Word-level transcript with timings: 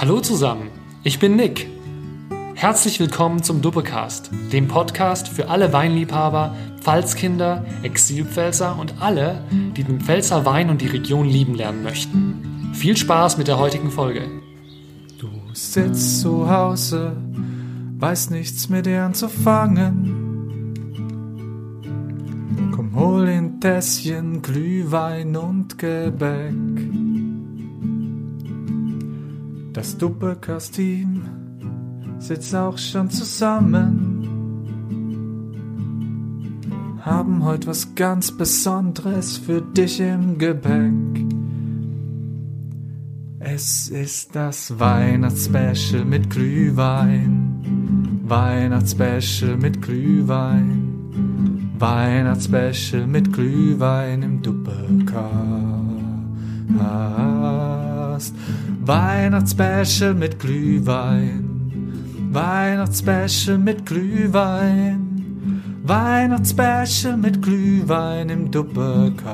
Hallo 0.00 0.20
zusammen, 0.20 0.70
ich 1.02 1.18
bin 1.18 1.36
Nick. 1.36 1.66
Herzlich 2.54 2.98
willkommen 3.00 3.42
zum 3.42 3.60
Duppecast, 3.60 4.30
dem 4.50 4.66
Podcast 4.66 5.28
für 5.28 5.50
alle 5.50 5.74
Weinliebhaber, 5.74 6.56
Pfalzkinder, 6.80 7.66
Exilpfälzer 7.82 8.78
und 8.78 8.94
alle, 9.02 9.44
die 9.76 9.84
den 9.84 10.00
Pfälzer 10.00 10.46
Wein 10.46 10.70
und 10.70 10.80
die 10.80 10.86
Region 10.86 11.28
lieben 11.28 11.54
lernen 11.54 11.82
möchten. 11.82 12.70
Viel 12.72 12.96
Spaß 12.96 13.36
mit 13.36 13.46
der 13.46 13.58
heutigen 13.58 13.90
Folge. 13.90 14.22
Du 15.18 15.28
sitzt 15.52 16.22
zu 16.22 16.50
Hause, 16.50 17.12
weiß 17.98 18.30
nichts 18.30 18.70
mit 18.70 18.86
dir 18.86 19.02
anzufangen. 19.02 20.16
Komm, 22.74 22.94
hol 22.94 23.28
ein 23.28 23.60
Tässchen 23.60 24.40
Glühwein 24.40 25.36
und 25.36 25.76
Gebäck. 25.76 26.54
Das 29.72 29.96
Duppecast-Team 29.96 31.22
sitzt 32.18 32.54
auch 32.56 32.76
schon 32.76 33.08
zusammen. 33.08 34.26
Haben 37.00 37.44
heute 37.44 37.68
was 37.68 37.94
ganz 37.94 38.36
Besonderes 38.36 39.36
für 39.36 39.62
dich 39.62 40.00
im 40.00 40.38
Gepäck. 40.38 41.24
Es 43.38 43.88
ist 43.88 44.34
das 44.34 44.78
Weihnachtsspecial 44.78 46.04
mit 46.04 46.30
Glühwein. 46.30 48.22
Weihnachtsspecial 48.26 49.56
mit 49.56 49.80
Glühwein. 49.80 51.72
Weihnachtsspecial 51.78 53.06
mit 53.06 53.32
Glühwein 53.32 54.22
im 54.22 54.42
Doppelcast. 54.42 55.80
Weihnachtsspecial 58.90 60.14
mit 60.14 60.40
Glühwein. 60.40 61.48
Weihnachtsspecial 62.32 63.56
mit 63.56 63.86
Glühwein. 63.86 65.62
Weihnachtsspecial 65.84 67.16
mit 67.16 67.40
Glühwein 67.40 68.28
im 68.30 68.50
Doppelcast. 68.50 69.28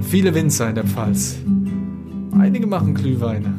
Viele 0.00 0.34
Winzer 0.34 0.70
in 0.70 0.76
der 0.76 0.84
Pfalz. 0.84 1.36
Einige 2.38 2.66
machen 2.66 2.94
Glühweine. 2.94 3.52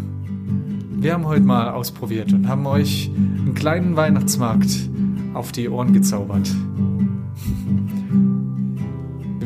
Wir 0.93 1.13
haben 1.13 1.27
heute 1.27 1.43
mal 1.43 1.69
ausprobiert 1.69 2.33
und 2.33 2.47
haben 2.47 2.65
euch 2.65 3.11
einen 3.15 3.53
kleinen 3.53 3.95
Weihnachtsmarkt 3.95 4.89
auf 5.35 5.51
die 5.51 5.69
Ohren 5.69 5.93
gezaubert. 5.93 6.49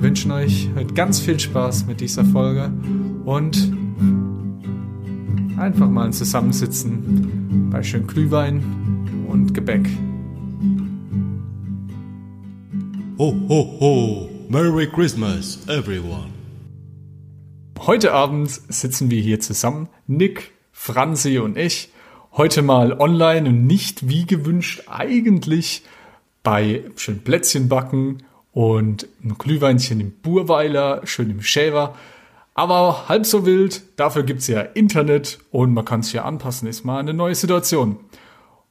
Wir 0.05 0.09
wünschen 0.09 0.33
euch 0.33 0.69
heute 0.75 0.93
ganz 0.93 1.19
viel 1.19 1.39
Spaß 1.39 1.87
mit 1.87 1.99
dieser 1.99 2.23
Folge 2.25 2.71
und 3.25 3.73
einfach 5.57 5.89
mal 5.89 6.05
ein 6.05 6.13
Zusammensitzen 6.13 7.71
bei 7.71 7.81
schön 7.81 8.05
Glühwein 8.05 8.63
und 9.27 9.55
Gebäck. 9.55 9.83
Ho, 13.17 13.35
ho, 13.49 13.77
ho! 13.79 14.29
Merry 14.47 14.85
Christmas, 14.85 15.67
everyone! 15.67 16.29
Heute 17.79 18.13
Abend 18.13 18.51
sitzen 18.51 19.09
wir 19.09 19.19
hier 19.19 19.39
zusammen, 19.39 19.89
Nick, 20.05 20.51
Franzi 20.71 21.39
und 21.39 21.57
ich. 21.57 21.89
Heute 22.31 22.61
mal 22.61 22.93
online 22.93 23.49
und 23.49 23.65
nicht 23.65 24.07
wie 24.07 24.27
gewünscht 24.27 24.83
eigentlich 24.85 25.81
bei 26.43 26.83
schön 26.95 27.23
Plätzchen 27.23 27.69
backen 27.69 28.19
und 28.55 29.05
ein 29.21 29.37
Glühweinchen 29.37 29.99
im 29.99 30.11
Burweiler, 30.11 31.01
schön 31.03 31.29
im 31.29 31.41
Schäfer. 31.41 31.93
Aber 32.53 33.09
halb 33.09 33.25
so 33.25 33.45
wild, 33.45 33.83
dafür 33.97 34.23
gibt's 34.23 34.47
ja 34.47 34.61
Internet 34.61 35.39
und 35.51 35.73
man 35.73 35.83
kann 35.83 36.03
sich 36.03 36.13
ja 36.13 36.23
anpassen, 36.23 36.69
ist 36.69 36.85
mal 36.85 36.99
eine 36.99 37.13
neue 37.13 37.35
Situation. 37.35 37.97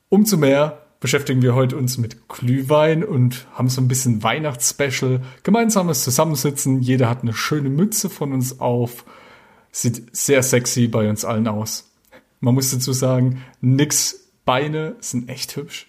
Umso 0.09 0.39
mehr 0.39 0.81
beschäftigen 1.01 1.43
wir 1.43 1.55
heute 1.55 1.77
uns 1.77 1.99
mit 1.99 2.29
Glühwein 2.29 3.05
und 3.05 3.47
haben 3.53 3.69
so 3.69 3.83
ein 3.83 3.89
bisschen 3.89 4.23
Weihnachtsspecial, 4.23 5.21
gemeinsames 5.43 6.03
Zusammensitzen. 6.03 6.81
Jeder 6.81 7.11
hat 7.11 7.21
eine 7.21 7.35
schöne 7.35 7.69
Mütze 7.69 8.09
von 8.09 8.33
uns 8.33 8.61
auf. 8.61 9.05
Sieht 9.71 10.17
sehr 10.17 10.43
sexy 10.43 10.89
bei 10.89 11.11
uns 11.11 11.27
allen 11.27 11.47
aus. 11.47 11.93
Man 12.41 12.55
muss 12.55 12.71
dazu 12.71 12.95
sagen, 12.95 13.43
nix 13.61 14.31
Beine 14.47 14.97
sind 15.01 15.29
echt 15.29 15.57
hübsch. 15.57 15.89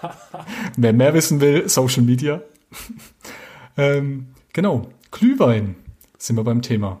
Wer 0.78 0.94
mehr 0.94 1.12
wissen 1.12 1.42
will, 1.42 1.68
Social 1.68 2.02
Media. 2.02 2.40
ähm, 3.76 4.28
genau, 4.52 4.88
Glühwein 5.10 5.76
sind 6.18 6.36
wir 6.36 6.44
beim 6.44 6.62
Thema. 6.62 7.00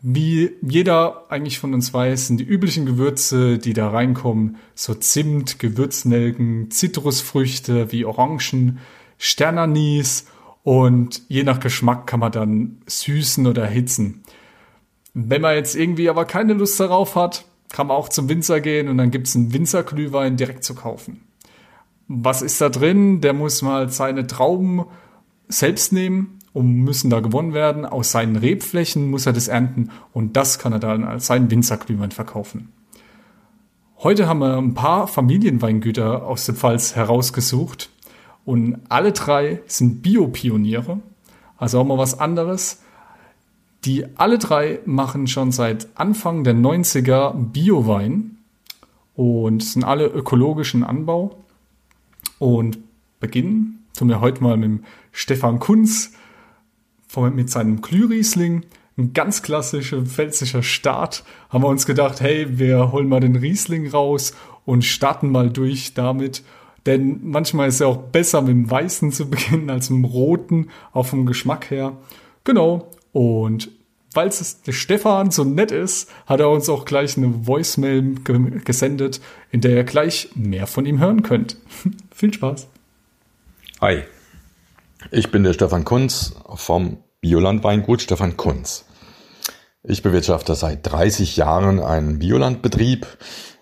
Wie 0.00 0.50
jeder 0.62 1.30
eigentlich 1.30 1.60
von 1.60 1.74
uns 1.74 1.94
weiß, 1.94 2.26
sind 2.26 2.38
die 2.38 2.44
üblichen 2.44 2.86
Gewürze, 2.86 3.58
die 3.58 3.72
da 3.72 3.88
reinkommen, 3.88 4.56
so 4.74 4.94
Zimt, 4.94 5.60
Gewürznelken, 5.60 6.72
Zitrusfrüchte 6.72 7.92
wie 7.92 8.04
Orangen, 8.04 8.80
Sternanis 9.18 10.26
und 10.64 11.22
je 11.28 11.44
nach 11.44 11.60
Geschmack 11.60 12.08
kann 12.08 12.18
man 12.18 12.32
dann 12.32 12.82
süßen 12.86 13.46
oder 13.46 13.62
erhitzen. 13.62 14.24
Wenn 15.14 15.42
man 15.42 15.54
jetzt 15.54 15.76
irgendwie 15.76 16.08
aber 16.08 16.24
keine 16.24 16.54
Lust 16.54 16.80
darauf 16.80 17.14
hat, 17.14 17.44
kann 17.70 17.86
man 17.86 17.96
auch 17.96 18.08
zum 18.08 18.28
Winzer 18.28 18.60
gehen 18.60 18.88
und 18.88 18.98
dann 18.98 19.12
gibt's 19.12 19.36
einen 19.36 19.52
Winzerglühwein 19.52 20.36
direkt 20.36 20.64
zu 20.64 20.74
kaufen. 20.74 21.20
Was 22.14 22.42
ist 22.42 22.60
da 22.60 22.68
drin? 22.68 23.22
Der 23.22 23.32
muss 23.32 23.62
mal 23.62 23.88
seine 23.88 24.26
Trauben 24.26 24.84
selbst 25.48 25.94
nehmen 25.94 26.38
und 26.52 26.70
müssen 26.70 27.08
da 27.08 27.20
gewonnen 27.20 27.54
werden. 27.54 27.86
Aus 27.86 28.12
seinen 28.12 28.36
Rebflächen 28.36 29.10
muss 29.10 29.24
er 29.24 29.32
das 29.32 29.48
ernten 29.48 29.90
und 30.12 30.36
das 30.36 30.58
kann 30.58 30.74
er 30.74 30.78
dann 30.78 31.04
als 31.04 31.26
seinen 31.26 31.50
Winzerglühwein 31.50 32.10
verkaufen. 32.10 32.70
Heute 33.98 34.26
haben 34.26 34.40
wir 34.40 34.58
ein 34.58 34.74
paar 34.74 35.08
Familienweingüter 35.08 36.26
aus 36.26 36.44
der 36.44 36.54
Pfalz 36.54 36.96
herausgesucht 36.96 37.88
und 38.44 38.80
alle 38.90 39.12
drei 39.12 39.62
sind 39.66 40.02
Biopioniere, 40.02 41.00
also 41.56 41.80
auch 41.80 41.86
mal 41.86 41.98
was 41.98 42.18
anderes. 42.18 42.82
Die 43.84 44.04
alle 44.18 44.38
drei 44.38 44.80
machen 44.84 45.28
schon 45.28 45.50
seit 45.50 45.88
Anfang 45.94 46.44
der 46.44 46.54
90er 46.54 47.32
Biowein 47.32 48.36
und 49.14 49.62
sind 49.62 49.84
alle 49.84 50.06
ökologischen 50.06 50.84
Anbau 50.84 51.41
und 52.42 52.78
beginnen 53.20 53.84
tun 53.96 54.08
wir 54.08 54.20
heute 54.20 54.42
mal 54.42 54.56
mit 54.56 54.82
Stefan 55.12 55.60
Kunz 55.60 56.12
mit 57.34 57.50
seinem 57.50 57.82
Glühriesling. 57.82 58.64
Ein 58.98 59.12
ganz 59.12 59.42
klassischer 59.42 60.02
pfälzischer 60.02 60.64
Start. 60.64 61.24
Haben 61.50 61.62
wir 61.62 61.68
uns 61.68 61.86
gedacht, 61.86 62.20
hey, 62.20 62.58
wir 62.58 62.90
holen 62.90 63.08
mal 63.08 63.20
den 63.20 63.36
Riesling 63.36 63.88
raus 63.88 64.34
und 64.64 64.84
starten 64.84 65.30
mal 65.30 65.50
durch 65.50 65.94
damit. 65.94 66.42
Denn 66.84 67.20
manchmal 67.22 67.68
ist 67.68 67.74
es 67.74 67.80
ja 67.80 67.86
auch 67.86 67.98
besser 67.98 68.40
mit 68.42 68.50
dem 68.50 68.70
Weißen 68.70 69.12
zu 69.12 69.30
beginnen 69.30 69.70
als 69.70 69.88
mit 69.88 69.98
dem 69.98 70.04
Roten, 70.06 70.68
auch 70.92 71.06
vom 71.06 71.26
Geschmack 71.26 71.70
her. 71.70 71.96
Genau. 72.42 72.90
Und 73.12 73.70
weil 74.14 74.28
es 74.28 74.62
der 74.62 74.72
Stefan 74.72 75.30
so 75.30 75.44
nett 75.44 75.70
ist, 75.70 76.10
hat 76.26 76.40
er 76.40 76.50
uns 76.50 76.68
auch 76.68 76.84
gleich 76.84 77.16
eine 77.16 77.46
Voicemail 77.46 78.16
gesendet, 78.64 79.20
in 79.50 79.60
der 79.60 79.72
ihr 79.72 79.84
gleich 79.84 80.30
mehr 80.34 80.66
von 80.66 80.86
ihm 80.86 81.00
hören 81.00 81.22
könnt. 81.22 81.56
Viel 82.14 82.32
Spaß. 82.32 82.68
Hi, 83.80 84.02
ich 85.10 85.30
bin 85.30 85.42
der 85.42 85.52
Stefan 85.52 85.84
Kunz 85.84 86.34
vom 86.54 86.98
Biolandweingut 87.20 88.02
Stefan 88.02 88.36
Kunz. 88.36 88.84
Ich 89.82 90.02
bewirtschafte 90.02 90.54
seit 90.54 90.86
30 90.90 91.36
Jahren 91.36 91.80
einen 91.80 92.20
Biolandbetrieb 92.20 93.06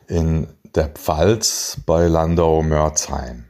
in 0.07 0.49
der 0.75 0.89
Pfalz 0.89 1.81
bei 1.87 2.07
Landau-Mörzheim. 2.07 3.45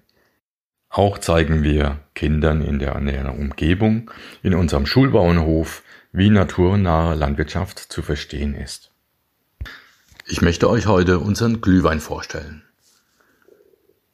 Auch 0.89 1.19
zeigen 1.19 1.63
wir 1.63 2.01
Kindern 2.15 2.63
in 2.63 2.79
der 2.79 2.99
näheren 3.01 3.39
Umgebung 3.39 4.11
in 4.43 4.55
unserem 4.55 4.87
Schulbauernhof, 4.87 5.83
wie 6.13 6.31
naturnahe 6.31 7.15
Landwirtschaft 7.15 7.79
zu 7.79 8.03
verstehen 8.03 8.55
ist. 8.55 8.91
Ich 10.27 10.43
möchte 10.43 10.69
euch 10.69 10.87
heute 10.87 11.21
unseren 11.21 11.61
Glühwein 11.61 12.01
vorstellen, 12.01 12.63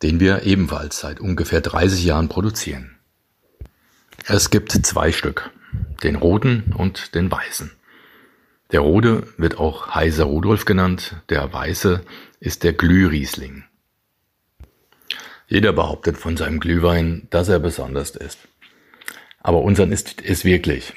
den 0.02 0.20
wir 0.20 0.42
ebenfalls 0.42 1.00
seit 1.00 1.20
ungefähr 1.20 1.60
30 1.60 2.04
Jahren 2.04 2.28
produzieren. 2.28 2.96
Es 4.26 4.50
gibt 4.50 4.72
zwei 4.72 5.12
Stück, 5.12 5.50
den 6.02 6.16
roten 6.16 6.74
und 6.76 7.14
den 7.14 7.30
weißen. 7.30 7.72
Der 8.72 8.80
rote 8.80 9.26
wird 9.36 9.58
auch 9.58 9.94
Heiser 9.94 10.24
Rudolf 10.24 10.64
genannt, 10.64 11.16
der 11.28 11.52
weiße 11.52 12.02
ist 12.40 12.64
der 12.64 12.72
Glühriesling. 12.72 13.64
Jeder 15.48 15.72
behauptet 15.72 16.18
von 16.18 16.36
seinem 16.36 16.58
Glühwein, 16.58 17.28
dass 17.30 17.48
er 17.48 17.60
besonders 17.60 18.10
ist. 18.10 18.38
Aber 19.40 19.62
unseren 19.62 19.92
ist 19.92 20.22
es 20.22 20.44
wirklich. 20.44 20.92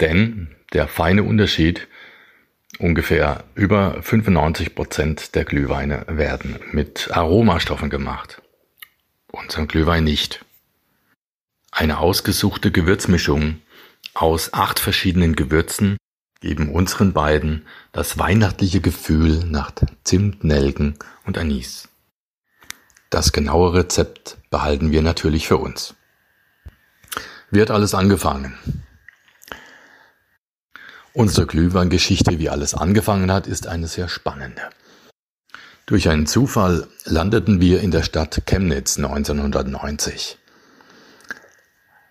Denn 0.00 0.48
der 0.72 0.88
feine 0.88 1.22
Unterschied, 1.22 1.88
ungefähr 2.78 3.44
über 3.54 4.02
95 4.02 4.74
Prozent 4.74 5.34
der 5.34 5.44
Glühweine 5.44 6.04
werden 6.08 6.58
mit 6.72 7.10
Aromastoffen 7.12 7.90
gemacht. 7.90 8.40
Unseren 9.30 9.68
Glühwein 9.68 10.04
nicht. 10.04 10.44
Eine 11.70 11.98
ausgesuchte 11.98 12.72
Gewürzmischung 12.72 13.60
aus 14.14 14.52
acht 14.54 14.80
verschiedenen 14.80 15.36
Gewürzen 15.36 15.96
geben 16.40 16.72
unseren 16.72 17.12
beiden 17.12 17.66
das 17.92 18.18
weihnachtliche 18.18 18.80
Gefühl 18.80 19.44
nach 19.44 19.72
Zimt, 20.04 20.42
Nelken 20.42 20.98
und 21.26 21.36
Anis. 21.36 21.88
Das 23.10 23.32
genaue 23.32 23.74
Rezept 23.74 24.38
behalten 24.50 24.90
wir 24.90 25.02
natürlich 25.02 25.46
für 25.46 25.58
uns. 25.58 25.94
Wie 27.50 27.60
hat 27.60 27.70
alles 27.70 27.94
angefangen? 27.94 28.54
Unsere 31.12 31.46
Glühweingeschichte, 31.46 32.38
wie 32.38 32.50
alles 32.50 32.74
angefangen 32.74 33.32
hat, 33.32 33.48
ist 33.48 33.66
eine 33.66 33.88
sehr 33.88 34.08
spannende. 34.08 34.62
Durch 35.86 36.08
einen 36.08 36.26
Zufall 36.26 36.86
landeten 37.04 37.60
wir 37.60 37.80
in 37.80 37.90
der 37.90 38.04
Stadt 38.04 38.42
Chemnitz 38.46 38.96
1990. 38.96 40.38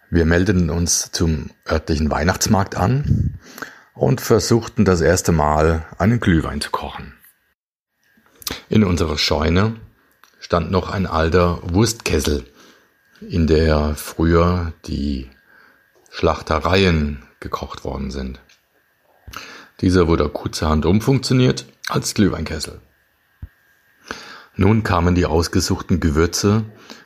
Wir 0.10 0.26
meldeten 0.26 0.70
uns 0.70 1.12
zum 1.14 1.52
örtlichen 1.70 2.12
Weihnachtsmarkt 2.12 2.76
an 2.76 3.40
und 3.94 4.20
versuchten 4.20 4.84
das 4.84 5.00
erste 5.00 5.32
Mal 5.32 5.86
einen 5.98 6.20
Glühwein 6.20 6.60
zu 6.60 6.70
kochen. 6.70 7.14
In 8.68 8.84
unserer 8.84 9.18
Scheune 9.18 9.78
stand 10.42 10.72
noch 10.72 10.90
ein 10.90 11.08
alter 11.08 11.62
Wurstkessel, 11.64 12.46
in 13.22 13.48
der 13.48 13.96
früher 13.96 14.74
die 14.88 15.30
Schlachtereien 16.10 17.24
gekocht 17.40 17.86
worden 17.86 18.12
sind. 18.12 18.42
Dieser 19.82 20.08
wurde 20.08 20.28
kurzerhand 20.30 20.86
umfunktioniert 20.86 21.66
als 21.88 22.14
Glühweinkessel. 22.14 22.82
Nun 24.56 24.84
kamen 24.84 25.16
die 25.16 25.26
ausgesuchten 25.26 26.00
Gewürze 26.00 26.66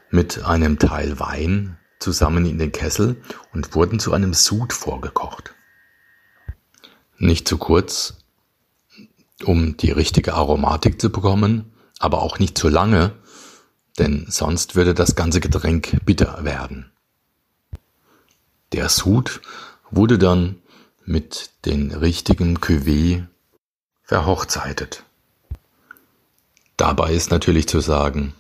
mit 0.10 0.44
einem 0.44 0.80
Teil 0.80 1.20
Wein 1.20 1.78
zusammen 2.00 2.46
in 2.46 2.58
den 2.58 2.72
Kessel 2.72 3.22
und 3.54 3.76
wurden 3.76 4.00
zu 4.00 4.12
einem 4.12 4.34
Sud 4.34 4.74
vorgekocht. 4.74 5.54
Nicht 7.18 7.48
zu 7.48 7.58
kurz, 7.58 8.18
um 9.46 9.78
die 9.78 9.92
richtige 9.92 10.34
Aromatik 10.34 11.00
zu 11.00 11.12
bekommen, 11.12 11.72
aber 12.00 12.22
auch 12.22 12.40
nicht 12.40 12.58
zu 12.58 12.70
lange, 12.70 13.14
denn 14.00 14.26
sonst 14.30 14.76
würde 14.76 14.94
das 14.94 15.16
ganze 15.16 15.40
Getränk 15.40 16.04
bitter 16.06 16.44
werden. 16.44 16.92
Der 18.72 18.90
Sud 18.90 19.42
wurde 19.92 20.18
dann 20.18 20.63
mit 21.06 21.52
den 21.66 21.92
richtigen 21.92 22.58
Cuvée 22.58 23.26
verhochzeitet. 24.04 25.04
Dabei 26.78 27.14
ist 27.14 27.32
natürlich 27.32 27.68
zu 27.68 27.80
sagen, 27.80 28.34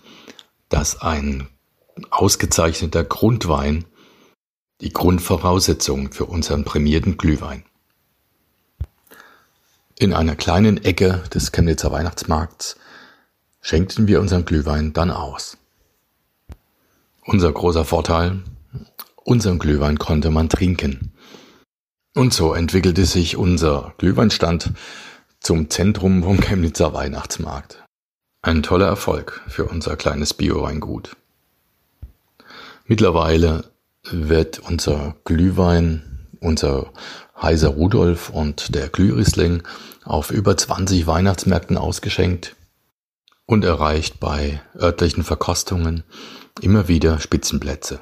dass 0.70 1.02
ein 1.02 1.48
ausgezeichneter 2.10 3.04
Grundwein 3.04 3.86
die 4.82 4.92
Grundvoraussetzung 4.92 6.12
für 6.12 6.26
unseren 6.26 6.64
prämierten 6.64 7.18
Glühwein. 7.18 7.64
In 10.00 10.14
einer 10.14 10.36
kleinen 10.36 10.84
Ecke 10.84 11.24
des 11.34 11.52
Chemnitzer 11.52 11.92
Weihnachtsmarkts 11.92 12.76
schenkten 13.62 14.08
wir 14.08 14.20
unseren 14.20 14.44
Glühwein 14.44 14.92
dann 14.92 15.12
aus. 15.12 15.58
Unser 17.26 17.52
großer 17.54 17.86
Vorteil, 17.86 18.44
unseren 19.24 19.60
Glühwein 19.60 19.98
konnte 19.98 20.30
man 20.30 20.50
trinken. 20.50 21.14
Und 22.16 22.34
so 22.34 22.54
entwickelte 22.54 23.06
sich 23.06 23.38
unser 23.38 23.94
Glühweinstand 23.98 24.72
zum 25.40 25.70
Zentrum 25.72 26.24
vom 26.24 26.40
Chemnitzer 26.40 26.94
Weihnachtsmarkt. 26.94 27.84
Ein 28.44 28.62
toller 28.62 28.86
Erfolg 28.86 29.42
für 29.48 29.66
unser 29.66 29.96
kleines 29.96 30.34
Bio-Weingut. 30.36 31.16
Mittlerweile 32.86 33.66
wird 34.04 34.60
unser 34.60 35.16
Glühwein, 35.26 36.28
unser 36.40 36.92
Heiser 37.42 37.70
Rudolf 37.70 38.30
und 38.30 38.76
der 38.76 38.90
Glühriesling 38.90 39.64
auf 40.04 40.30
über 40.30 40.56
20 40.56 41.08
Weihnachtsmärkten 41.08 41.78
ausgeschenkt 41.78 42.56
und 43.46 43.66
erreicht 43.66 44.20
bei 44.20 44.62
örtlichen 44.76 45.24
Verkostungen 45.24 46.04
immer 46.62 46.88
wieder 46.88 47.20
Spitzenplätze. 47.20 48.02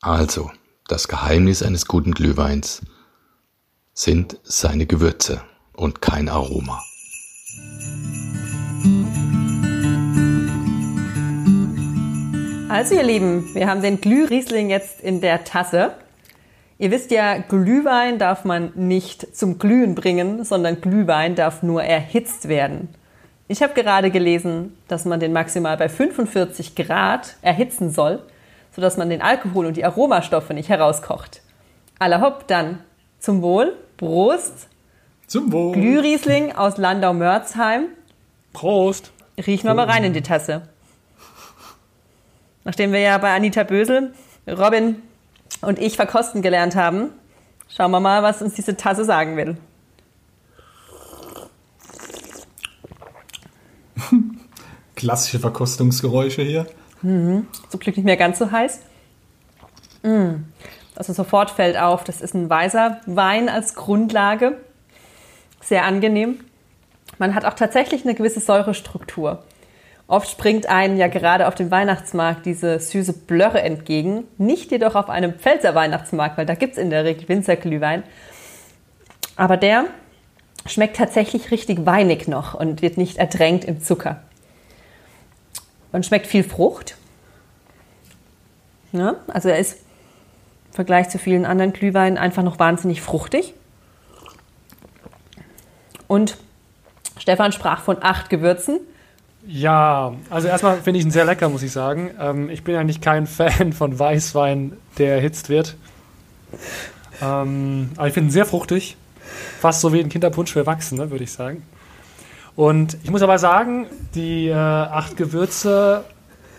Also, 0.00 0.50
das 0.86 1.08
Geheimnis 1.08 1.62
eines 1.62 1.86
guten 1.86 2.12
Glühweins 2.12 2.82
sind 3.94 4.38
seine 4.42 4.86
Gewürze 4.86 5.42
und 5.74 6.00
kein 6.00 6.28
Aroma. 6.30 6.82
Also 12.70 12.94
ihr 12.94 13.02
Lieben, 13.02 13.54
wir 13.54 13.68
haben 13.68 13.82
den 13.82 14.00
Glühriesling 14.00 14.70
jetzt 14.70 15.02
in 15.02 15.20
der 15.20 15.44
Tasse. 15.44 15.92
Ihr 16.78 16.90
wisst 16.90 17.10
ja, 17.10 17.36
Glühwein 17.36 18.18
darf 18.18 18.46
man 18.46 18.72
nicht 18.74 19.36
zum 19.36 19.58
Glühen 19.58 19.94
bringen, 19.94 20.42
sondern 20.42 20.80
Glühwein 20.80 21.34
darf 21.34 21.62
nur 21.62 21.84
erhitzt 21.84 22.48
werden. 22.48 22.88
Ich 23.46 23.62
habe 23.62 23.74
gerade 23.74 24.10
gelesen, 24.10 24.74
dass 24.88 25.04
man 25.04 25.20
den 25.20 25.34
maximal 25.34 25.76
bei 25.76 25.90
45 25.90 26.74
Grad 26.76 27.36
erhitzen 27.42 27.90
soll, 27.90 28.22
sodass 28.74 28.96
man 28.96 29.10
den 29.10 29.20
Alkohol 29.20 29.66
und 29.66 29.76
die 29.76 29.84
Aromastoffe 29.84 30.54
nicht 30.54 30.70
herauskocht. 30.70 31.42
Aller 31.98 32.22
hopp, 32.22 32.48
dann 32.48 32.78
zum 33.22 33.40
Wohl, 33.40 33.74
Prost. 33.96 34.68
Zum 35.28 35.50
Wohl. 35.52 35.72
Glühriesling 35.74 36.52
aus 36.52 36.76
Landau-Mörzheim. 36.76 37.86
Prost! 38.52 39.12
Riechen 39.38 39.68
wir 39.68 39.74
mal 39.74 39.88
rein 39.88 40.04
in 40.04 40.12
die 40.12 40.22
Tasse. 40.22 40.68
Nachdem 42.64 42.92
wir 42.92 42.98
ja 42.98 43.16
bei 43.18 43.34
Anita 43.34 43.62
Bösel, 43.62 44.12
Robin 44.46 44.96
und 45.62 45.78
ich 45.78 45.96
verkosten 45.96 46.42
gelernt 46.42 46.74
haben, 46.74 47.10
schauen 47.68 47.92
wir 47.92 48.00
mal, 48.00 48.22
was 48.24 48.42
uns 48.42 48.54
diese 48.54 48.76
Tasse 48.76 49.04
sagen 49.04 49.36
will. 49.36 49.56
Klassische 54.96 55.38
Verkostungsgeräusche 55.38 56.42
hier. 56.42 56.66
Zum 57.68 57.80
Glück 57.80 57.96
nicht 57.96 58.04
mehr 58.04 58.16
ganz 58.16 58.38
so 58.38 58.50
heiß. 58.50 58.80
Mm. 60.02 60.34
Also 60.94 61.12
sofort 61.12 61.50
fällt 61.50 61.78
auf, 61.78 62.04
das 62.04 62.20
ist 62.20 62.34
ein 62.34 62.50
weißer 62.50 63.00
Wein 63.06 63.48
als 63.48 63.74
Grundlage. 63.74 64.58
Sehr 65.60 65.84
angenehm. 65.84 66.40
Man 67.18 67.34
hat 67.34 67.44
auch 67.44 67.54
tatsächlich 67.54 68.04
eine 68.04 68.14
gewisse 68.14 68.40
Säurestruktur. 68.40 69.42
Oft 70.06 70.28
springt 70.28 70.66
einem 70.66 70.96
ja 70.96 71.08
gerade 71.08 71.48
auf 71.48 71.54
dem 71.54 71.70
Weihnachtsmarkt 71.70 72.44
diese 72.44 72.78
süße 72.78 73.12
Blöre 73.12 73.62
entgegen. 73.62 74.24
Nicht 74.36 74.70
jedoch 74.70 74.94
auf 74.94 75.08
einem 75.08 75.34
Pfälzer 75.34 75.74
Weihnachtsmarkt, 75.74 76.36
weil 76.36 76.46
da 76.46 76.54
gibt 76.54 76.72
es 76.72 76.78
in 76.78 76.90
der 76.90 77.04
Regel 77.04 77.28
Winzerglühwein. 77.28 78.02
Aber 79.36 79.56
der 79.56 79.86
schmeckt 80.66 80.96
tatsächlich 80.96 81.50
richtig 81.50 81.86
weinig 81.86 82.28
noch 82.28 82.54
und 82.54 82.82
wird 82.82 82.98
nicht 82.98 83.16
ertränkt 83.16 83.64
im 83.64 83.80
Zucker. 83.80 84.20
Und 85.92 86.04
schmeckt 86.04 86.26
viel 86.26 86.44
Frucht. 86.44 86.96
Ja, 88.92 89.16
also 89.28 89.48
er 89.48 89.58
ist 89.58 89.78
Vergleich 90.72 91.08
zu 91.10 91.18
vielen 91.18 91.44
anderen 91.44 91.72
Glühweinen 91.72 92.18
einfach 92.18 92.42
noch 92.42 92.58
wahnsinnig 92.58 93.00
fruchtig. 93.00 93.54
Und 96.08 96.38
Stefan 97.18 97.52
sprach 97.52 97.82
von 97.82 97.98
acht 98.00 98.30
Gewürzen. 98.30 98.80
Ja, 99.46 100.14
also 100.30 100.48
erstmal 100.48 100.80
finde 100.80 101.00
ich 101.00 101.04
ihn 101.04 101.10
sehr 101.10 101.24
lecker, 101.24 101.48
muss 101.48 101.62
ich 101.62 101.72
sagen. 101.72 102.10
Ähm, 102.18 102.50
ich 102.50 102.64
bin 102.64 102.74
eigentlich 102.76 103.00
kein 103.00 103.26
Fan 103.28 103.72
von 103.72 103.98
Weißwein, 103.98 104.72
der 104.98 105.16
erhitzt 105.16 105.48
wird. 105.48 105.76
Ähm, 107.20 107.90
aber 107.96 108.08
ich 108.08 108.14
finde 108.14 108.28
ihn 108.28 108.32
sehr 108.32 108.46
fruchtig. 108.46 108.96
Fast 109.60 109.80
so 109.80 109.92
wie 109.92 110.00
ein 110.00 110.08
Kinderpunsch 110.08 110.52
für 110.52 110.60
Erwachsene, 110.60 111.10
würde 111.10 111.24
ich 111.24 111.32
sagen. 111.32 111.62
Und 112.56 112.98
ich 113.02 113.10
muss 113.10 113.22
aber 113.22 113.38
sagen, 113.38 113.86
die 114.14 114.48
äh, 114.48 114.54
acht 114.54 115.16
Gewürze 115.16 116.04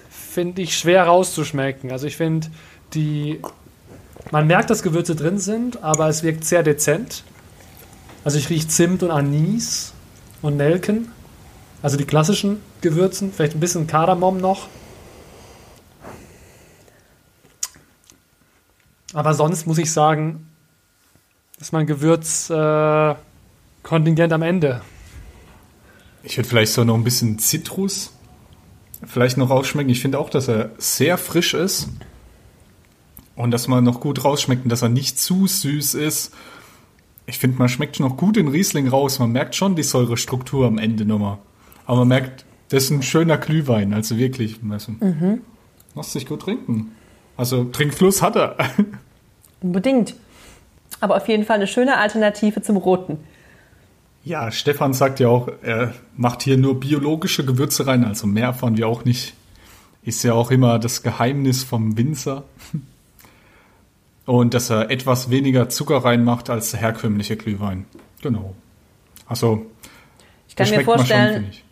finde 0.09 0.61
ich 0.61 0.77
schwer 0.77 1.03
rauszuschmecken. 1.05 1.91
Also 1.91 2.07
ich 2.07 2.17
finde, 2.17 2.47
die. 2.93 3.39
Man 4.31 4.47
merkt, 4.47 4.69
dass 4.69 4.83
Gewürze 4.83 5.15
drin 5.15 5.39
sind, 5.39 5.83
aber 5.83 6.07
es 6.07 6.23
wirkt 6.23 6.45
sehr 6.45 6.63
dezent. 6.63 7.23
Also 8.23 8.37
ich 8.37 8.49
rieche 8.49 8.67
Zimt 8.67 9.03
und 9.03 9.11
Anis 9.11 9.93
und 10.41 10.57
Nelken. 10.57 11.11
Also 11.81 11.97
die 11.97 12.05
klassischen 12.05 12.61
Gewürzen, 12.81 13.33
vielleicht 13.33 13.55
ein 13.55 13.59
bisschen 13.59 13.87
Kardamom 13.87 14.37
noch. 14.37 14.67
Aber 19.13 19.33
sonst 19.33 19.67
muss 19.67 19.77
ich 19.77 19.91
sagen, 19.91 20.47
ist 21.59 21.73
mein 21.73 21.85
Gewürzkontingent 21.85 24.31
äh, 24.31 24.35
am 24.35 24.41
Ende. 24.41 24.81
Ich 26.23 26.37
würde 26.37 26.49
vielleicht 26.49 26.71
so 26.71 26.83
noch 26.83 26.95
ein 26.95 27.03
bisschen 27.03 27.37
Zitrus 27.37 28.13
vielleicht 29.05 29.37
noch 29.37 29.49
rausschmecken. 29.49 29.89
Ich 29.89 30.01
finde 30.01 30.19
auch, 30.19 30.29
dass 30.29 30.47
er 30.47 30.71
sehr 30.77 31.17
frisch 31.17 31.53
ist 31.53 31.89
und 33.35 33.51
dass 33.51 33.67
man 33.67 33.83
noch 33.83 33.99
gut 33.99 34.23
rausschmeckt 34.23 34.63
und 34.63 34.69
dass 34.69 34.81
er 34.81 34.89
nicht 34.89 35.19
zu 35.19 35.47
süß 35.47 35.95
ist. 35.95 36.33
Ich 37.25 37.39
finde, 37.39 37.57
man 37.57 37.69
schmeckt 37.69 37.99
noch 37.99 38.17
gut 38.17 38.35
den 38.35 38.47
Riesling 38.47 38.87
raus. 38.87 39.19
Man 39.19 39.31
merkt 39.31 39.55
schon 39.55 39.75
die 39.75 39.83
Säurestruktur 39.83 40.67
am 40.67 40.77
Ende 40.77 41.05
nochmal. 41.05 41.37
Aber 41.85 41.99
man 41.99 42.09
merkt, 42.09 42.45
das 42.69 42.85
ist 42.85 42.89
ein 42.91 43.03
schöner 43.03 43.37
Glühwein, 43.37 43.93
also 43.93 44.17
wirklich. 44.17 44.61
Mhm. 44.61 45.41
Lässt 45.95 46.11
sich 46.11 46.25
gut 46.25 46.41
trinken. 46.41 46.91
Also 47.37 47.65
Trinkfluss 47.65 48.21
hat 48.21 48.35
er. 48.35 48.57
Unbedingt. 49.61 50.15
aber 50.99 51.15
auf 51.17 51.27
jeden 51.27 51.45
Fall 51.45 51.55
eine 51.57 51.67
schöne 51.67 51.97
Alternative 51.97 52.61
zum 52.61 52.77
roten. 52.77 53.17
Ja, 54.25 54.51
Stefan 54.51 54.93
sagt 54.93 55.19
ja 55.19 55.27
auch, 55.27 55.49
er 55.61 55.93
macht 56.15 56.43
hier 56.43 56.57
nur 56.57 56.79
biologische 56.79 57.45
Gewürze 57.45 57.87
rein, 57.87 58.05
also 58.05 58.25
mehr 58.25 58.45
erfahren 58.45 58.77
wir 58.77 58.87
auch 58.87 59.03
nicht. 59.03 59.33
Ist 60.01 60.23
ja 60.23 60.33
auch 60.33 60.51
immer 60.51 60.79
das 60.79 61.03
Geheimnis 61.03 61.63
vom 61.63 61.97
Winzer. 61.97 62.43
Und 64.25 64.53
dass 64.53 64.69
er 64.69 64.89
etwas 64.89 65.29
weniger 65.29 65.67
Zucker 65.69 65.97
reinmacht 65.97 66.49
als 66.49 66.71
der 66.71 66.79
herkömmliche 66.79 67.35
Glühwein. 67.35 67.85
Genau. 68.21 68.53
Also, 69.27 69.65
Ich 70.47 70.55
kann 70.55 70.69
mir 70.69 70.75
schon, 70.75 70.83
vorstellen, 70.85 71.33
finde 71.33 71.49
ich. 71.51 71.63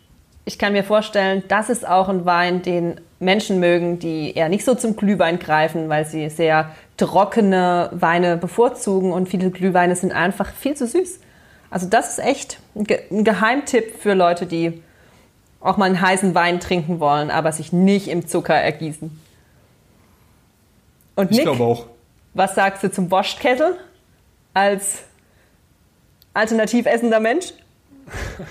ich 0.44 0.58
kann 0.58 0.72
mir 0.74 0.84
vorstellen, 0.84 1.42
das 1.48 1.70
ist 1.70 1.86
auch 1.88 2.08
ein 2.10 2.24
Wein, 2.26 2.60
den 2.62 3.00
Menschen 3.20 3.58
mögen, 3.60 3.98
die 4.00 4.32
eher 4.34 4.48
nicht 4.50 4.64
so 4.64 4.74
zum 4.74 4.96
Glühwein 4.96 5.38
greifen, 5.38 5.88
weil 5.88 6.04
sie 6.04 6.28
sehr 6.28 6.70
trockene 6.98 7.88
Weine 7.92 8.36
bevorzugen 8.36 9.12
und 9.12 9.28
viele 9.28 9.50
Glühweine 9.50 9.96
sind 9.96 10.12
einfach 10.12 10.52
viel 10.52 10.74
zu 10.74 10.86
süß. 10.86 11.20
Also 11.70 11.86
das 11.88 12.10
ist 12.10 12.18
echt 12.24 12.58
ein 12.74 12.84
Ge- 12.84 13.00
ein 13.10 13.24
Geheimtipp 13.24 13.94
für 13.98 14.12
Leute, 14.12 14.44
die 14.44 14.82
auch 15.60 15.78
mal 15.78 15.86
einen 15.86 16.00
heißen 16.02 16.34
Wein 16.34 16.60
trinken 16.60 17.00
wollen, 17.00 17.30
aber 17.30 17.50
sich 17.52 17.72
nicht 17.72 18.08
im 18.08 18.26
Zucker 18.26 18.54
ergießen. 18.54 19.18
Und 21.14 21.30
Ich 21.30 21.36
Nick, 21.38 21.46
glaube 21.46 21.62
auch. 21.64 21.86
Was 22.34 22.54
sagst 22.54 22.82
du 22.82 22.90
zum 22.90 23.10
Wurschtkessel 23.10 23.78
als 24.54 25.04
alternativ 26.34 26.86
essender 26.86 27.20
Mensch? 27.20 27.52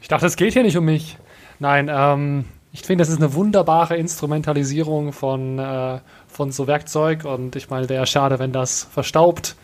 Ich 0.00 0.08
dachte, 0.08 0.26
es 0.26 0.36
geht 0.36 0.52
hier 0.52 0.62
nicht 0.64 0.76
um 0.76 0.84
mich. 0.84 1.16
Nein, 1.60 1.90
ähm, 1.90 2.44
ich 2.72 2.82
finde, 2.82 3.00
das 3.00 3.08
ist 3.08 3.22
eine 3.22 3.32
wunderbare 3.32 3.96
Instrumentalisierung 3.96 5.14
von, 5.14 5.58
äh, 5.58 6.00
von 6.28 6.52
so 6.52 6.66
Werkzeug 6.66 7.24
und 7.24 7.56
ich 7.56 7.70
meine, 7.70 7.88
wäre 7.88 8.06
schade, 8.06 8.38
wenn 8.38 8.52
das 8.52 8.84
verstaubt. 8.84 9.56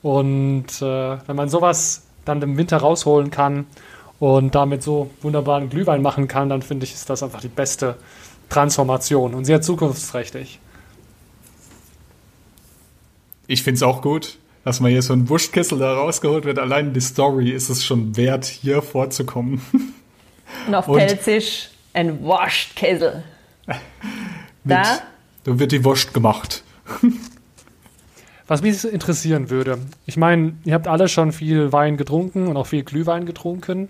Und 0.00 0.80
äh, 0.80 1.16
wenn 1.26 1.34
man 1.34 1.48
sowas 1.48 2.06
dann 2.24 2.40
im 2.40 2.56
Winter 2.56 2.76
rausholen 2.76 3.32
kann 3.32 3.66
und 4.20 4.54
damit 4.54 4.84
so 4.84 5.10
wunderbaren 5.22 5.70
Glühwein 5.70 6.02
machen 6.02 6.28
kann, 6.28 6.48
dann 6.50 6.62
finde 6.62 6.84
ich, 6.84 6.94
ist 6.94 7.10
das 7.10 7.24
einfach 7.24 7.40
die 7.40 7.48
beste 7.48 7.96
Transformation 8.50 9.34
und 9.34 9.44
sehr 9.44 9.60
zukunftsträchtig. 9.60 10.60
Ich 13.46 13.62
finde 13.62 13.76
es 13.76 13.82
auch 13.82 14.02
gut, 14.02 14.38
dass 14.64 14.80
man 14.80 14.90
hier 14.90 15.02
so 15.02 15.12
ein 15.12 15.28
Wurstkessel 15.28 15.78
da 15.78 15.94
rausgeholt 15.94 16.44
wird. 16.44 16.58
Allein 16.58 16.92
die 16.92 17.00
Story 17.00 17.50
ist 17.50 17.68
es 17.68 17.84
schon 17.84 18.16
wert, 18.16 18.44
hier 18.46 18.82
vorzukommen. 18.82 19.60
Und 20.66 20.74
auf 20.74 20.88
Und- 20.88 20.98
Pelzisch 20.98 21.70
ein 21.92 22.22
Wurschtkessel. 22.22 23.22
Da 24.66 24.82
Da 25.44 25.58
wird 25.58 25.72
die 25.72 25.84
Wurst 25.84 26.14
gemacht. 26.14 26.64
Was 28.46 28.62
mich 28.62 28.82
interessieren 28.84 29.50
würde, 29.50 29.78
ich 30.06 30.16
meine, 30.16 30.54
ihr 30.64 30.72
habt 30.72 30.88
alle 30.88 31.08
schon 31.08 31.32
viel 31.32 31.70
Wein 31.72 31.98
getrunken 31.98 32.46
und 32.46 32.56
auch 32.56 32.66
viel 32.66 32.82
Glühwein 32.82 33.26
getrunken. 33.26 33.88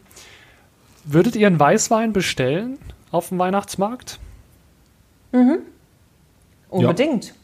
Würdet 1.05 1.37
ihr 1.37 1.47
einen 1.47 1.61
Weißwein 1.61 2.13
bestellen 2.13 2.79
auf 3.13 3.29
dem 3.29 3.39
Weihnachtsmarkt? 3.39 4.19
unbedingt. 6.71 7.35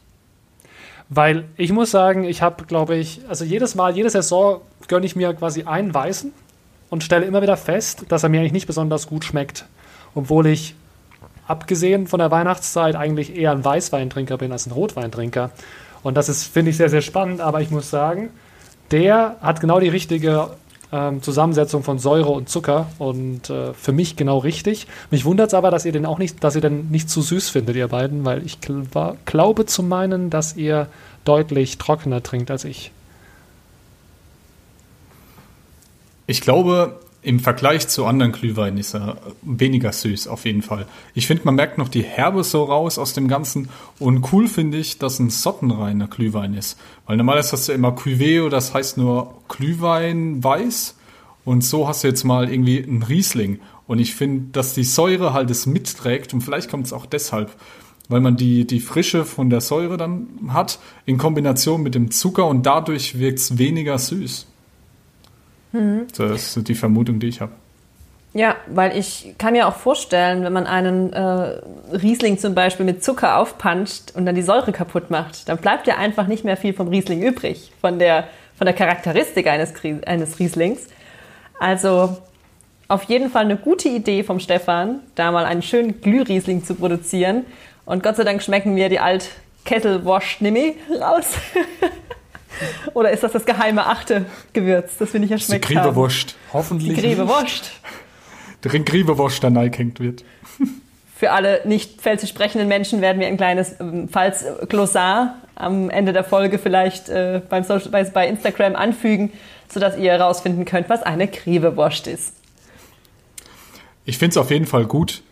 Weil 1.13 1.43
ich 1.57 1.73
muss 1.73 1.91
sagen, 1.91 2.23
ich 2.23 2.41
habe, 2.41 2.63
glaube 2.63 2.95
ich, 2.95 3.19
also 3.27 3.43
jedes 3.43 3.75
Mal, 3.75 3.93
jede 3.93 4.09
Saison 4.09 4.61
gönne 4.87 5.05
ich 5.05 5.17
mir 5.17 5.33
quasi 5.33 5.63
einen 5.63 5.93
Weißen 5.93 6.31
und 6.89 7.03
stelle 7.03 7.25
immer 7.25 7.41
wieder 7.41 7.57
fest, 7.57 8.05
dass 8.07 8.23
er 8.23 8.29
mir 8.29 8.39
eigentlich 8.39 8.53
nicht 8.53 8.65
besonders 8.65 9.07
gut 9.07 9.25
schmeckt. 9.25 9.65
Obwohl 10.15 10.47
ich, 10.47 10.73
abgesehen 11.47 12.07
von 12.07 12.19
der 12.19 12.31
Weihnachtszeit, 12.31 12.95
eigentlich 12.95 13.35
eher 13.35 13.51
ein 13.51 13.65
Weißweintrinker 13.65 14.37
bin 14.37 14.53
als 14.53 14.67
ein 14.67 14.71
Rotweintrinker. 14.71 15.51
Und 16.01 16.15
das 16.15 16.29
ist, 16.29 16.45
finde 16.45 16.71
ich, 16.71 16.77
sehr, 16.77 16.89
sehr 16.89 17.01
spannend. 17.01 17.41
Aber 17.41 17.59
ich 17.59 17.71
muss 17.71 17.89
sagen, 17.89 18.29
der 18.91 19.35
hat 19.41 19.59
genau 19.59 19.81
die 19.81 19.89
richtige 19.89 20.51
ähm, 20.91 21.21
Zusammensetzung 21.21 21.83
von 21.83 21.99
Säure 21.99 22.29
und 22.29 22.49
Zucker 22.49 22.87
und 22.99 23.49
äh, 23.49 23.73
für 23.73 23.91
mich 23.91 24.15
genau 24.15 24.39
richtig. 24.39 24.87
Mich 25.09 25.25
wundert 25.25 25.47
es 25.47 25.53
aber, 25.53 25.71
dass 25.71 25.85
ihr 25.85 25.91
den 25.91 26.05
auch 26.05 26.17
nicht, 26.17 26.43
dass 26.43 26.55
ihr 26.55 26.61
den 26.61 26.89
nicht 26.89 27.09
zu 27.09 27.21
süß 27.21 27.49
findet, 27.49 27.75
ihr 27.75 27.87
beiden, 27.87 28.25
weil 28.25 28.45
ich 28.45 28.57
war, 28.93 29.17
glaube 29.25 29.65
zu 29.65 29.83
meinen, 29.83 30.29
dass 30.29 30.55
ihr 30.55 30.87
deutlich 31.23 31.77
trockener 31.77 32.23
trinkt 32.23 32.51
als 32.51 32.65
ich. 32.65 32.91
Ich 36.27 36.41
glaube, 36.41 36.99
im 37.23 37.39
Vergleich 37.39 37.87
zu 37.87 38.05
anderen 38.05 38.31
Glühweinen 38.31 38.79
ist 38.79 38.95
er 38.95 39.17
weniger 39.43 39.93
süß, 39.93 40.27
auf 40.27 40.45
jeden 40.45 40.63
Fall. 40.63 40.87
Ich 41.13 41.27
finde, 41.27 41.43
man 41.45 41.55
merkt 41.55 41.77
noch 41.77 41.89
die 41.89 42.01
Herbe 42.01 42.43
so 42.43 42.63
raus 42.63 42.97
aus 42.97 43.13
dem 43.13 43.27
Ganzen. 43.27 43.69
Und 43.99 44.33
cool 44.33 44.47
finde 44.47 44.79
ich, 44.79 44.97
dass 44.97 45.19
ein 45.19 45.29
sottenreiner 45.29 46.07
Glühwein 46.07 46.55
ist. 46.55 46.79
Weil 47.05 47.17
normalerweise 47.17 47.53
hast 47.53 47.67
du 47.67 47.73
immer 47.73 47.89
Cuvée, 47.89 48.49
das 48.49 48.73
heißt 48.73 48.97
nur 48.97 49.35
Glühwein 49.49 50.43
weiß. 50.43 50.97
Und 51.45 51.63
so 51.63 51.87
hast 51.87 52.03
du 52.03 52.07
jetzt 52.07 52.23
mal 52.23 52.51
irgendwie 52.51 52.83
einen 52.83 53.03
Riesling. 53.03 53.59
Und 53.85 53.99
ich 53.99 54.15
finde, 54.15 54.51
dass 54.51 54.73
die 54.73 54.83
Säure 54.83 55.33
halt 55.33 55.51
es 55.51 55.67
mitträgt. 55.67 56.33
Und 56.33 56.41
vielleicht 56.41 56.71
kommt 56.71 56.87
es 56.87 56.93
auch 56.93 57.05
deshalb, 57.05 57.51
weil 58.09 58.21
man 58.21 58.35
die, 58.35 58.65
die 58.65 58.79
Frische 58.79 59.25
von 59.25 59.51
der 59.51 59.61
Säure 59.61 59.97
dann 59.97 60.27
hat, 60.49 60.79
in 61.05 61.19
Kombination 61.19 61.83
mit 61.83 61.93
dem 61.93 62.09
Zucker. 62.09 62.47
Und 62.47 62.65
dadurch 62.65 63.19
wirkt 63.19 63.39
es 63.39 63.59
weniger 63.59 63.99
süß. 63.99 64.47
So, 66.13 66.27
das 66.27 66.57
ist 66.57 66.67
die 66.67 66.75
Vermutung, 66.75 67.19
die 67.19 67.27
ich 67.27 67.41
habe. 67.41 67.51
Ja, 68.33 68.55
weil 68.67 68.97
ich 68.97 69.35
kann 69.37 69.53
mir 69.53 69.67
auch 69.67 69.75
vorstellen, 69.75 70.43
wenn 70.45 70.53
man 70.53 70.65
einen 70.65 71.11
äh, 71.11 71.59
Riesling 71.91 72.37
zum 72.37 72.55
Beispiel 72.55 72.85
mit 72.85 73.03
Zucker 73.03 73.37
aufpanscht 73.37 74.11
und 74.13 74.25
dann 74.25 74.35
die 74.35 74.41
Säure 74.41 74.71
kaputt 74.71 75.09
macht, 75.11 75.49
dann 75.49 75.57
bleibt 75.57 75.85
ja 75.85 75.97
einfach 75.97 76.27
nicht 76.27 76.45
mehr 76.45 76.55
viel 76.55 76.73
vom 76.73 76.87
Riesling 76.87 77.21
übrig, 77.21 77.73
von 77.81 77.99
der, 77.99 78.27
von 78.55 78.65
der 78.65 78.73
Charakteristik 78.73 79.47
eines, 79.47 79.73
eines 80.05 80.39
Rieslings. 80.39 80.87
Also 81.59 82.17
auf 82.87 83.03
jeden 83.03 83.29
Fall 83.29 83.43
eine 83.43 83.57
gute 83.57 83.89
Idee 83.89 84.23
vom 84.23 84.39
Stefan, 84.39 84.99
da 85.15 85.31
mal 85.31 85.45
einen 85.45 85.61
schönen 85.61 85.99
Glühriesling 85.99 86.63
zu 86.63 86.75
produzieren. 86.75 87.45
Und 87.85 88.01
Gott 88.01 88.15
sei 88.15 88.23
Dank 88.23 88.41
schmecken 88.41 88.73
mir 88.73 88.87
die 88.87 88.99
alt 88.99 89.29
Kesselwurst 89.65 90.41
nimmi 90.41 90.75
raus. 91.01 91.33
Oder 92.93 93.11
ist 93.11 93.23
das 93.23 93.31
das 93.31 93.45
geheime 93.45 93.85
achte 93.85 94.25
Gewürz, 94.53 94.97
das 94.97 95.13
wir 95.13 95.19
nicht 95.19 95.29
die 95.29 95.33
erschmeckt 95.35 95.65
haben? 95.65 95.75
Griebewurst. 95.75 96.35
Hoffentlich. 96.53 96.95
Die 96.95 97.01
Griebewurst. 97.01 97.71
Der 98.63 98.79
Griebewurst, 98.79 99.41
der 99.41 99.49
neigehängt 99.49 99.99
wird. 99.99 100.23
Für 101.15 101.31
alle 101.31 101.61
nicht 101.65 101.99
pfälzisch 101.99 102.29
sprechenden 102.29 102.67
Menschen 102.67 103.01
werden 103.01 103.19
wir 103.19 103.27
ein 103.27 103.37
kleines 103.37 103.79
ähm, 103.79 104.07
Pfalz-Glossar 104.07 105.35
am 105.55 105.89
Ende 105.89 106.13
der 106.13 106.23
Folge 106.23 106.59
vielleicht 106.59 107.09
äh, 107.09 107.41
beim 107.49 107.63
Social, 107.63 107.89
bei, 107.89 108.03
bei 108.03 108.27
Instagram 108.27 108.75
anfügen, 108.75 109.31
sodass 109.67 109.97
ihr 109.97 110.11
herausfinden 110.11 110.65
könnt, 110.65 110.89
was 110.89 111.01
eine 111.01 111.27
Griebewurst 111.27 112.05
ist. 112.05 112.33
Ich 114.05 114.17
finde 114.17 114.31
es 114.31 114.37
auf 114.37 114.51
jeden 114.51 114.65
Fall 114.65 114.85
gut, 114.85 115.23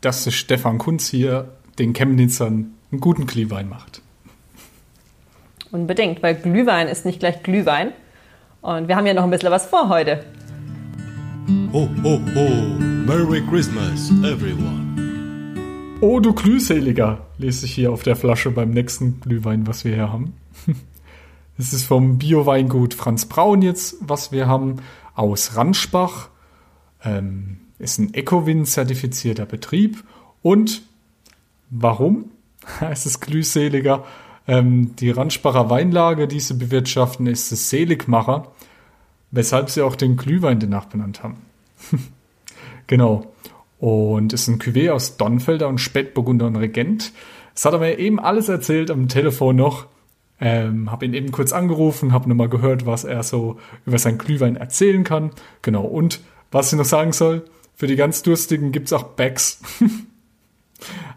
dass 0.00 0.32
Stefan 0.32 0.78
Kunz 0.78 1.08
hier 1.08 1.48
den 1.78 1.94
Chemnitzern 1.94 2.74
einen 2.90 3.00
guten 3.00 3.26
Glühwein 3.26 3.68
macht. 3.68 4.02
Unbedingt, 5.72 6.22
weil 6.22 6.34
Glühwein 6.34 6.86
ist 6.86 7.06
nicht 7.06 7.20
gleich 7.20 7.42
Glühwein. 7.42 7.92
Und 8.60 8.88
wir 8.88 8.96
haben 8.96 9.06
ja 9.06 9.14
noch 9.14 9.24
ein 9.24 9.30
bisschen 9.30 9.50
was 9.50 9.64
vor 9.64 9.88
heute. 9.88 10.22
Ho, 11.72 11.88
ho, 12.02 12.20
ho! 12.34 12.78
Merry 13.06 13.42
Christmas, 13.48 14.10
everyone! 14.22 15.96
Oh, 16.02 16.20
du 16.20 16.34
Glühseliger, 16.34 17.26
lese 17.38 17.64
ich 17.64 17.72
hier 17.72 17.90
auf 17.90 18.02
der 18.02 18.16
Flasche 18.16 18.50
beim 18.50 18.70
nächsten 18.70 19.20
Glühwein, 19.20 19.66
was 19.66 19.84
wir 19.84 19.94
hier 19.94 20.12
haben. 20.12 20.34
Das 21.58 21.74
ist 21.74 21.84
vom 21.84 22.16
Bio-Weingut 22.16 22.94
Franz 22.94 23.26
Braun 23.26 23.60
jetzt, 23.60 23.96
was 24.00 24.32
wir 24.32 24.48
haben, 24.48 24.76
aus 25.14 25.54
Ranschbach. 25.54 26.30
Ähm, 27.04 27.58
ist 27.78 27.98
ein 27.98 28.14
Ecowin-zertifizierter 28.14 29.44
Betrieb. 29.44 30.02
Und 30.40 30.82
warum 31.68 32.30
heißt 32.80 33.06
es 33.06 33.20
Glühseliger? 33.20 34.04
Ähm, 34.46 34.96
die 34.96 35.10
Ranschbacher 35.10 35.70
Weinlage, 35.70 36.26
die 36.26 36.40
sie 36.40 36.54
bewirtschaften, 36.54 37.26
ist 37.26 37.52
das 37.52 37.70
Seligmacher, 37.70 38.48
weshalb 39.30 39.70
sie 39.70 39.82
auch 39.82 39.96
den 39.96 40.16
Glühwein 40.16 40.60
danach 40.60 40.86
benannt 40.86 41.22
haben. 41.22 41.36
genau. 42.86 43.32
Und 43.78 44.32
ist 44.32 44.48
ein 44.48 44.60
Cuvée 44.60 44.90
aus 44.90 45.16
Donfelder 45.16 45.68
und 45.68 45.78
Spätburgunder 45.78 46.46
und 46.46 46.56
Regent. 46.56 47.12
Das 47.54 47.64
hat 47.64 47.72
er 47.72 47.80
mir 47.80 47.98
eben 47.98 48.20
alles 48.20 48.48
erzählt 48.48 48.90
am 48.90 49.08
Telefon 49.08 49.56
noch. 49.56 49.86
Ähm, 50.40 50.90
habe 50.90 51.04
ihn 51.04 51.14
eben 51.14 51.30
kurz 51.30 51.52
angerufen, 51.52 52.12
habe 52.12 52.28
nochmal 52.28 52.48
gehört, 52.48 52.84
was 52.84 53.04
er 53.04 53.22
so 53.22 53.58
über 53.86 53.98
seinen 53.98 54.18
Glühwein 54.18 54.56
erzählen 54.56 55.04
kann. 55.04 55.30
Genau. 55.62 55.82
Und 55.82 56.20
was 56.50 56.72
ich 56.72 56.78
noch 56.78 56.84
sagen 56.84 57.12
soll, 57.12 57.44
für 57.74 57.86
die 57.86 57.96
ganz 57.96 58.22
Durstigen 58.22 58.72
gibt's 58.72 58.92
auch 58.92 59.04
Bags. 59.04 59.60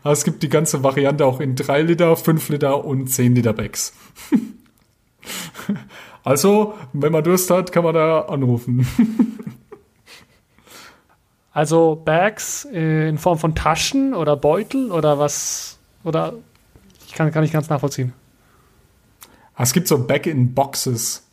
Aber 0.04 0.14
es 0.14 0.24
gibt 0.24 0.44
die 0.44 0.50
ganze 0.50 0.84
Variante 0.84 1.26
auch 1.26 1.40
in 1.40 1.56
3 1.56 1.82
Liter, 1.82 2.16
5 2.16 2.50
Liter 2.50 2.86
und 2.86 3.08
10 3.08 3.36
Liter 3.36 3.54
Bags. 3.54 3.94
also, 6.24 6.76
wenn 6.94 7.12
man 7.12 7.24
Durst 7.24 7.50
hat, 7.50 7.72
kann 7.72 7.84
man 7.84 7.94
da 7.94 8.22
anrufen. 8.22 8.88
Also 11.56 12.02
Bags 12.04 12.68
äh, 12.74 13.08
in 13.08 13.18
Form 13.18 13.40
von 13.40 13.56
Taschen 13.56 14.14
oder 14.14 14.36
Beutel 14.36 14.92
oder 14.92 15.20
was? 15.20 15.80
Oder 16.04 16.34
ich 17.08 17.14
kann, 17.14 17.32
kann 17.32 17.44
nicht 17.44 17.54
ganz 17.54 17.70
nachvollziehen. 17.70 18.12
Ah, 19.56 19.64
Es 19.64 19.72
gibt 19.72 19.88
so 19.88 19.98
Back-in-Boxes. 19.98 21.24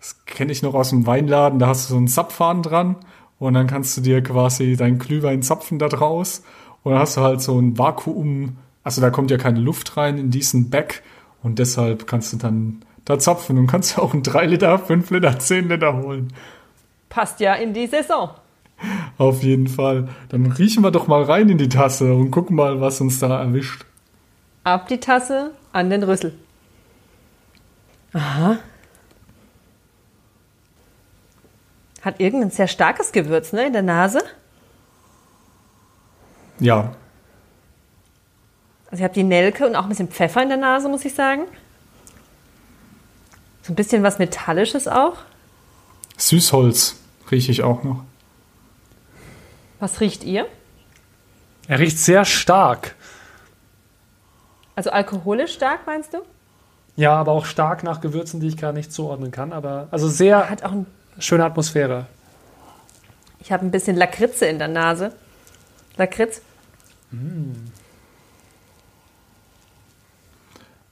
Das 0.00 0.24
kenne 0.26 0.50
ich 0.50 0.62
noch 0.62 0.74
aus 0.74 0.90
dem 0.90 1.06
Weinladen. 1.06 1.60
Da 1.60 1.68
hast 1.68 1.88
du 1.88 1.92
so 1.92 1.96
einen 1.98 2.08
Zapfhahn 2.08 2.64
dran 2.64 2.96
und 3.38 3.54
dann 3.54 3.68
kannst 3.68 3.96
du 3.96 4.00
dir 4.00 4.24
quasi 4.24 4.74
deinen 4.74 4.98
Glühwein 4.98 5.40
zapfen 5.42 5.78
da 5.78 5.88
draus. 5.88 6.42
Und 6.84 6.92
dann 6.92 7.00
hast 7.00 7.16
du 7.16 7.22
halt 7.22 7.40
so 7.40 7.58
ein 7.58 7.76
Vakuum. 7.76 8.58
Also 8.84 9.00
da 9.00 9.10
kommt 9.10 9.30
ja 9.30 9.38
keine 9.38 9.58
Luft 9.58 9.96
rein 9.96 10.18
in 10.18 10.30
diesen 10.30 10.70
Back 10.70 11.02
und 11.42 11.58
deshalb 11.58 12.06
kannst 12.06 12.32
du 12.32 12.36
dann 12.36 12.82
da 13.04 13.18
zapfen 13.18 13.58
und 13.58 13.66
kannst 13.66 13.98
auch 13.98 14.12
einen 14.12 14.22
3 14.22 14.46
Liter, 14.46 14.78
5 14.78 15.10
Liter, 15.10 15.38
10 15.38 15.68
Liter 15.68 15.96
holen. 15.96 16.32
Passt 17.08 17.40
ja 17.40 17.54
in 17.54 17.72
die 17.72 17.86
Saison. 17.86 18.30
Auf 19.18 19.42
jeden 19.42 19.68
Fall. 19.68 20.08
Dann 20.28 20.46
riechen 20.52 20.82
wir 20.82 20.90
doch 20.90 21.06
mal 21.06 21.22
rein 21.22 21.48
in 21.48 21.58
die 21.58 21.68
Tasse 21.68 22.12
und 22.14 22.30
gucken 22.30 22.56
mal, 22.56 22.80
was 22.80 23.00
uns 23.00 23.18
da 23.18 23.40
erwischt. 23.40 23.84
Ab 24.64 24.88
die 24.88 25.00
Tasse, 25.00 25.52
an 25.72 25.90
den 25.90 26.02
Rüssel. 26.02 26.34
Aha. 28.12 28.58
Hat 32.02 32.20
irgendein 32.20 32.50
sehr 32.50 32.68
starkes 32.68 33.12
Gewürz, 33.12 33.52
ne, 33.52 33.66
in 33.66 33.72
der 33.72 33.82
Nase. 33.82 34.20
Ja, 36.60 36.94
Also 38.90 38.98
ich 38.98 39.02
habe 39.02 39.14
die 39.14 39.24
Nelke 39.24 39.66
und 39.66 39.74
auch 39.74 39.82
ein 39.84 39.88
bisschen 39.88 40.08
Pfeffer 40.08 40.42
in 40.42 40.48
der 40.48 40.58
Nase, 40.58 40.88
muss 40.88 41.04
ich 41.04 41.14
sagen. 41.14 41.42
So 43.62 43.72
ein 43.72 43.76
bisschen 43.76 44.02
was 44.02 44.18
Metallisches 44.18 44.86
auch. 44.86 45.16
Süßholz 46.16 46.96
rieche 47.30 47.50
ich 47.50 47.62
auch 47.62 47.82
noch. 47.82 48.04
Was 49.80 50.00
riecht 50.00 50.22
ihr? 50.22 50.46
Er 51.66 51.78
riecht 51.78 51.98
sehr 51.98 52.24
stark. 52.24 52.94
Also 54.76 54.90
alkoholisch 54.90 55.54
stark, 55.54 55.86
meinst 55.86 56.14
du? 56.14 56.18
Ja, 56.96 57.14
aber 57.16 57.32
auch 57.32 57.46
stark 57.46 57.82
nach 57.82 58.00
Gewürzen, 58.00 58.38
die 58.40 58.48
ich 58.48 58.56
gar 58.56 58.72
nicht 58.72 58.92
zuordnen 58.92 59.30
kann. 59.30 59.52
Aber 59.52 59.88
also 59.90 60.08
sehr 60.08 60.48
Hat 60.50 60.62
auch 60.62 60.72
ein, 60.72 60.86
schöne 61.18 61.44
Atmosphäre. 61.44 62.06
ich 63.40 63.50
habe 63.50 63.64
ein 63.64 63.70
bisschen 63.70 63.96
Lakritze 63.96 64.46
in 64.46 64.58
der 64.58 64.68
Nase. 64.68 65.12
Lakritz? 65.96 66.42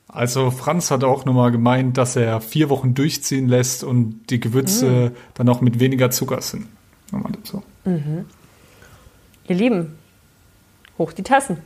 Also 0.09 0.50
Franz 0.50 0.90
hat 0.90 1.04
auch 1.04 1.25
nochmal 1.25 1.50
gemeint, 1.50 1.97
dass 1.97 2.16
er 2.16 2.40
vier 2.40 2.68
Wochen 2.68 2.94
durchziehen 2.94 3.49
lässt 3.49 3.82
und 3.82 4.26
die 4.30 4.40
Gewürze 4.40 5.12
dann 5.35 5.49
auch 5.49 5.61
mit 5.61 5.80
weniger 5.80 6.11
Zucker 6.11 6.40
sind. 6.42 6.66
Nochmal 7.11 7.32
dazu. 7.32 7.62
Ihr 7.85 9.54
Lieben, 9.54 9.99
hoch 10.99 11.12
die 11.12 11.23
Tassen. 11.23 11.59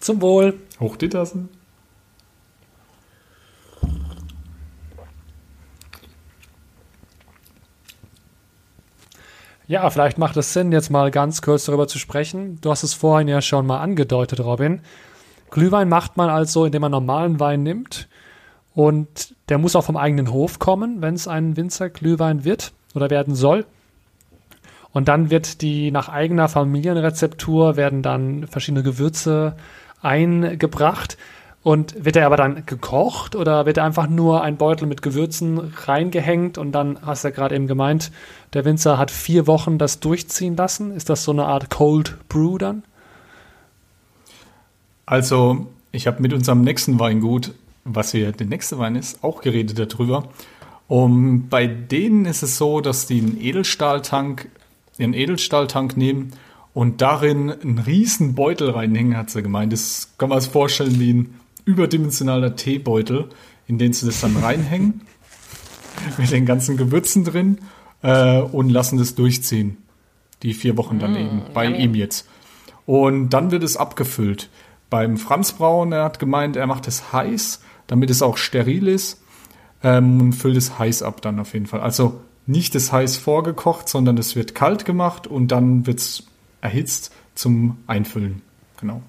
Zum 0.00 0.22
Wohl. 0.22 0.58
Hoch 0.80 0.96
die 0.96 1.08
Tasse. 1.08 1.48
Ja, 9.68 9.90
vielleicht 9.90 10.16
macht 10.16 10.38
es 10.38 10.54
Sinn, 10.54 10.72
jetzt 10.72 10.88
mal 10.88 11.10
ganz 11.10 11.42
kurz 11.42 11.66
darüber 11.66 11.86
zu 11.86 11.98
sprechen. 11.98 12.58
Du 12.62 12.70
hast 12.70 12.84
es 12.84 12.94
vorhin 12.94 13.28
ja 13.28 13.42
schon 13.42 13.66
mal 13.66 13.80
angedeutet, 13.80 14.40
Robin. 14.40 14.80
Glühwein 15.50 15.90
macht 15.90 16.16
man 16.16 16.30
also, 16.30 16.64
indem 16.64 16.80
man 16.80 16.90
normalen 16.90 17.38
Wein 17.38 17.64
nimmt 17.64 18.08
und 18.74 19.34
der 19.50 19.58
muss 19.58 19.76
auch 19.76 19.84
vom 19.84 19.98
eigenen 19.98 20.32
Hof 20.32 20.58
kommen, 20.58 21.02
wenn 21.02 21.12
es 21.12 21.28
ein 21.28 21.58
Winzerglühwein 21.58 22.44
wird 22.44 22.72
oder 22.94 23.10
werden 23.10 23.34
soll. 23.34 23.66
Und 24.92 25.08
dann 25.08 25.30
wird 25.30 25.60
die 25.60 25.90
nach 25.90 26.08
eigener 26.08 26.48
Familienrezeptur 26.48 27.76
werden 27.76 28.00
dann 28.00 28.46
verschiedene 28.46 28.82
Gewürze 28.82 29.54
eingebracht. 30.00 31.18
Und 31.62 32.04
wird 32.04 32.16
er 32.16 32.26
aber 32.26 32.36
dann 32.36 32.64
gekocht 32.66 33.34
oder 33.34 33.66
wird 33.66 33.78
er 33.78 33.84
einfach 33.84 34.08
nur 34.08 34.42
ein 34.42 34.56
Beutel 34.56 34.86
mit 34.86 35.02
Gewürzen 35.02 35.72
reingehängt 35.86 36.56
und 36.56 36.72
dann 36.72 36.98
hast 37.02 37.24
du 37.24 37.28
ja 37.28 37.34
gerade 37.34 37.56
eben 37.56 37.66
gemeint, 37.66 38.12
der 38.54 38.64
Winzer 38.64 38.96
hat 38.96 39.10
vier 39.10 39.46
Wochen 39.46 39.76
das 39.76 40.00
durchziehen 40.00 40.56
lassen? 40.56 40.92
Ist 40.92 41.10
das 41.10 41.24
so 41.24 41.32
eine 41.32 41.46
Art 41.46 41.68
Cold 41.68 42.16
Brew 42.28 42.58
dann? 42.58 42.84
Also, 45.04 45.66
ich 45.90 46.06
habe 46.06 46.22
mit 46.22 46.32
unserem 46.32 46.62
nächsten 46.62 47.00
Weingut, 47.00 47.52
was 47.84 48.12
hier 48.12 48.30
der 48.32 48.46
nächste 48.46 48.78
Wein 48.78 48.94
ist, 48.94 49.24
auch 49.24 49.40
geredet 49.40 49.78
darüber. 49.78 50.28
Um, 50.86 51.48
bei 51.48 51.66
denen 51.66 52.24
ist 52.24 52.42
es 52.42 52.56
so, 52.56 52.80
dass 52.80 53.06
die 53.06 53.20
einen 53.20 53.40
Edelstahltank, 53.40 54.48
einen 54.98 55.12
Edelstahltank 55.12 55.96
nehmen 55.96 56.32
und 56.72 57.02
darin 57.02 57.50
einen 57.50 57.78
riesen 57.78 58.34
Beutel 58.34 58.70
reinhängen, 58.70 59.16
hat 59.16 59.30
sie 59.30 59.42
gemeint. 59.42 59.72
Das 59.72 60.14
kann 60.16 60.30
man 60.30 60.40
sich 60.40 60.50
vorstellen 60.50 60.98
wie 61.00 61.12
ein 61.12 61.34
überdimensionaler 61.68 62.56
Teebeutel, 62.56 63.28
in 63.66 63.78
den 63.78 63.92
sie 63.92 64.06
das 64.06 64.20
dann 64.22 64.36
reinhängen, 64.36 65.02
mit 66.18 66.30
den 66.30 66.46
ganzen 66.46 66.76
Gewürzen 66.76 67.24
drin 67.24 67.58
äh, 68.02 68.40
und 68.40 68.70
lassen 68.70 68.98
das 68.98 69.14
durchziehen. 69.14 69.76
Die 70.42 70.54
vier 70.54 70.76
Wochen 70.76 70.98
dann 70.98 71.16
eben, 71.16 71.42
bei 71.52 71.66
ihm 71.66 71.94
jetzt. 71.94 72.26
Und 72.86 73.30
dann 73.30 73.50
wird 73.50 73.64
es 73.64 73.76
abgefüllt. 73.76 74.48
Beim 74.88 75.18
Franz 75.18 75.52
Braun, 75.52 75.92
er 75.92 76.04
hat 76.04 76.18
gemeint, 76.18 76.56
er 76.56 76.66
macht 76.66 76.88
es 76.88 77.12
heiß, 77.12 77.60
damit 77.86 78.08
es 78.08 78.22
auch 78.22 78.38
steril 78.38 78.88
ist 78.88 79.20
ähm, 79.82 80.20
und 80.20 80.32
füllt 80.32 80.56
es 80.56 80.78
heiß 80.78 81.02
ab 81.02 81.20
dann 81.20 81.38
auf 81.38 81.52
jeden 81.52 81.66
Fall. 81.66 81.80
Also 81.80 82.20
nicht 82.46 82.74
das 82.74 82.92
heiß 82.92 83.18
vorgekocht, 83.18 83.88
sondern 83.88 84.16
es 84.16 84.36
wird 84.36 84.54
kalt 84.54 84.86
gemacht 84.86 85.26
und 85.26 85.48
dann 85.48 85.86
wird 85.86 85.98
es 85.98 86.26
erhitzt 86.62 87.12
zum 87.34 87.76
Einfüllen. 87.86 88.40
Genau. 88.80 89.02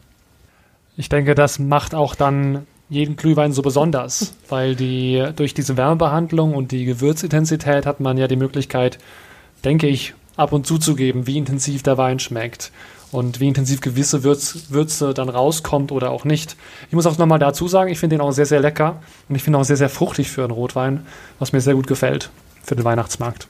Ich 0.99 1.07
denke, 1.07 1.33
das 1.33 1.59
macht 1.59 1.95
auch 1.95 2.13
dann 2.13 2.67
jeden 2.89 3.15
Glühwein 3.15 3.53
so 3.53 3.61
besonders, 3.61 4.33
weil 4.49 4.75
die 4.75 5.25
durch 5.33 5.53
diese 5.53 5.77
Wärmebehandlung 5.77 6.53
und 6.53 6.73
die 6.73 6.83
Gewürzintensität 6.83 7.85
hat 7.85 8.01
man 8.01 8.17
ja 8.17 8.27
die 8.27 8.35
Möglichkeit, 8.35 8.97
denke 9.63 9.87
ich, 9.87 10.13
ab 10.35 10.51
und 10.51 10.67
zu 10.67 10.77
zu 10.77 10.95
geben, 10.95 11.25
wie 11.25 11.37
intensiv 11.37 11.83
der 11.83 11.97
Wein 11.97 12.19
schmeckt 12.19 12.73
und 13.13 13.39
wie 13.39 13.47
intensiv 13.47 13.79
gewisse 13.79 14.25
Würz, 14.25 14.65
Würze 14.71 15.13
dann 15.13 15.29
rauskommt 15.29 15.93
oder 15.93 16.11
auch 16.11 16.25
nicht. 16.25 16.57
Ich 16.89 16.93
muss 16.93 17.05
auch 17.05 17.17
nochmal 17.17 17.39
dazu 17.39 17.69
sagen, 17.69 17.89
ich 17.89 17.99
finde 17.99 18.17
den 18.17 18.21
auch 18.21 18.31
sehr, 18.31 18.45
sehr 18.45 18.59
lecker 18.59 19.01
und 19.29 19.37
ich 19.37 19.43
finde 19.43 19.57
auch 19.57 19.63
sehr, 19.63 19.77
sehr 19.77 19.87
fruchtig 19.87 20.29
für 20.29 20.43
einen 20.43 20.51
Rotwein, 20.51 21.05
was 21.39 21.53
mir 21.53 21.61
sehr 21.61 21.75
gut 21.75 21.87
gefällt 21.87 22.29
für 22.61 22.75
den 22.75 22.83
Weihnachtsmarkt. 22.83 23.47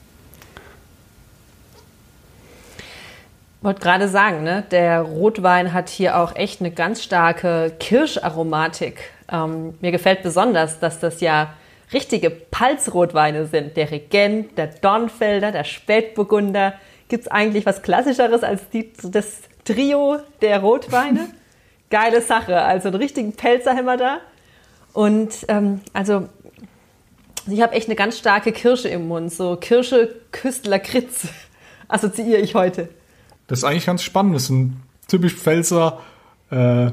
Wollte 3.61 3.81
gerade 3.81 4.07
sagen, 4.07 4.43
ne, 4.43 4.63
der 4.71 5.01
Rotwein 5.01 5.73
hat 5.73 5.89
hier 5.89 6.17
auch 6.17 6.35
echt 6.35 6.61
eine 6.61 6.71
ganz 6.71 7.03
starke 7.03 7.73
Kirscharomatik. 7.79 8.99
Ähm, 9.31 9.75
mir 9.81 9.91
gefällt 9.91 10.23
besonders, 10.23 10.79
dass 10.79 10.99
das 10.99 11.21
ja 11.21 11.53
richtige 11.91 12.29
Palzrotweine 12.29 13.45
sind. 13.45 13.75
Der 13.75 13.91
Regent, 13.91 14.57
der 14.57 14.67
Dornfelder, 14.67 15.51
der 15.51 15.63
Spätburgunder. 15.63 16.73
Gibt 17.07 17.23
es 17.23 17.31
eigentlich 17.31 17.65
was 17.65 17.81
Klassischeres 17.81 18.43
als 18.43 18.69
die, 18.69 18.93
das 19.03 19.41
Trio 19.65 20.19
der 20.41 20.59
Rotweine? 20.59 21.29
Geile 21.89 22.21
Sache. 22.21 22.61
Also 22.61 22.89
einen 22.89 22.97
richtigen 22.97 23.33
Pelzer 23.33 23.75
haben 23.75 23.85
wir 23.85 23.97
da. 23.97 24.19
Und 24.93 25.45
ähm, 25.47 25.81
also 25.91 26.29
ich 27.47 27.61
habe 27.61 27.73
echt 27.73 27.87
eine 27.87 27.95
ganz 27.95 28.17
starke 28.17 28.51
Kirsche 28.51 28.89
im 28.89 29.07
Mund. 29.07 29.33
So 29.33 29.55
Kirsche, 29.55 30.15
küsst 30.31 30.67
Lakritz 30.67 31.27
assoziiere 31.87 32.39
ich 32.39 32.53
heute. 32.53 32.89
Das 33.49 33.59
ist 33.59 33.63
eigentlich 33.65 33.87
ganz 33.87 34.03
spannend. 34.03 34.35
Das 34.35 34.43
ist 34.43 34.51
ein 34.51 34.79
typisch 35.07 35.33
Pfälzer, 35.33 35.99
äh, 36.51 36.91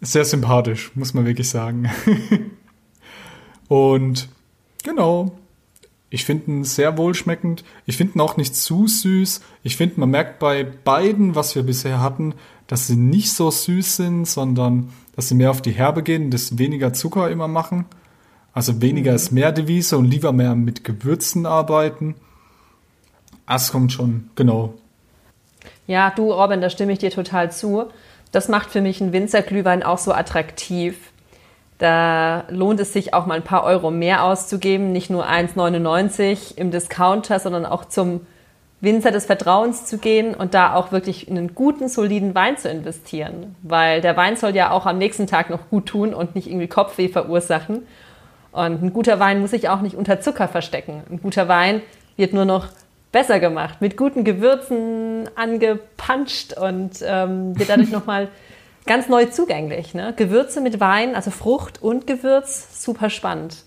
sehr 0.00 0.24
sympathisch, 0.24 0.92
muss 0.94 1.12
man 1.12 1.26
wirklich 1.26 1.50
sagen. 1.50 1.90
Und 3.68 4.28
genau, 4.84 5.32
ich 6.08 6.24
finde 6.24 6.52
ihn 6.52 6.64
sehr 6.64 6.96
wohlschmeckend. 6.96 7.64
Ich 7.84 7.96
finde 7.96 8.14
ihn 8.16 8.20
auch 8.20 8.36
nicht 8.36 8.54
zu 8.54 8.86
süß. 8.86 9.40
Ich 9.64 9.76
finde, 9.76 9.98
man 9.98 10.10
merkt 10.10 10.38
bei 10.38 10.62
beiden, 10.62 11.34
was 11.34 11.56
wir 11.56 11.64
bisher 11.64 12.00
hatten, 12.00 12.34
dass 12.68 12.86
sie 12.86 12.96
nicht 12.96 13.32
so 13.32 13.50
süß 13.50 13.96
sind, 13.96 14.24
sondern 14.24 14.90
dass 15.16 15.28
sie 15.28 15.34
mehr 15.34 15.50
auf 15.50 15.62
die 15.62 15.72
Herbe 15.72 16.04
gehen 16.04 16.30
das 16.30 16.58
weniger 16.58 16.92
Zucker 16.92 17.28
immer 17.28 17.48
machen. 17.48 17.86
Also 18.52 18.80
weniger 18.80 19.14
ist 19.14 19.32
mehr 19.32 19.50
Devise 19.50 19.98
und 19.98 20.04
lieber 20.04 20.32
mehr 20.32 20.54
mit 20.54 20.84
Gewürzen 20.84 21.44
arbeiten. 21.44 22.14
Das 23.48 23.72
kommt 23.72 23.92
schon, 23.92 24.30
genau. 24.36 24.74
Ja, 25.88 26.12
du, 26.14 26.30
Robin, 26.30 26.60
da 26.60 26.68
stimme 26.68 26.92
ich 26.92 26.98
dir 26.98 27.10
total 27.10 27.50
zu. 27.50 27.86
Das 28.30 28.48
macht 28.48 28.70
für 28.70 28.82
mich 28.82 29.00
einen 29.00 29.14
Winzerglühwein 29.14 29.82
auch 29.82 29.96
so 29.96 30.12
attraktiv. 30.12 31.12
Da 31.78 32.44
lohnt 32.50 32.78
es 32.78 32.92
sich 32.92 33.14
auch 33.14 33.24
mal 33.24 33.36
ein 33.36 33.42
paar 33.42 33.64
Euro 33.64 33.90
mehr 33.90 34.22
auszugeben, 34.22 34.92
nicht 34.92 35.08
nur 35.08 35.26
1,99 35.26 36.58
im 36.58 36.70
Discounter, 36.70 37.38
sondern 37.40 37.64
auch 37.64 37.86
zum 37.86 38.20
Winzer 38.82 39.12
des 39.12 39.24
Vertrauens 39.24 39.86
zu 39.86 39.96
gehen 39.96 40.34
und 40.34 40.52
da 40.52 40.74
auch 40.74 40.92
wirklich 40.92 41.26
in 41.26 41.38
einen 41.38 41.54
guten, 41.54 41.88
soliden 41.88 42.34
Wein 42.34 42.58
zu 42.58 42.68
investieren. 42.68 43.56
Weil 43.62 44.02
der 44.02 44.14
Wein 44.16 44.36
soll 44.36 44.54
ja 44.54 44.70
auch 44.70 44.84
am 44.84 44.98
nächsten 44.98 45.26
Tag 45.26 45.48
noch 45.48 45.70
gut 45.70 45.86
tun 45.86 46.12
und 46.12 46.34
nicht 46.34 46.48
irgendwie 46.48 46.68
Kopfweh 46.68 47.08
verursachen. 47.08 47.86
Und 48.52 48.82
ein 48.82 48.92
guter 48.92 49.18
Wein 49.20 49.40
muss 49.40 49.52
sich 49.52 49.70
auch 49.70 49.80
nicht 49.80 49.96
unter 49.96 50.20
Zucker 50.20 50.48
verstecken. 50.48 51.02
Ein 51.10 51.22
guter 51.22 51.48
Wein 51.48 51.80
wird 52.16 52.34
nur 52.34 52.44
noch 52.44 52.68
besser 53.12 53.40
gemacht, 53.40 53.80
mit 53.80 53.96
guten 53.96 54.24
Gewürzen 54.24 55.28
angepanscht 55.34 56.52
und 56.52 57.02
ähm, 57.02 57.58
wird 57.58 57.68
dadurch 57.68 57.90
nochmal 57.92 58.28
ganz 58.86 59.08
neu 59.08 59.26
zugänglich. 59.26 59.94
Ne? 59.94 60.14
Gewürze 60.16 60.60
mit 60.60 60.80
Wein, 60.80 61.14
also 61.14 61.30
Frucht 61.30 61.82
und 61.82 62.06
Gewürz, 62.06 62.82
super 62.84 63.10
spannend. 63.10 63.64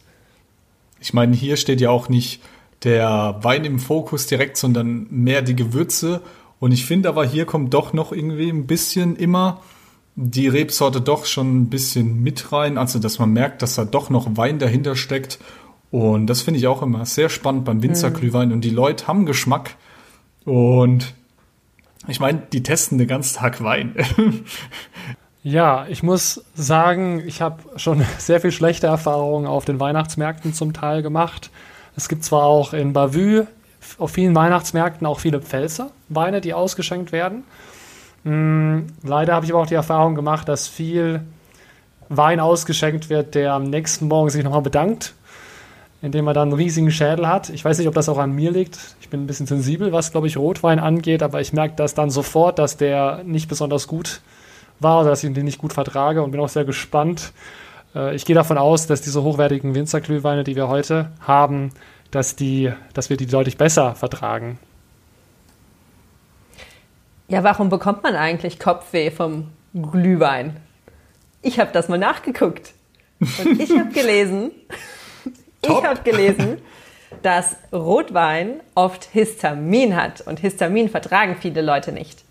Ich 0.99 1.13
meine, 1.13 1.35
hier 1.35 1.57
steht 1.57 1.81
ja 1.81 1.89
auch 1.89 2.09
nicht 2.09 2.41
der 2.83 3.39
Wein 3.41 3.65
im 3.65 3.79
Fokus 3.79 4.27
direkt, 4.27 4.57
sondern 4.57 5.07
mehr 5.09 5.41
die 5.41 5.55
Gewürze. 5.55 6.21
Und 6.59 6.71
ich 6.71 6.85
finde 6.85 7.09
aber, 7.09 7.25
hier 7.25 7.45
kommt 7.45 7.73
doch 7.73 7.93
noch 7.93 8.11
irgendwie 8.11 8.49
ein 8.49 8.67
bisschen 8.67 9.15
immer 9.15 9.61
die 10.15 10.47
Rebsorte 10.47 11.01
doch 11.01 11.25
schon 11.25 11.61
ein 11.61 11.69
bisschen 11.69 12.21
mit 12.21 12.51
rein. 12.51 12.77
Also, 12.77 12.99
dass 12.99 13.17
man 13.17 13.31
merkt, 13.31 13.61
dass 13.61 13.75
da 13.75 13.85
doch 13.85 14.09
noch 14.09 14.37
Wein 14.37 14.59
dahinter 14.59 14.95
steckt. 14.95 15.39
Und 15.91 16.27
das 16.27 16.41
finde 16.41 16.59
ich 16.59 16.67
auch 16.67 16.81
immer 16.81 17.05
sehr 17.05 17.29
spannend 17.29 17.65
beim 17.65 17.83
Winzerglühwein. 17.83 18.53
Und 18.53 18.61
die 18.61 18.69
Leute 18.69 19.07
haben 19.07 19.25
Geschmack. 19.25 19.75
Und 20.45 21.13
ich 22.07 22.19
meine, 22.19 22.41
die 22.51 22.63
testen 22.63 22.97
den 22.97 23.07
ganzen 23.07 23.37
Tag 23.37 23.63
Wein. 23.63 23.95
Ja, 25.43 25.87
ich 25.89 26.03
muss 26.03 26.45
sagen, 26.53 27.23
ich 27.25 27.41
habe 27.41 27.63
schon 27.77 28.05
sehr 28.19 28.41
viel 28.41 28.51
schlechte 28.51 28.87
Erfahrungen 28.87 29.47
auf 29.47 29.65
den 29.65 29.79
Weihnachtsmärkten 29.79 30.53
zum 30.53 30.73
Teil 30.73 31.01
gemacht. 31.01 31.49
Es 31.95 32.09
gibt 32.09 32.23
zwar 32.23 32.43
auch 32.43 32.73
in 32.73 32.93
Bavü 32.93 33.45
auf 33.97 34.11
vielen 34.11 34.35
Weihnachtsmärkten 34.35 35.07
auch 35.07 35.19
viele 35.19 35.41
Pfälzer 35.41 35.89
Weine, 36.09 36.41
die 36.41 36.53
ausgeschenkt 36.53 37.11
werden. 37.11 37.43
Hm, 38.23 38.87
leider 39.03 39.33
habe 39.33 39.45
ich 39.45 39.51
aber 39.51 39.63
auch 39.63 39.67
die 39.67 39.73
Erfahrung 39.73 40.13
gemacht, 40.13 40.47
dass 40.47 40.67
viel 40.67 41.21
Wein 42.07 42.39
ausgeschenkt 42.39 43.09
wird, 43.09 43.33
der 43.33 43.53
am 43.53 43.63
nächsten 43.63 44.07
Morgen 44.07 44.29
sich 44.29 44.43
nochmal 44.43 44.61
bedankt, 44.61 45.15
indem 46.01 46.27
er 46.27 46.33
dann 46.33 46.49
einen 46.49 46.57
riesigen 46.57 46.91
Schädel 46.91 47.27
hat. 47.27 47.49
Ich 47.49 47.63
weiß 47.63 47.77
nicht, 47.77 47.87
ob 47.87 47.93
das 47.93 48.09
auch 48.09 48.17
an 48.17 48.31
mir 48.31 48.51
liegt. 48.51 48.79
Ich 49.01 49.09
bin 49.09 49.23
ein 49.23 49.27
bisschen 49.27 49.45
sensibel, 49.45 49.91
was, 49.91 50.11
glaube 50.11 50.27
ich, 50.27 50.37
Rotwein 50.37 50.79
angeht, 50.79 51.21
aber 51.21 51.41
ich 51.41 51.53
merke 51.53 51.75
das 51.75 51.93
dann 51.93 52.09
sofort, 52.09 52.59
dass 52.59 52.77
der 52.77 53.23
nicht 53.23 53.47
besonders 53.47 53.87
gut 53.87 54.21
war 54.79 55.01
oder 55.01 55.09
dass 55.09 55.23
ich 55.23 55.31
den 55.31 55.45
nicht 55.45 55.59
gut 55.59 55.73
vertrage 55.73 56.23
und 56.23 56.31
bin 56.31 56.39
auch 56.39 56.49
sehr 56.49 56.65
gespannt. 56.65 57.33
Äh, 57.95 58.15
ich 58.15 58.25
gehe 58.25 58.35
davon 58.35 58.57
aus, 58.57 58.87
dass 58.87 59.01
diese 59.01 59.21
hochwertigen 59.21 59.75
Winzerglühweine, 59.75 60.43
die 60.43 60.55
wir 60.55 60.67
heute 60.67 61.11
haben, 61.21 61.71
dass, 62.09 62.35
die, 62.35 62.71
dass 62.93 63.09
wir 63.09 63.17
die 63.17 63.27
deutlich 63.27 63.57
besser 63.57 63.95
vertragen. 63.95 64.59
Ja, 67.27 67.43
warum 67.43 67.69
bekommt 67.69 68.03
man 68.03 68.15
eigentlich 68.15 68.59
Kopfweh 68.59 69.11
vom 69.11 69.49
Glühwein? 69.73 70.57
Ich 71.41 71.59
habe 71.59 71.71
das 71.71 71.87
mal 71.87 71.97
nachgeguckt. 71.97 72.73
Und 73.19 73.61
ich 73.61 73.71
habe 73.77 73.89
gelesen, 73.93 74.51
ich 75.63 75.83
habe 75.83 76.01
gelesen, 76.03 76.61
dass 77.21 77.57
Rotwein 77.71 78.61
oft 78.75 79.05
Histamin 79.05 79.95
hat. 79.95 80.21
Und 80.21 80.39
Histamin 80.39 80.89
vertragen 80.89 81.37
viele 81.39 81.61
Leute 81.61 81.91
nicht. 81.91 82.23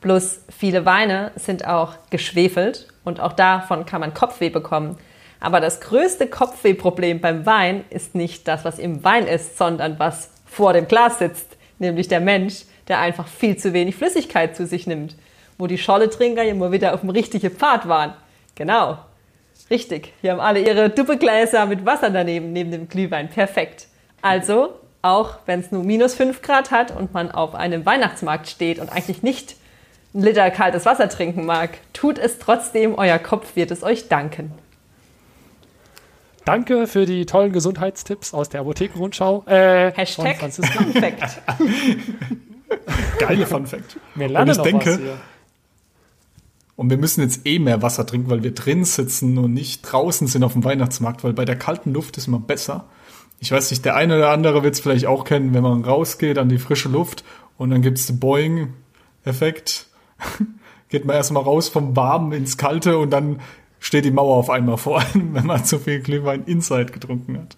Plus 0.00 0.40
viele 0.48 0.84
Weine 0.84 1.32
sind 1.36 1.66
auch 1.66 1.94
geschwefelt 2.10 2.88
und 3.04 3.20
auch 3.20 3.32
davon 3.32 3.84
kann 3.84 4.00
man 4.00 4.14
Kopfweh 4.14 4.50
bekommen. 4.50 4.96
Aber 5.40 5.60
das 5.60 5.80
größte 5.80 6.28
Kopfwehproblem 6.28 7.20
beim 7.20 7.46
Wein 7.46 7.84
ist 7.90 8.14
nicht 8.14 8.46
das, 8.46 8.64
was 8.64 8.78
im 8.78 9.02
Wein 9.04 9.26
ist, 9.26 9.58
sondern 9.58 9.98
was 9.98 10.30
vor 10.44 10.72
dem 10.72 10.88
Glas 10.88 11.18
sitzt, 11.18 11.56
nämlich 11.78 12.08
der 12.08 12.20
Mensch, 12.20 12.64
der 12.88 13.00
einfach 13.00 13.26
viel 13.26 13.56
zu 13.56 13.72
wenig 13.72 13.96
Flüssigkeit 13.96 14.56
zu 14.56 14.66
sich 14.66 14.86
nimmt, 14.86 15.16
wo 15.58 15.66
die 15.66 15.78
Scholle-Trinker 15.78 16.44
immer 16.44 16.72
wieder 16.72 16.94
auf 16.94 17.00
dem 17.00 17.10
richtigen 17.10 17.50
Pfad 17.50 17.88
waren. 17.88 18.14
Genau, 18.54 18.98
richtig. 19.70 20.12
Hier 20.20 20.32
haben 20.32 20.40
alle 20.40 20.60
ihre 20.60 20.90
Duppegläser 20.90 21.66
mit 21.66 21.84
Wasser 21.86 22.10
daneben, 22.10 22.52
neben 22.52 22.70
dem 22.70 22.88
Glühwein. 22.88 23.28
Perfekt. 23.28 23.86
Also, 24.22 24.74
auch 25.02 25.38
wenn 25.46 25.60
es 25.60 25.70
nur 25.70 25.84
minus 25.84 26.14
5 26.14 26.42
Grad 26.42 26.70
hat 26.70 26.94
und 26.94 27.14
man 27.14 27.30
auf 27.30 27.54
einem 27.54 27.86
Weihnachtsmarkt 27.86 28.48
steht 28.48 28.78
und 28.78 28.90
eigentlich 28.90 29.22
nicht 29.22 29.56
einen 30.14 30.24
Liter 30.24 30.50
kaltes 30.50 30.86
Wasser 30.86 31.08
trinken 31.08 31.44
mag, 31.44 31.70
tut 31.92 32.18
es 32.18 32.38
trotzdem, 32.38 32.94
euer 32.96 33.18
Kopf 33.18 33.56
wird 33.56 33.70
es 33.70 33.82
euch 33.82 34.08
danken. 34.08 34.52
Danke 36.44 36.86
für 36.86 37.04
die 37.04 37.26
tollen 37.26 37.52
Gesundheitstipps 37.52 38.32
aus 38.32 38.48
der 38.48 38.62
Apothekenrundschau. 38.62 39.44
Äh, 39.46 39.92
Hashtag 39.92 40.38
Fun 40.38 40.92
Fact. 40.94 41.42
Geile 43.18 43.46
Fun 43.46 43.66
Fact. 43.66 43.98
Mir 44.14 44.30
und 44.30 44.48
ich 44.48 44.56
denke, 44.56 44.90
was 44.90 44.96
hier. 44.96 45.16
Und 46.78 46.90
wir 46.90 46.96
müssen 46.96 47.22
jetzt 47.22 47.44
eh 47.44 47.58
mehr 47.58 47.82
Wasser 47.82 48.06
trinken, 48.06 48.30
weil 48.30 48.44
wir 48.44 48.54
drin 48.54 48.84
sitzen 48.84 49.36
und 49.36 49.52
nicht 49.52 49.82
draußen 49.82 50.28
sind 50.28 50.44
auf 50.44 50.52
dem 50.52 50.62
Weihnachtsmarkt, 50.62 51.24
weil 51.24 51.32
bei 51.32 51.44
der 51.44 51.56
kalten 51.56 51.92
Luft 51.92 52.16
ist 52.18 52.28
immer 52.28 52.38
besser. 52.38 52.84
Ich 53.40 53.50
weiß 53.50 53.72
nicht, 53.72 53.84
der 53.84 53.96
eine 53.96 54.16
oder 54.16 54.30
andere 54.30 54.62
wird 54.62 54.74
es 54.74 54.80
vielleicht 54.80 55.06
auch 55.06 55.24
kennen, 55.24 55.54
wenn 55.54 55.64
man 55.64 55.84
rausgeht 55.84 56.38
an 56.38 56.48
die 56.48 56.58
frische 56.58 56.88
Luft 56.88 57.24
und 57.56 57.70
dann 57.70 57.82
gibt's 57.82 58.06
den 58.06 58.20
Boeing-Effekt. 58.20 59.86
Geht 60.88 61.04
man 61.04 61.16
erstmal 61.16 61.42
raus 61.42 61.68
vom 61.68 61.96
Warmen 61.96 62.30
ins 62.30 62.56
Kalte 62.56 62.96
und 62.98 63.10
dann 63.10 63.40
steht 63.80 64.04
die 64.04 64.12
Mauer 64.12 64.36
auf 64.36 64.48
einmal 64.48 64.76
vor 64.76 65.00
einem, 65.00 65.34
wenn 65.34 65.46
man 65.46 65.64
zu 65.64 65.80
viel 65.80 65.98
Glühwein 65.98 66.44
Inside 66.44 66.92
getrunken 66.92 67.38
hat. 67.38 67.56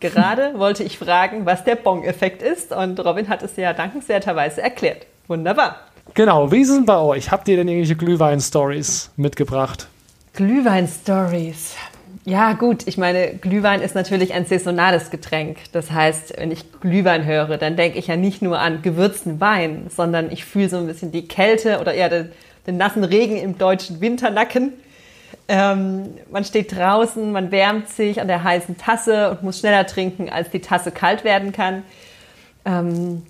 Gerade 0.00 0.58
wollte 0.58 0.82
ich 0.82 0.96
fragen, 0.96 1.44
was 1.44 1.62
der 1.64 1.76
Bong-Effekt 1.76 2.40
ist 2.40 2.72
und 2.72 2.98
Robin 3.04 3.28
hat 3.28 3.42
es 3.42 3.54
ja 3.56 3.74
dankenswerterweise 3.74 4.62
erklärt. 4.62 5.06
Wunderbar. 5.28 5.91
Genau, 6.14 6.52
wie 6.52 6.60
ist 6.60 6.68
es 6.68 6.84
bei 6.84 6.98
euch? 6.98 7.30
Habt 7.30 7.48
ihr 7.48 7.56
denn 7.56 7.68
irgendwelche 7.68 7.96
Glühwein-Stories 7.96 9.10
mitgebracht? 9.16 9.88
Glühwein-Stories. 10.34 11.74
Ja, 12.24 12.52
gut, 12.52 12.86
ich 12.86 12.98
meine, 12.98 13.34
Glühwein 13.34 13.80
ist 13.80 13.94
natürlich 13.94 14.34
ein 14.34 14.44
saisonales 14.44 15.10
Getränk. 15.10 15.56
Das 15.72 15.90
heißt, 15.90 16.34
wenn 16.36 16.52
ich 16.52 16.70
Glühwein 16.80 17.24
höre, 17.24 17.56
dann 17.56 17.76
denke 17.76 17.98
ich 17.98 18.08
ja 18.08 18.16
nicht 18.16 18.42
nur 18.42 18.58
an 18.58 18.82
gewürzten 18.82 19.40
Wein, 19.40 19.86
sondern 19.88 20.30
ich 20.30 20.44
fühle 20.44 20.68
so 20.68 20.76
ein 20.76 20.86
bisschen 20.86 21.12
die 21.12 21.26
Kälte 21.26 21.80
oder 21.80 21.94
eher 21.94 22.10
den, 22.10 22.32
den 22.66 22.76
nassen 22.76 23.04
Regen 23.04 23.38
im 23.38 23.56
deutschen 23.56 24.00
Winternacken. 24.02 24.74
Ähm, 25.48 26.10
man 26.30 26.44
steht 26.44 26.76
draußen, 26.76 27.32
man 27.32 27.50
wärmt 27.50 27.88
sich 27.88 28.20
an 28.20 28.28
der 28.28 28.44
heißen 28.44 28.76
Tasse 28.76 29.30
und 29.30 29.42
muss 29.42 29.58
schneller 29.60 29.86
trinken, 29.86 30.28
als 30.28 30.50
die 30.50 30.60
Tasse 30.60 30.92
kalt 30.92 31.24
werden 31.24 31.52
kann. 31.52 31.82
Ähm, 32.64 33.22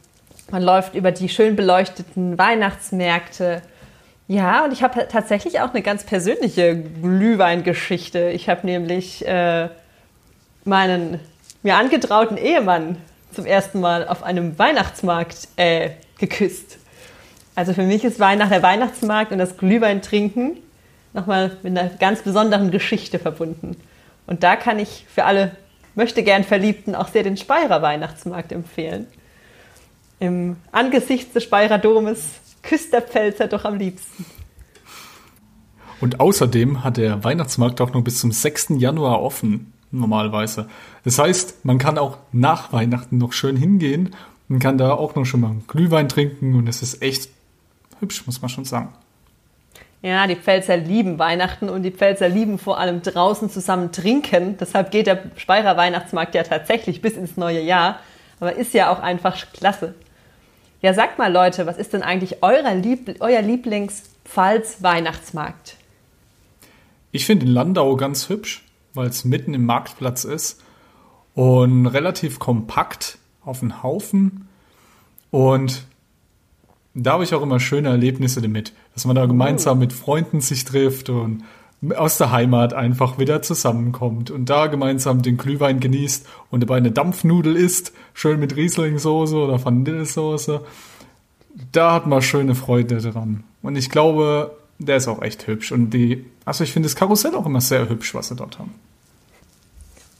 man 0.52 0.62
läuft 0.62 0.94
über 0.94 1.10
die 1.10 1.30
schön 1.30 1.56
beleuchteten 1.56 2.38
Weihnachtsmärkte. 2.38 3.62
Ja, 4.28 4.64
und 4.64 4.72
ich 4.72 4.82
habe 4.82 5.08
tatsächlich 5.08 5.60
auch 5.60 5.70
eine 5.70 5.82
ganz 5.82 6.04
persönliche 6.04 6.76
Glühweingeschichte. 6.76 8.30
Ich 8.30 8.48
habe 8.48 8.66
nämlich 8.66 9.26
äh, 9.26 9.68
meinen 10.64 11.18
mir 11.62 11.76
angetrauten 11.76 12.36
Ehemann 12.36 12.98
zum 13.32 13.46
ersten 13.46 13.80
Mal 13.80 14.06
auf 14.06 14.22
einem 14.22 14.58
Weihnachtsmarkt 14.58 15.48
äh, 15.56 15.90
geküsst. 16.18 16.78
Also 17.54 17.72
für 17.72 17.84
mich 17.84 18.04
ist 18.04 18.20
Weihnacht 18.20 18.52
der 18.52 18.62
Weihnachtsmarkt 18.62 19.32
und 19.32 19.38
das 19.38 19.56
Glühwein 19.56 20.02
trinken 20.02 20.58
nochmal 21.14 21.56
mit 21.62 21.78
einer 21.78 21.90
ganz 21.90 22.22
besonderen 22.22 22.70
Geschichte 22.70 23.18
verbunden. 23.18 23.76
Und 24.26 24.42
da 24.42 24.56
kann 24.56 24.78
ich 24.78 25.06
für 25.12 25.24
alle 25.24 25.52
möchte 25.94 26.22
gern 26.22 26.44
Verliebten 26.44 26.94
auch 26.94 27.08
sehr 27.08 27.22
den 27.22 27.36
Speyerer 27.36 27.82
Weihnachtsmarkt 27.82 28.52
empfehlen. 28.52 29.06
Im 30.22 30.54
Angesicht 30.70 31.34
des 31.34 31.42
Speyerer 31.42 31.78
Domes 31.78 32.20
küsst 32.62 32.92
der 32.92 33.02
Pfälzer 33.02 33.48
doch 33.48 33.64
am 33.64 33.74
liebsten. 33.74 34.24
Und 36.00 36.20
außerdem 36.20 36.84
hat 36.84 36.96
der 36.96 37.24
Weihnachtsmarkt 37.24 37.80
auch 37.80 37.92
noch 37.92 38.02
bis 38.02 38.20
zum 38.20 38.30
6. 38.30 38.74
Januar 38.76 39.20
offen, 39.20 39.72
normalerweise. 39.90 40.68
Das 41.02 41.18
heißt, 41.18 41.64
man 41.64 41.78
kann 41.78 41.98
auch 41.98 42.18
nach 42.30 42.72
Weihnachten 42.72 43.18
noch 43.18 43.32
schön 43.32 43.56
hingehen 43.56 44.14
und 44.48 44.60
kann 44.60 44.78
da 44.78 44.92
auch 44.92 45.16
noch 45.16 45.24
schon 45.24 45.40
mal 45.40 45.50
einen 45.50 45.66
Glühwein 45.66 46.08
trinken 46.08 46.54
und 46.54 46.68
es 46.68 46.82
ist 46.82 47.02
echt 47.02 47.28
hübsch, 47.98 48.24
muss 48.24 48.40
man 48.40 48.48
schon 48.48 48.64
sagen. 48.64 48.90
Ja, 50.02 50.28
die 50.28 50.36
Pfälzer 50.36 50.76
lieben 50.76 51.18
Weihnachten 51.18 51.68
und 51.68 51.82
die 51.82 51.90
Pfälzer 51.90 52.28
lieben 52.28 52.60
vor 52.60 52.78
allem 52.78 53.02
draußen 53.02 53.50
zusammen 53.50 53.90
trinken. 53.90 54.56
Deshalb 54.56 54.92
geht 54.92 55.08
der 55.08 55.32
Speyerer 55.34 55.76
Weihnachtsmarkt 55.76 56.36
ja 56.36 56.44
tatsächlich 56.44 57.02
bis 57.02 57.14
ins 57.14 57.36
neue 57.36 57.60
Jahr. 57.60 57.98
Aber 58.38 58.54
ist 58.54 58.74
ja 58.74 58.92
auch 58.92 58.98
einfach 59.00 59.36
klasse. 59.52 59.94
Ja, 60.82 60.92
sagt 60.94 61.16
mal 61.16 61.32
Leute, 61.32 61.64
was 61.66 61.78
ist 61.78 61.92
denn 61.92 62.02
eigentlich 62.02 62.42
euer, 62.42 62.74
Lieb 62.74 63.14
euer 63.20 63.40
Lieblings-Pfalz-Weihnachtsmarkt? 63.40 65.76
Ich 67.12 67.24
finde 67.24 67.46
den 67.46 67.54
Landau 67.54 67.94
ganz 67.96 68.28
hübsch, 68.28 68.64
weil 68.92 69.06
es 69.06 69.24
mitten 69.24 69.54
im 69.54 69.64
Marktplatz 69.64 70.24
ist 70.24 70.60
und 71.34 71.86
relativ 71.86 72.40
kompakt 72.40 73.18
auf 73.44 73.60
den 73.60 73.84
Haufen. 73.84 74.48
Und 75.30 75.84
da 76.94 77.12
habe 77.12 77.22
ich 77.22 77.32
auch 77.32 77.42
immer 77.42 77.60
schöne 77.60 77.90
Erlebnisse 77.90 78.42
damit, 78.42 78.72
dass 78.94 79.04
man 79.04 79.14
da 79.14 79.26
gemeinsam 79.26 79.78
mit 79.78 79.92
Freunden 79.92 80.40
sich 80.40 80.64
trifft 80.64 81.10
und 81.10 81.44
aus 81.96 82.18
der 82.18 82.30
Heimat 82.30 82.74
einfach 82.74 83.18
wieder 83.18 83.42
zusammenkommt 83.42 84.30
und 84.30 84.46
da 84.46 84.68
gemeinsam 84.68 85.22
den 85.22 85.36
Glühwein 85.36 85.80
genießt 85.80 86.26
und 86.50 86.60
dabei 86.60 86.76
eine 86.76 86.92
Dampfnudel 86.92 87.56
isst, 87.56 87.92
schön 88.14 88.38
mit 88.38 88.54
Rieslingsauce 88.54 89.32
oder 89.32 89.64
Vanillesoße. 89.64 90.60
Da 91.72 91.92
hat 91.92 92.06
man 92.06 92.22
schöne 92.22 92.54
Freude 92.54 92.98
dran. 92.98 93.44
Und 93.62 93.76
ich 93.76 93.90
glaube, 93.90 94.56
der 94.78 94.96
ist 94.96 95.08
auch 95.08 95.22
echt 95.22 95.46
hübsch. 95.46 95.72
Und 95.72 95.90
die, 95.90 96.24
also 96.44 96.64
ich 96.64 96.72
finde 96.72 96.88
das 96.88 96.96
Karussell 96.96 97.34
auch 97.34 97.46
immer 97.46 97.60
sehr 97.60 97.88
hübsch, 97.88 98.14
was 98.14 98.28
sie 98.28 98.36
dort 98.36 98.58
haben. 98.58 98.74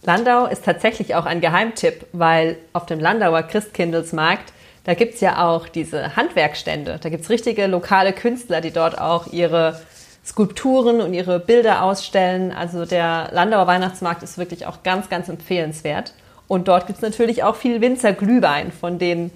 Landau 0.03 0.47
ist 0.47 0.65
tatsächlich 0.65 1.15
auch 1.15 1.27
ein 1.27 1.41
Geheimtipp, 1.41 2.07
weil 2.13 2.59
auf 2.73 2.87
dem 2.87 2.99
Landauer 2.99 3.43
Christkindlesmarkt 3.45 4.53
da 4.85 4.95
gibt 4.95 5.15
es 5.15 5.21
ja 5.21 5.47
auch 5.47 5.69
diese 5.69 6.17
Handwerkstände. 6.17 6.99
Da 7.01 7.09
gibt 7.09 7.23
es 7.23 7.31
richtige 7.31 7.67
lokale 7.67 8.13
Künstler, 8.13 8.61
die 8.61 8.73
dort 8.73 8.99
auch 8.99 9.33
ihre 9.33 9.81
Skulpturen 10.25 11.01
und 11.01 11.15
ihre 11.15 11.41
Bilder 11.41 11.83
ausstellen. 11.83 12.53
Also 12.53 12.85
der 12.85 13.31
Landauer 13.33 13.67
Weihnachtsmarkt 13.67 14.23
ist 14.23 14.39
wirklich 14.39 14.67
auch 14.67 14.83
ganz, 14.83 15.09
ganz 15.09 15.29
empfehlenswert. 15.29 16.15
Und 16.49 16.69
dort 16.69 16.87
gibt 16.87 16.99
es 16.99 17.03
natürlich 17.03 17.43
auch 17.45 17.57
viel 17.57 17.81
Winzerglühwein 17.81 18.73
von 18.73 18.99
den 18.99 19.31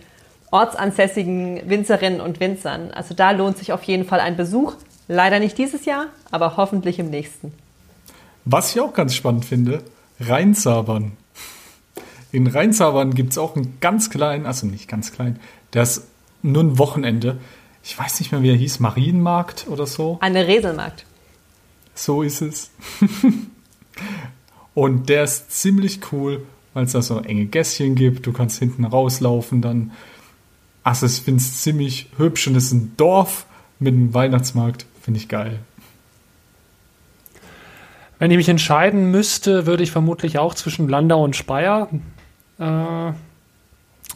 ortsansässigen 0.51 1.69
Winzerinnen 1.69 2.21
und 2.21 2.41
Winzern. 2.41 2.91
Also 2.93 3.15
da 3.15 3.33
lohnt 3.33 3.59
sich 3.59 3.73
auf 3.73 3.83
jeden 3.85 4.05
Fall 4.05 4.21
ein 4.21 4.37
Besuch. 4.37 4.75
Leider 5.09 5.39
nicht 5.39 5.59
dieses 5.59 5.85
Jahr, 5.85 6.07
aber 6.31 6.57
hoffentlich 6.57 6.99
im 6.99 7.11
nächsten. 7.11 7.53
Was 8.45 8.75
ich 8.75 8.81
auch 8.81 8.93
ganz 8.93 9.15
spannend 9.15 9.45
finde, 9.45 9.83
Rheinsabern. 10.21 11.13
In 12.33 12.47
Rheinsabern 12.47 13.15
gibt 13.15 13.33
es 13.33 13.39
auch 13.39 13.57
einen 13.57 13.79
ganz 13.81 14.11
kleinen, 14.11 14.47
also 14.47 14.67
nicht 14.67 14.89
ganz 14.89 15.13
klein, 15.13 15.39
ist 15.75 16.07
nur 16.43 16.63
ein 16.63 16.79
Wochenende. 16.79 17.39
Ich 17.89 17.97
weiß 17.97 18.19
nicht 18.19 18.33
mehr, 18.33 18.43
wie 18.43 18.51
er 18.51 18.57
hieß, 18.57 18.81
Marienmarkt 18.81 19.69
oder 19.69 19.87
so. 19.87 20.19
Eine 20.21 20.49
Reselmarkt. 20.49 21.07
So 21.95 22.23
ist 22.23 22.43
es. 22.43 22.73
Und 24.75 25.09
der 25.09 25.23
ist 25.23 25.53
ziemlich 25.53 26.01
cool, 26.11 26.45
weil 26.75 26.87
es 26.87 26.93
da 26.93 27.01
so 27.01 27.21
enge 27.21 27.47
Gässchen 27.47 27.95
gibt. 27.95 28.27
Du 28.27 28.33
kannst 28.33 28.59
hinten 28.59 28.85
rauslaufen 28.85 29.63
dann. 29.63 29.93
Also 30.83 31.07
ich 31.07 31.21
finde 31.21 31.41
es 31.41 31.63
ziemlich 31.63 32.11
hübsch 32.17 32.49
und 32.49 32.57
es 32.57 32.67
ist 32.67 32.73
ein 32.73 32.95
Dorf 32.97 33.47
mit 33.79 33.95
einem 33.95 34.13
Weihnachtsmarkt. 34.13 34.85
Finde 35.01 35.21
ich 35.21 35.29
geil. 35.29 35.61
Wenn 38.19 38.33
ich 38.33 38.37
mich 38.37 38.49
entscheiden 38.49 39.13
müsste, 39.13 39.67
würde 39.67 39.85
ich 39.85 39.93
vermutlich 39.93 40.39
auch 40.39 40.55
zwischen 40.55 40.89
Landau 40.89 41.23
und 41.23 41.37
Speyer 41.37 41.89
äh, 42.59 43.13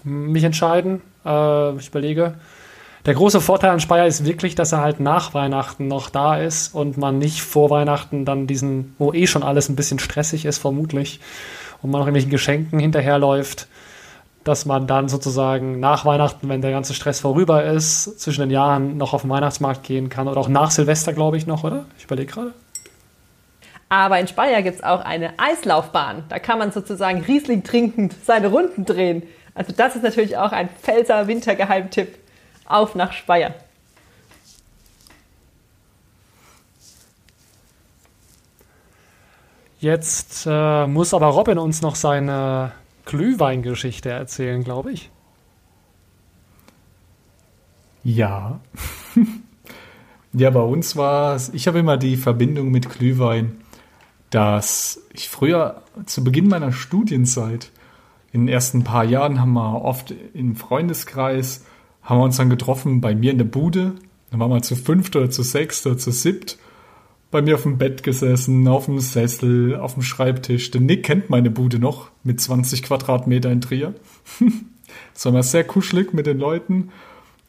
mich 0.02 0.42
entscheiden. 0.42 1.02
Äh, 1.24 1.76
ich 1.76 1.88
überlege. 1.88 2.35
Der 3.07 3.15
große 3.15 3.41
Vorteil 3.41 3.71
an 3.71 3.81
Speyer 3.81 4.07
ist 4.07 4.27
wirklich, 4.27 4.55
dass 4.55 4.73
er 4.73 4.83
halt 4.83 5.01
nach 5.01 5.33
Weihnachten 5.33 5.89
noch 5.89 6.11
da 6.11 6.37
ist 6.37 6.75
und 6.75 6.99
man 6.99 7.19
nicht 7.19 7.41
vor 7.41 7.71
Weihnachten 7.71 8.27
dann 8.27 8.47
diesen, 8.47 8.95
wo 8.99 9.13
eh 9.13 9.27
schon 9.27 9.43
alles 9.43 9.71
ein 9.71 9.77
bisschen 9.77 9.99
stressig 9.99 10.45
ist, 10.45 10.59
vermutlich, 10.59 11.21
und 11.81 11.91
man 11.91 12.01
noch 12.01 12.07
irgendwelchen 12.07 12.31
Geschenken 12.31 12.79
hinterherläuft, 12.79 13.69
dass 14.45 14.67
man 14.67 14.87
dann 14.87 15.09
sozusagen 15.09 15.81
nach 15.81 16.05
Weihnachten, 16.05 16.49
wenn 16.51 16.61
der 16.61 16.73
ganze 16.73 16.93
Stress 16.93 17.21
vorüber 17.21 17.65
ist, 17.65 18.21
zwischen 18.21 18.43
den 18.43 18.51
Jahren 18.51 18.99
noch 18.99 19.15
auf 19.15 19.23
den 19.23 19.31
Weihnachtsmarkt 19.31 19.83
gehen 19.83 20.11
kann 20.11 20.29
oder 20.29 20.39
auch 20.39 20.49
nach 20.49 20.71
Silvester, 20.71 21.15
glaube 21.15 21.39
ich, 21.39 21.47
noch, 21.47 21.65
oder? 21.65 21.87
Ich 21.97 22.05
überlege 22.05 22.33
gerade. 22.33 22.53
Aber 23.89 24.21
in 24.21 24.29
Speyer 24.29 24.63
gibt 24.63 24.77
es 24.77 24.85
auch 24.85 25.01
eine 25.01 25.33
Eislaufbahn. 25.39 26.25
Da 26.29 26.39
kann 26.39 26.59
man 26.59 26.71
sozusagen 26.71 27.23
Riesling 27.23 27.65
trinkend 27.65 28.15
seine 28.25 28.49
Runden 28.49 28.85
drehen. 28.85 29.25
Also 29.55 29.73
das 29.77 29.97
ist 29.97 30.03
natürlich 30.03 30.37
auch 30.37 30.53
ein 30.53 30.69
Pfälzer 30.83 31.27
Wintergeheimtipp. 31.27 32.19
Auf 32.70 32.94
nach 32.94 33.12
Speyer. 33.12 33.54
Jetzt 39.80 40.46
äh, 40.46 40.87
muss 40.87 41.14
aber 41.14 41.28
Robin 41.28 41.59
uns 41.59 41.80
noch 41.80 41.96
seine 41.96 42.72
Glühweingeschichte 43.06 44.11
erzählen, 44.11 44.62
glaube 44.62 44.92
ich. 44.92 45.11
Ja. 48.04 48.61
ja, 50.33 50.50
bei 50.50 50.61
uns 50.61 50.96
war 50.96 51.35
es, 51.35 51.48
ich 51.48 51.66
habe 51.66 51.78
immer 51.78 51.96
die 51.96 52.16
Verbindung 52.16 52.70
mit 52.70 52.88
Glühwein, 52.90 53.62
dass 54.28 55.02
ich 55.12 55.28
früher 55.28 55.83
zu 56.06 56.22
Beginn 56.22 56.48
meiner 56.48 56.72
Studienzeit, 56.72 57.72
in 58.33 58.42
den 58.42 58.48
ersten 58.48 58.85
paar 58.85 59.04
Jahren 59.04 59.40
haben 59.40 59.54
wir 59.54 59.83
oft 59.83 60.14
im 60.35 60.54
Freundeskreis, 60.54 61.64
haben 62.03 62.19
wir 62.19 62.25
uns 62.25 62.37
dann 62.37 62.51
getroffen 62.51 63.01
bei 63.01 63.15
mir 63.15 63.31
in 63.31 63.39
der 63.39 63.45
Bude. 63.45 63.95
Dann 64.31 64.41
waren 64.41 64.51
wir 64.51 64.63
zu 64.63 64.77
fünft 64.77 65.17
oder 65.17 65.31
zu 65.31 65.43
sechst 65.43 65.87
oder 65.87 65.99
zu 65.99 66.13
siebt 66.13 66.59
bei 67.31 67.43
mir 67.43 67.55
auf 67.55 67.63
dem 67.63 67.79
Bett 67.79 68.03
gesessen, 68.03 68.67
auf 68.67 68.87
dem 68.87 68.99
Sessel, 68.99 69.77
auf 69.77 69.95
dem 69.95 70.03
Schreibtisch. 70.03 70.71
Der 70.71 70.81
Nick 70.81 71.05
kennt 71.05 71.31
meine 71.31 71.51
Bude 71.51 71.79
noch 71.79 72.11
mit 72.25 72.41
20 72.41 72.83
Quadratmeter 72.83 73.51
in 73.51 73.61
Trier. 73.61 73.95
Es 75.15 75.25
war 75.25 75.31
immer 75.31 75.45
sehr 75.45 75.63
kuschelig 75.63 76.13
mit 76.13 76.27
den 76.27 76.41
Leuten 76.41 76.89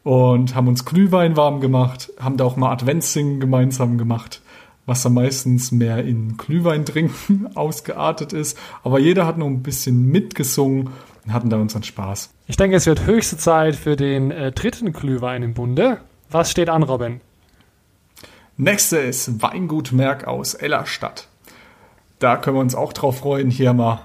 und 0.03 0.53
haben 0.53 0.67
uns 0.67 0.85
Glühwein 0.85 1.35
warm 1.35 1.59
gemacht, 1.59 2.11
haben 2.19 2.37
da 2.37 2.43
auch 2.43 2.55
mal 2.55 2.71
Adventssingen 2.71 3.39
gemeinsam 3.39 3.97
gemacht, 3.97 4.43
was 4.85 5.01
dann 5.01 5.15
meistens 5.15 5.71
mehr 5.71 6.05
in 6.05 6.37
Glühwein 6.37 6.85
trinken 6.85 7.47
ausgeartet 7.55 8.31
ist. 8.31 8.59
Aber 8.83 8.99
jeder 8.99 9.25
hat 9.25 9.39
noch 9.39 9.47
ein 9.47 9.63
bisschen 9.63 10.05
mitgesungen 10.05 10.91
und 11.25 11.33
hatten 11.33 11.49
da 11.49 11.57
unseren 11.57 11.83
Spaß. 11.83 12.29
Ich 12.47 12.57
denke, 12.57 12.75
es 12.77 12.85
wird 12.85 13.05
höchste 13.05 13.37
Zeit 13.37 13.75
für 13.75 13.95
den 13.95 14.31
äh, 14.31 14.51
dritten 14.51 14.93
Glühwein 14.93 15.43
im 15.43 15.53
Bunde. 15.53 15.99
Was 16.29 16.51
steht 16.51 16.69
an, 16.69 16.83
Robin? 16.83 17.21
Nächste 18.57 18.97
ist 18.97 19.41
Weingut 19.41 19.91
Merck 19.91 20.27
aus 20.27 20.53
Ellerstadt. 20.53 21.27
Da 22.19 22.37
können 22.37 22.57
wir 22.57 22.61
uns 22.61 22.75
auch 22.75 22.93
drauf 22.93 23.19
freuen. 23.19 23.49
Hier 23.49 23.73
mal 23.73 24.01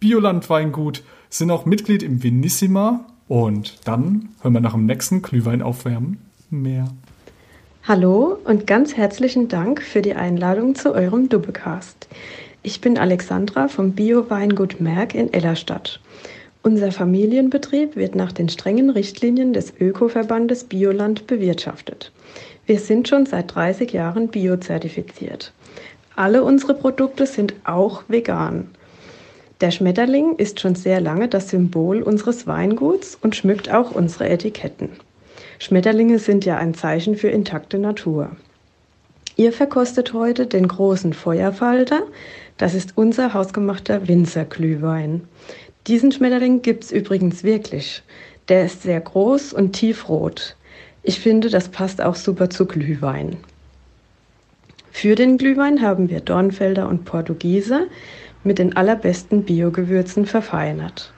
Bioland 0.00 0.48
Weingut, 0.48 1.02
sind 1.28 1.50
auch 1.50 1.66
Mitglied 1.66 2.02
im 2.02 2.22
Vinissima. 2.22 3.04
Und 3.28 3.86
dann 3.86 4.30
hören 4.40 4.54
wir 4.54 4.60
nach 4.60 4.72
dem 4.72 4.86
nächsten 4.86 5.20
Glühwein 5.20 5.60
aufwärmen 5.60 6.18
mehr. 6.50 6.88
Hallo 7.86 8.38
und 8.44 8.66
ganz 8.66 8.96
herzlichen 8.96 9.48
Dank 9.48 9.82
für 9.82 10.02
die 10.02 10.14
Einladung 10.14 10.74
zu 10.74 10.94
eurem 10.94 11.28
Dubbecast. 11.28 12.08
Ich 12.62 12.80
bin 12.80 12.98
Alexandra 12.98 13.68
vom 13.68 13.92
Bio-Weingut 13.92 14.80
Merck 14.80 15.14
in 15.14 15.32
Ellerstadt. 15.32 16.00
Unser 16.62 16.92
Familienbetrieb 16.92 17.96
wird 17.96 18.14
nach 18.14 18.32
den 18.32 18.48
strengen 18.48 18.90
Richtlinien 18.90 19.52
des 19.52 19.72
Ökoverbandes 19.78 20.64
Bioland 20.64 21.26
bewirtschaftet. 21.26 22.12
Wir 22.66 22.80
sind 22.80 23.08
schon 23.08 23.26
seit 23.26 23.54
30 23.54 23.92
Jahren 23.92 24.28
biozertifiziert. 24.28 25.52
Alle 26.16 26.42
unsere 26.42 26.74
Produkte 26.74 27.26
sind 27.26 27.54
auch 27.64 28.02
vegan. 28.08 28.68
Der 29.60 29.70
Schmetterling 29.70 30.36
ist 30.36 30.60
schon 30.60 30.74
sehr 30.74 31.00
lange 31.00 31.28
das 31.28 31.48
Symbol 31.48 32.02
unseres 32.02 32.46
Weinguts 32.46 33.16
und 33.20 33.36
schmückt 33.36 33.72
auch 33.72 33.92
unsere 33.92 34.28
Etiketten. 34.28 34.90
Schmetterlinge 35.58 36.18
sind 36.18 36.44
ja 36.44 36.56
ein 36.56 36.74
Zeichen 36.74 37.16
für 37.16 37.28
intakte 37.28 37.78
Natur. 37.78 38.30
Ihr 39.36 39.52
verkostet 39.52 40.12
heute 40.12 40.46
den 40.46 40.66
großen 40.66 41.12
Feuerfalter. 41.12 42.02
Das 42.56 42.74
ist 42.74 42.96
unser 42.96 43.34
hausgemachter 43.34 44.08
Winzerglühwein. 44.08 45.22
Diesen 45.88 46.12
Schmetterling 46.12 46.60
gibt 46.60 46.84
es 46.84 46.92
übrigens 46.92 47.44
wirklich. 47.44 48.02
Der 48.48 48.66
ist 48.66 48.82
sehr 48.82 49.00
groß 49.00 49.54
und 49.54 49.72
tiefrot. 49.72 50.54
Ich 51.02 51.18
finde, 51.18 51.48
das 51.48 51.70
passt 51.70 52.02
auch 52.02 52.14
super 52.14 52.50
zu 52.50 52.66
Glühwein. 52.66 53.38
Für 54.90 55.14
den 55.14 55.38
Glühwein 55.38 55.80
haben 55.80 56.10
wir 56.10 56.20
Dornfelder 56.20 56.88
und 56.90 57.06
Portugiese 57.06 57.86
mit 58.44 58.58
den 58.58 58.76
allerbesten 58.76 59.44
Biogewürzen 59.44 60.26
verfeinert. 60.26 61.14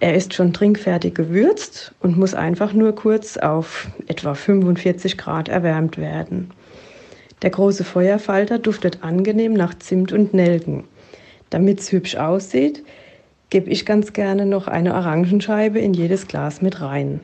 Er 0.00 0.14
ist 0.14 0.32
schon 0.32 0.54
trinkfertig 0.54 1.14
gewürzt 1.14 1.92
und 2.00 2.16
muss 2.16 2.32
einfach 2.32 2.72
nur 2.72 2.94
kurz 2.94 3.36
auf 3.36 3.88
etwa 4.06 4.32
45 4.32 5.18
Grad 5.18 5.50
erwärmt 5.50 5.98
werden. 5.98 6.50
Der 7.42 7.50
große 7.50 7.84
Feuerfalter 7.84 8.58
duftet 8.58 9.02
angenehm 9.02 9.52
nach 9.52 9.74
Zimt 9.78 10.12
und 10.12 10.32
Nelken. 10.32 10.84
Damit 11.50 11.80
es 11.80 11.92
hübsch 11.92 12.16
aussieht, 12.16 12.82
gebe 13.50 13.70
ich 13.70 13.86
ganz 13.86 14.12
gerne 14.12 14.46
noch 14.46 14.68
eine 14.68 14.94
Orangenscheibe 14.94 15.78
in 15.78 15.94
jedes 15.94 16.26
Glas 16.28 16.60
mit 16.62 16.80
rein. 16.80 17.20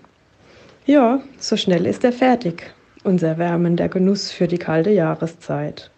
Ja, 0.87 1.21
so 1.39 1.57
schnell 1.57 1.87
ist 1.87 2.05
er 2.05 2.13
fertig. 2.13 2.75
Unser 3.05 3.39
wärmender 3.39 3.89
Genuss 3.89 4.31
für 4.31 4.49
die 4.49 4.59
kalte 4.59 4.91
Jahreszeit. 4.91 5.91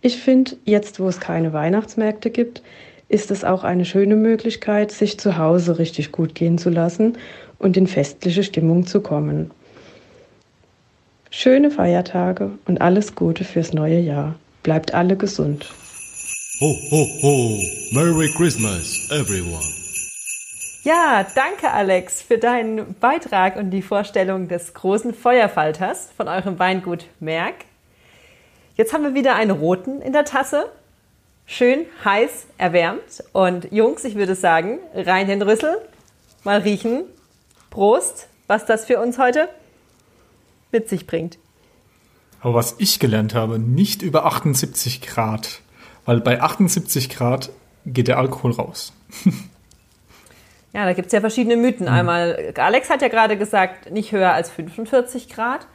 Ich 0.00 0.18
finde, 0.18 0.52
jetzt 0.64 1.00
wo 1.00 1.08
es 1.08 1.20
keine 1.20 1.52
Weihnachtsmärkte 1.52 2.30
gibt, 2.30 2.62
ist 3.08 3.30
es 3.30 3.44
auch 3.44 3.64
eine 3.64 3.84
schöne 3.84 4.16
Möglichkeit, 4.16 4.92
sich 4.92 5.18
zu 5.18 5.38
Hause 5.38 5.78
richtig 5.78 6.12
gut 6.12 6.34
gehen 6.34 6.58
zu 6.58 6.70
lassen 6.70 7.16
und 7.58 7.76
in 7.76 7.86
festliche 7.86 8.42
Stimmung 8.42 8.86
zu 8.86 9.00
kommen. 9.00 9.50
Schöne 11.30 11.70
Feiertage 11.70 12.50
und 12.66 12.80
alles 12.80 13.14
Gute 13.14 13.44
fürs 13.44 13.72
neue 13.72 14.00
Jahr. 14.00 14.34
Bleibt 14.62 14.94
alle 14.94 15.16
gesund. 15.16 15.70
Ho, 16.60 16.76
ho, 16.90 17.06
ho! 17.22 17.62
Merry 17.92 18.28
Christmas, 18.32 19.08
everyone! 19.12 19.62
Ja, 20.82 21.24
danke 21.36 21.70
Alex 21.70 22.20
für 22.20 22.36
deinen 22.36 22.94
Beitrag 22.94 23.54
und 23.54 23.70
die 23.70 23.80
Vorstellung 23.80 24.48
des 24.48 24.74
großen 24.74 25.14
Feuerfalters 25.14 26.08
von 26.16 26.26
eurem 26.26 26.58
Weingut 26.58 27.04
Merck. 27.20 27.66
Jetzt 28.74 28.92
haben 28.92 29.04
wir 29.04 29.14
wieder 29.14 29.36
einen 29.36 29.52
roten 29.52 30.02
in 30.02 30.12
der 30.12 30.24
Tasse. 30.24 30.68
Schön 31.46 31.86
heiß 32.04 32.48
erwärmt. 32.58 33.22
Und 33.32 33.70
Jungs, 33.70 34.02
ich 34.02 34.16
würde 34.16 34.34
sagen, 34.34 34.80
rein 34.96 35.28
den 35.28 35.42
Rüssel, 35.42 35.80
mal 36.42 36.58
riechen. 36.58 37.04
Prost, 37.70 38.26
was 38.48 38.66
das 38.66 38.84
für 38.84 38.98
uns 38.98 39.16
heute 39.18 39.48
mit 40.72 40.88
sich 40.88 41.06
bringt. 41.06 41.38
Aber 42.40 42.54
was 42.54 42.74
ich 42.78 42.98
gelernt 42.98 43.36
habe, 43.36 43.60
nicht 43.60 44.02
über 44.02 44.26
78 44.26 45.02
Grad, 45.02 45.62
weil 46.08 46.22
bei 46.22 46.40
78 46.40 47.10
Grad 47.10 47.50
geht 47.84 48.08
der 48.08 48.16
Alkohol 48.16 48.52
raus. 48.52 48.94
Ja, 50.74 50.84
da 50.84 50.92
gibt 50.92 51.06
es 51.06 51.12
ja 51.12 51.20
verschiedene 51.20 51.56
Mythen. 51.56 51.86
Mhm. 51.86 51.92
Einmal, 51.92 52.52
Alex 52.56 52.90
hat 52.90 53.00
ja 53.00 53.08
gerade 53.08 53.38
gesagt, 53.38 53.90
nicht 53.90 54.12
höher 54.12 54.34
als 54.34 54.50
45 54.50 55.30
Grad, 55.30 55.66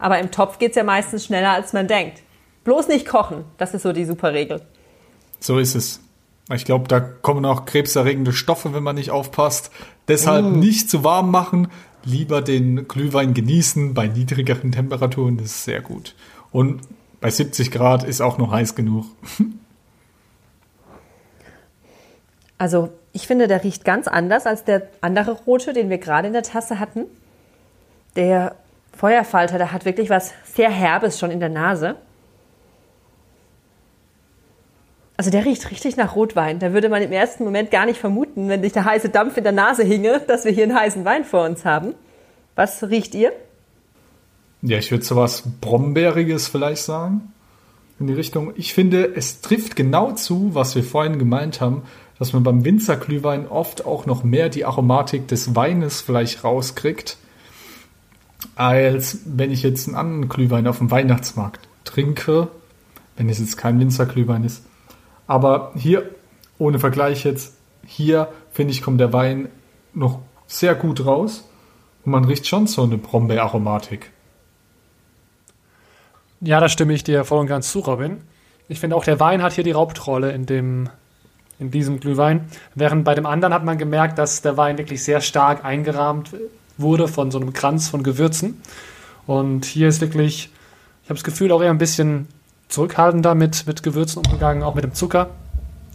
aber 0.00 0.18
im 0.18 0.32
Topf 0.32 0.58
geht 0.58 0.70
es 0.70 0.76
ja 0.76 0.82
meistens 0.82 1.24
schneller, 1.24 1.50
als 1.50 1.72
man 1.72 1.86
denkt. 1.86 2.20
Bloß 2.64 2.88
nicht 2.88 3.06
kochen, 3.06 3.44
das 3.58 3.74
ist 3.74 3.82
so 3.82 3.92
die 3.92 4.04
super 4.04 4.34
Regel. 4.34 4.60
So 5.38 5.60
ist 5.60 5.76
es. 5.76 6.00
Ich 6.52 6.64
glaube, 6.64 6.88
da 6.88 6.98
kommen 6.98 7.44
auch 7.44 7.64
krebserregende 7.64 8.32
Stoffe, 8.32 8.74
wenn 8.74 8.82
man 8.82 8.96
nicht 8.96 9.12
aufpasst. 9.12 9.70
Deshalb 10.08 10.44
nicht 10.44 10.90
zu 10.90 11.04
warm 11.04 11.30
machen, 11.30 11.68
lieber 12.04 12.42
den 12.42 12.88
Glühwein 12.88 13.32
genießen 13.32 13.94
bei 13.94 14.08
niedrigeren 14.08 14.72
Temperaturen, 14.72 15.36
das 15.36 15.46
ist 15.46 15.64
sehr 15.64 15.80
gut. 15.80 16.16
Und 16.50 16.82
bei 17.20 17.30
70 17.30 17.70
Grad 17.70 18.02
ist 18.02 18.20
auch 18.20 18.36
noch 18.36 18.50
heiß 18.50 18.74
genug. 18.74 19.06
Also 22.60 22.90
ich 23.14 23.26
finde, 23.26 23.48
der 23.48 23.64
riecht 23.64 23.86
ganz 23.86 24.06
anders 24.06 24.44
als 24.44 24.64
der 24.64 24.82
andere 25.00 25.32
rote, 25.32 25.72
den 25.72 25.88
wir 25.88 25.96
gerade 25.96 26.26
in 26.26 26.34
der 26.34 26.42
Tasse 26.42 26.78
hatten. 26.78 27.06
Der 28.16 28.54
Feuerfalter, 28.94 29.56
der 29.56 29.72
hat 29.72 29.86
wirklich 29.86 30.10
was 30.10 30.34
sehr 30.44 30.68
Herbes 30.68 31.18
schon 31.18 31.30
in 31.30 31.40
der 31.40 31.48
Nase. 31.48 31.96
Also 35.16 35.30
der 35.30 35.46
riecht 35.46 35.70
richtig 35.70 35.96
nach 35.96 36.14
Rotwein. 36.14 36.58
Da 36.58 36.74
würde 36.74 36.90
man 36.90 37.00
im 37.00 37.12
ersten 37.12 37.44
Moment 37.44 37.70
gar 37.70 37.86
nicht 37.86 37.98
vermuten, 37.98 38.50
wenn 38.50 38.60
nicht 38.60 38.74
der 38.74 38.84
heiße 38.84 39.08
Dampf 39.08 39.38
in 39.38 39.44
der 39.44 39.54
Nase 39.54 39.82
hinge, 39.82 40.20
dass 40.20 40.44
wir 40.44 40.52
hier 40.52 40.64
einen 40.64 40.78
heißen 40.78 41.02
Wein 41.06 41.24
vor 41.24 41.46
uns 41.46 41.64
haben. 41.64 41.94
Was 42.56 42.82
riecht 42.90 43.14
ihr? 43.14 43.32
Ja, 44.60 44.76
ich 44.76 44.90
würde 44.90 45.04
sowas 45.04 45.44
Brombeeriges 45.62 46.48
vielleicht 46.48 46.82
sagen. 46.82 47.32
In 47.98 48.06
die 48.06 48.12
Richtung. 48.12 48.52
Ich 48.56 48.74
finde, 48.74 49.14
es 49.14 49.40
trifft 49.40 49.76
genau 49.76 50.12
zu, 50.12 50.54
was 50.54 50.74
wir 50.74 50.84
vorhin 50.84 51.18
gemeint 51.18 51.62
haben, 51.62 51.84
dass 52.20 52.34
man 52.34 52.42
beim 52.42 52.66
Winzerglühwein 52.66 53.48
oft 53.48 53.86
auch 53.86 54.04
noch 54.04 54.24
mehr 54.24 54.50
die 54.50 54.66
Aromatik 54.66 55.26
des 55.26 55.56
Weines 55.56 56.02
vielleicht 56.02 56.44
rauskriegt, 56.44 57.16
als 58.54 59.20
wenn 59.24 59.50
ich 59.50 59.62
jetzt 59.62 59.88
einen 59.88 59.96
anderen 59.96 60.28
Glühwein 60.28 60.66
auf 60.66 60.78
dem 60.78 60.90
Weihnachtsmarkt 60.90 61.66
trinke, 61.84 62.48
wenn 63.16 63.30
es 63.30 63.38
jetzt 63.38 63.56
kein 63.56 63.80
Winzerglühwein 63.80 64.44
ist. 64.44 64.66
Aber 65.26 65.72
hier, 65.74 66.14
ohne 66.58 66.78
Vergleich 66.78 67.24
jetzt, 67.24 67.56
hier 67.86 68.28
finde 68.52 68.72
ich, 68.72 68.82
kommt 68.82 69.00
der 69.00 69.14
Wein 69.14 69.48
noch 69.94 70.20
sehr 70.46 70.74
gut 70.74 71.06
raus 71.06 71.48
und 72.04 72.12
man 72.12 72.26
riecht 72.26 72.46
schon 72.46 72.66
so 72.66 72.82
eine 72.82 72.98
Brombeeraromatik. 72.98 74.10
Ja, 76.42 76.60
da 76.60 76.68
stimme 76.68 76.92
ich 76.92 77.02
dir 77.02 77.24
voll 77.24 77.38
und 77.38 77.46
ganz 77.46 77.72
zu, 77.72 77.78
Robin. 77.78 78.18
Ich 78.68 78.78
finde 78.78 78.94
auch, 78.96 79.04
der 79.04 79.20
Wein 79.20 79.42
hat 79.42 79.54
hier 79.54 79.64
die 79.64 79.74
Hauptrolle 79.74 80.32
in, 80.32 80.44
dem, 80.44 80.90
in 81.60 81.70
diesem 81.70 82.00
Glühwein. 82.00 82.46
Während 82.74 83.04
bei 83.04 83.14
dem 83.14 83.26
anderen 83.26 83.54
hat 83.54 83.64
man 83.64 83.78
gemerkt, 83.78 84.18
dass 84.18 84.42
der 84.42 84.56
Wein 84.56 84.78
wirklich 84.78 85.04
sehr 85.04 85.20
stark 85.20 85.64
eingerahmt 85.64 86.30
wurde 86.78 87.06
von 87.06 87.30
so 87.30 87.38
einem 87.38 87.52
Kranz 87.52 87.88
von 87.88 88.02
Gewürzen. 88.02 88.60
Und 89.26 89.66
hier 89.66 89.88
ist 89.88 90.00
wirklich, 90.00 90.50
ich 91.04 91.10
habe 91.10 91.14
das 91.14 91.24
Gefühl, 91.24 91.52
auch 91.52 91.62
eher 91.62 91.70
ein 91.70 91.78
bisschen 91.78 92.28
zurückhaltender 92.68 93.34
mit, 93.34 93.66
mit 93.66 93.82
Gewürzen 93.82 94.22
umgegangen, 94.24 94.62
auch 94.62 94.74
mit 94.74 94.84
dem 94.84 94.94
Zucker 94.94 95.28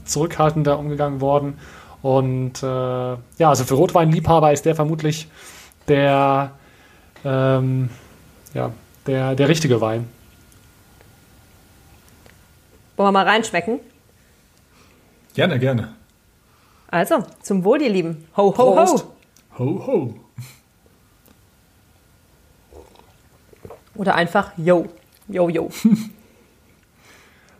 zurückhaltender 0.06 0.78
umgegangen 0.78 1.20
worden. 1.20 1.58
Und 2.02 2.62
äh, 2.62 2.66
ja, 2.68 3.50
also 3.50 3.64
für 3.64 3.74
Rotweinliebhaber 3.74 4.54
ist 4.54 4.66
der 4.66 4.76
vermutlich 4.76 5.28
der, 5.88 6.52
ähm, 7.24 7.90
ja, 8.54 8.72
der, 9.08 9.36
der 9.36 9.50
richtige 9.50 9.82
Wein. 9.82 10.08
Wollen 12.96 13.08
wir 13.08 13.12
mal 13.12 13.28
reinschmecken? 13.28 13.80
Gerne, 15.36 15.60
gerne. 15.60 15.94
Also, 16.88 17.24
zum 17.42 17.64
Wohl, 17.64 17.82
ihr 17.82 17.90
Lieben. 17.90 18.26
Ho, 18.38 18.56
ho, 18.58 18.74
Prost. 18.74 19.06
ho. 19.58 19.66
Ho, 19.66 19.88
ho. 19.88 20.14
Oder 23.96 24.16
einfach 24.16 24.52
yo. 24.58 24.88
Yo, 25.28 25.50
yo. 25.50 25.70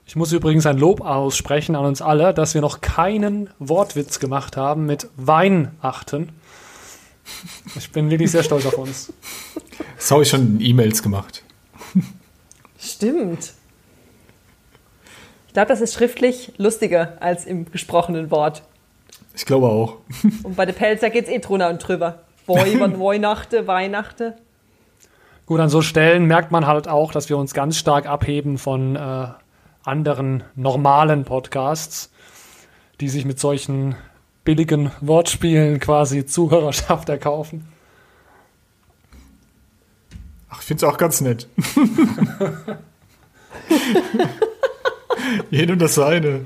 Ich 0.08 0.16
muss 0.16 0.32
übrigens 0.32 0.68
ein 0.68 0.78
Lob 0.78 1.02
aussprechen 1.02 1.76
an 1.76 1.84
uns 1.84 2.00
alle, 2.02 2.34
dass 2.34 2.54
wir 2.54 2.62
noch 2.62 2.80
keinen 2.80 3.50
Wortwitz 3.58 4.20
gemacht 4.20 4.56
haben 4.56 4.86
mit 4.86 5.10
Weinachten. 5.18 6.30
Ich 7.76 7.92
bin 7.92 8.12
wirklich 8.12 8.30
sehr 8.30 8.44
stolz 8.44 8.68
auf 8.68 8.78
uns. 8.78 9.12
Das 9.98 10.12
habe 10.12 10.22
ich 10.22 10.30
schon 10.30 10.42
in 10.42 10.62
E-Mails 10.62 11.02
gemacht. 11.02 11.44
Stimmt. 12.80 13.54
Ich 15.56 15.58
glaube, 15.58 15.70
das 15.70 15.80
ist 15.80 15.94
schriftlich 15.94 16.52
lustiger 16.58 17.14
als 17.22 17.46
im 17.46 17.72
gesprochenen 17.72 18.30
Wort. 18.30 18.62
Ich 19.34 19.46
glaube 19.46 19.68
auch. 19.68 20.00
Und 20.44 20.58
bei 20.58 20.66
der 20.66 20.74
Pelzer 20.74 21.10
geht 21.10 21.28
es 21.28 21.32
eh 21.32 21.40
drunter 21.40 21.70
und 21.70 21.78
drüber. 21.78 22.24
Weihnachten, 22.46 23.66
Weihnachten. 23.68 24.34
Gut, 25.46 25.62
an 25.62 25.70
so 25.70 25.82
Stellen 25.82 26.26
merkt 26.26 26.52
man 26.52 26.68
halt 26.68 26.90
auch, 26.90 27.14
dass 27.14 27.30
wir 27.30 27.38
uns 27.38 27.54
ganz 27.54 27.78
stark 27.78 28.06
abheben 28.06 28.58
von 28.58 28.98
äh, 28.98 29.28
anderen 29.86 30.44
normalen 30.56 31.24
Podcasts, 31.24 32.12
die 33.00 33.08
sich 33.08 33.24
mit 33.24 33.40
solchen 33.40 33.96
billigen 34.44 34.92
Wortspielen 35.00 35.80
quasi 35.80 36.26
Zuhörerschaft 36.26 37.08
erkaufen. 37.08 37.66
Ach, 40.50 40.60
ich 40.60 40.68
finde 40.68 40.86
es 40.86 40.92
auch 40.92 40.98
ganz 40.98 41.22
nett. 41.22 41.48
Jedem 45.50 45.80
das 45.80 45.96
seine. 45.96 46.42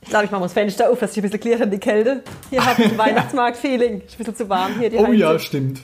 Ich 0.00 0.10
glaube, 0.10 0.24
ich 0.24 0.30
mache 0.30 0.40
mal 0.40 0.46
das 0.46 0.54
Fenster 0.54 0.90
auf, 0.90 1.00
dass 1.00 1.12
ich 1.12 1.18
ein 1.18 1.22
bisschen 1.22 1.40
klirren 1.40 1.70
die 1.70 1.78
Kälte. 1.78 2.22
Hier 2.50 2.64
habe 2.64 2.82
ich 2.82 2.92
ein 2.92 2.98
Weihnachtsmarkt-Feeling. 2.98 4.00
Ist 4.00 4.14
ein 4.14 4.18
bisschen 4.18 4.36
zu 4.36 4.48
warm 4.48 4.78
hier. 4.78 4.90
Oh 4.94 5.02
Heizung. 5.02 5.14
ja, 5.14 5.38
stimmt. 5.38 5.80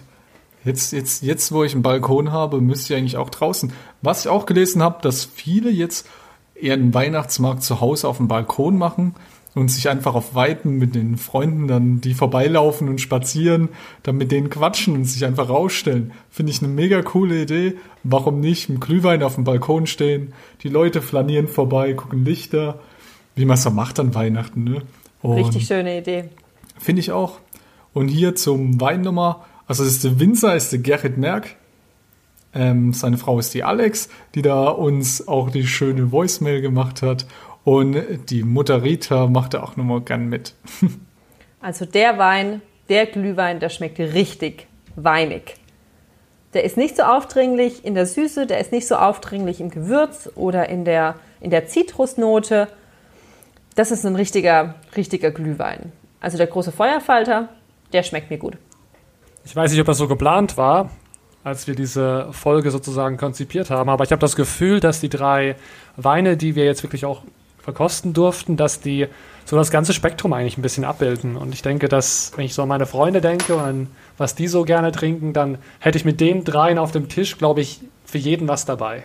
Jetzt, 0.64 0.92
jetzt, 0.92 1.22
jetzt, 1.22 1.52
wo 1.52 1.62
ich 1.62 1.74
einen 1.74 1.82
Balkon 1.82 2.32
habe, 2.32 2.60
müsste 2.60 2.94
ich 2.94 2.98
eigentlich 2.98 3.16
auch 3.18 3.28
draußen. 3.28 3.72
Was 4.00 4.24
ich 4.24 4.30
auch 4.30 4.46
gelesen 4.46 4.82
habe, 4.82 5.02
dass 5.02 5.24
viele 5.26 5.68
jetzt 5.70 6.06
eher 6.54 6.72
einen 6.72 6.94
Weihnachtsmarkt 6.94 7.62
zu 7.62 7.80
Hause 7.80 8.08
auf 8.08 8.16
dem 8.16 8.28
Balkon 8.28 8.78
machen 8.78 9.14
und 9.54 9.70
sich 9.70 9.88
einfach 9.88 10.14
auf 10.14 10.34
Weiten 10.34 10.78
mit 10.78 10.94
den 10.94 11.16
Freunden 11.16 11.68
dann, 11.68 12.00
die 12.00 12.14
vorbeilaufen 12.14 12.88
und 12.88 13.00
spazieren, 13.00 13.68
dann 14.02 14.16
mit 14.16 14.32
denen 14.32 14.50
quatschen 14.50 14.94
und 14.94 15.04
sich 15.04 15.24
einfach 15.24 15.48
rausstellen. 15.48 16.12
Finde 16.30 16.50
ich 16.50 16.62
eine 16.62 16.72
mega 16.72 17.02
coole 17.02 17.42
Idee. 17.42 17.74
Warum 18.02 18.40
nicht? 18.40 18.68
Mit 18.68 18.80
Glühwein 18.80 19.22
auf 19.22 19.36
dem 19.36 19.44
Balkon 19.44 19.86
stehen, 19.86 20.32
die 20.62 20.68
Leute 20.68 21.02
flanieren 21.02 21.48
vorbei, 21.48 21.94
gucken 21.94 22.24
Lichter, 22.24 22.80
wie 23.36 23.44
man 23.44 23.54
es 23.54 23.62
so 23.62 23.70
macht 23.70 24.00
an 24.00 24.14
Weihnachten, 24.14 24.64
ne? 24.64 24.82
Und 25.22 25.38
Richtig 25.38 25.66
schöne 25.66 25.98
Idee. 25.98 26.24
Finde 26.78 27.00
ich 27.00 27.12
auch. 27.12 27.38
Und 27.92 28.08
hier 28.08 28.34
zum 28.34 28.80
Weinnummer. 28.80 29.46
Also 29.66 29.84
das 29.84 29.94
ist 29.94 30.04
der 30.04 30.20
Winzer, 30.20 30.54
ist 30.54 30.72
der 30.72 30.80
Gerrit 30.80 31.16
Merck. 31.16 31.56
Ähm, 32.52 32.92
seine 32.92 33.16
Frau 33.16 33.38
ist 33.38 33.54
die 33.54 33.64
Alex, 33.64 34.08
die 34.34 34.42
da 34.42 34.68
uns 34.68 35.26
auch 35.26 35.50
die 35.50 35.66
schöne 35.66 36.12
Voicemail 36.12 36.60
gemacht 36.60 37.02
hat. 37.02 37.26
Und 37.64 38.30
die 38.30 38.42
Mutter 38.42 38.82
Rita 38.82 39.26
macht 39.26 39.54
da 39.54 39.62
auch 39.62 39.76
nochmal 39.76 40.02
gern 40.02 40.28
mit. 40.28 40.54
Also 41.60 41.86
der 41.86 42.18
Wein, 42.18 42.60
der 42.90 43.06
Glühwein, 43.06 43.58
der 43.58 43.70
schmeckt 43.70 43.98
richtig 43.98 44.66
weinig. 44.96 45.54
Der 46.52 46.62
ist 46.62 46.76
nicht 46.76 46.96
so 46.96 47.04
aufdringlich 47.04 47.86
in 47.86 47.94
der 47.94 48.04
Süße, 48.04 48.46
der 48.46 48.60
ist 48.60 48.70
nicht 48.70 48.86
so 48.86 48.96
aufdringlich 48.96 49.62
im 49.62 49.70
Gewürz 49.70 50.28
oder 50.34 50.68
in 50.68 50.84
der, 50.84 51.14
in 51.40 51.50
der 51.50 51.66
Zitrusnote. 51.66 52.68
Das 53.74 53.90
ist 53.90 54.04
ein 54.04 54.14
richtiger, 54.14 54.74
richtiger 54.94 55.30
Glühwein. 55.30 55.90
Also 56.20 56.36
der 56.36 56.46
große 56.46 56.70
Feuerfalter, 56.70 57.48
der 57.92 58.02
schmeckt 58.02 58.30
mir 58.30 58.38
gut. 58.38 58.58
Ich 59.44 59.56
weiß 59.56 59.70
nicht, 59.70 59.80
ob 59.80 59.86
das 59.86 59.98
so 59.98 60.06
geplant 60.06 60.56
war, 60.56 60.90
als 61.42 61.66
wir 61.66 61.74
diese 61.74 62.28
Folge 62.32 62.70
sozusagen 62.70 63.16
konzipiert 63.16 63.70
haben, 63.70 63.90
aber 63.90 64.04
ich 64.04 64.12
habe 64.12 64.20
das 64.20 64.36
Gefühl, 64.36 64.80
dass 64.80 65.00
die 65.00 65.08
drei 65.08 65.56
Weine, 65.96 66.36
die 66.36 66.54
wir 66.54 66.64
jetzt 66.64 66.82
wirklich 66.82 67.04
auch 67.04 67.22
verkosten 67.64 68.12
durften, 68.12 68.56
dass 68.56 68.80
die 68.80 69.06
so 69.46 69.56
das 69.56 69.70
ganze 69.70 69.92
Spektrum 69.92 70.32
eigentlich 70.32 70.58
ein 70.58 70.62
bisschen 70.62 70.84
abbilden. 70.84 71.36
Und 71.36 71.54
ich 71.54 71.62
denke, 71.62 71.88
dass, 71.88 72.32
wenn 72.36 72.44
ich 72.44 72.54
so 72.54 72.62
an 72.62 72.68
meine 72.68 72.86
Freunde 72.86 73.20
denke 73.20 73.54
und 73.56 73.62
an 73.62 73.88
was 74.16 74.34
die 74.34 74.48
so 74.48 74.64
gerne 74.64 74.92
trinken, 74.92 75.32
dann 75.32 75.58
hätte 75.80 75.98
ich 75.98 76.04
mit 76.04 76.20
den 76.20 76.44
dreien 76.44 76.78
auf 76.78 76.92
dem 76.92 77.08
Tisch, 77.08 77.36
glaube 77.38 77.60
ich, 77.60 77.80
für 78.04 78.18
jeden 78.18 78.48
was 78.48 78.64
dabei. 78.64 79.04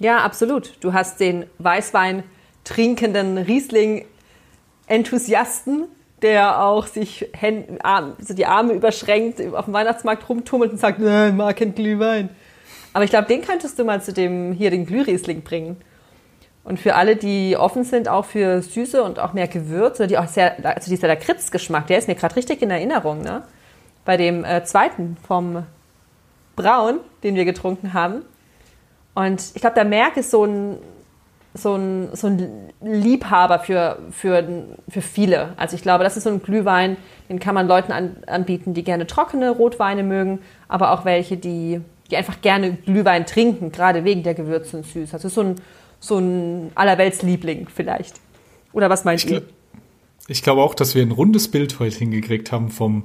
Ja, 0.00 0.18
absolut. 0.18 0.72
Du 0.80 0.92
hast 0.92 1.20
den 1.20 1.46
Weißwein 1.58 2.22
trinkenden 2.64 3.38
Riesling-Enthusiasten, 3.38 5.84
der 6.22 6.64
auch 6.64 6.86
sich 6.86 7.28
Hän- 7.32 7.78
Arm- 7.82 8.14
so 8.18 8.34
die 8.34 8.46
Arme 8.46 8.72
überschränkt 8.72 9.40
auf 9.54 9.66
dem 9.66 9.74
Weihnachtsmarkt 9.74 10.28
rumtummelt 10.28 10.72
und 10.72 10.78
sagt, 10.78 10.98
nein, 10.98 11.30
ich 11.30 11.36
mag 11.36 11.56
keinen 11.56 11.74
Glühwein. 11.74 12.30
Aber 12.92 13.04
ich 13.04 13.10
glaube, 13.10 13.28
den 13.28 13.42
könntest 13.42 13.78
du 13.78 13.84
mal 13.84 14.02
zu 14.02 14.12
dem 14.12 14.52
hier 14.52 14.70
den 14.70 14.86
Glühriesling 14.86 15.42
bringen. 15.42 15.76
Und 16.66 16.80
für 16.80 16.96
alle, 16.96 17.14
die 17.14 17.56
offen 17.56 17.84
sind, 17.84 18.08
auch 18.08 18.24
für 18.24 18.60
Süße 18.60 19.00
und 19.00 19.20
auch 19.20 19.32
mehr 19.32 19.46
Gewürz, 19.46 20.00
oder 20.00 20.08
die 20.08 20.18
auch 20.18 20.26
sehr, 20.26 20.56
also 20.64 20.90
dieser 20.90 21.06
Lakritz-Geschmack, 21.06 21.86
der 21.86 21.98
ist 21.98 22.08
mir 22.08 22.16
gerade 22.16 22.34
richtig 22.34 22.60
in 22.60 22.72
Erinnerung, 22.72 23.22
ne? 23.22 23.44
Bei 24.04 24.16
dem 24.16 24.44
äh, 24.44 24.64
zweiten 24.64 25.16
vom 25.26 25.62
Braun, 26.56 26.98
den 27.22 27.36
wir 27.36 27.44
getrunken 27.44 27.92
haben. 27.92 28.22
Und 29.14 29.52
ich 29.54 29.60
glaube, 29.60 29.74
der 29.74 29.84
Merck 29.84 30.16
ist 30.16 30.32
so 30.32 30.44
ein, 30.44 30.78
so 31.54 31.76
ein, 31.76 32.08
so 32.14 32.26
ein 32.26 32.72
Liebhaber 32.80 33.60
für, 33.60 33.98
für, 34.10 34.44
für 34.88 35.02
viele. 35.02 35.50
Also 35.56 35.76
ich 35.76 35.82
glaube, 35.82 36.02
das 36.02 36.16
ist 36.16 36.24
so 36.24 36.30
ein 36.30 36.42
Glühwein, 36.42 36.96
den 37.28 37.38
kann 37.38 37.54
man 37.54 37.68
Leuten 37.68 37.92
an, 37.92 38.16
anbieten, 38.26 38.74
die 38.74 38.82
gerne 38.82 39.06
trockene 39.06 39.50
Rotweine 39.50 40.02
mögen, 40.02 40.40
aber 40.68 40.90
auch 40.90 41.04
welche, 41.04 41.36
die 41.36 41.80
die 42.10 42.16
einfach 42.16 42.40
gerne 42.40 42.72
Glühwein 42.72 43.26
trinken, 43.26 43.72
gerade 43.72 44.04
wegen 44.04 44.22
der 44.22 44.34
Gewürze 44.34 44.76
und 44.76 44.86
Süß. 44.86 45.14
Also 45.14 45.28
so 45.28 45.40
ein, 45.40 45.56
so 46.06 46.18
ein 46.18 46.70
Allerweltsliebling 46.74 47.68
vielleicht. 47.74 48.20
Oder 48.72 48.90
was 48.90 49.04
ihr? 49.24 49.38
gl- 49.38 49.42
ich 50.28 50.42
glaube 50.42 50.62
auch, 50.62 50.74
dass 50.74 50.94
wir 50.94 51.02
ein 51.02 51.12
rundes 51.12 51.48
Bild 51.48 51.78
heute 51.78 51.98
hingekriegt 51.98 52.50
haben 52.52 52.70
vom 52.70 53.04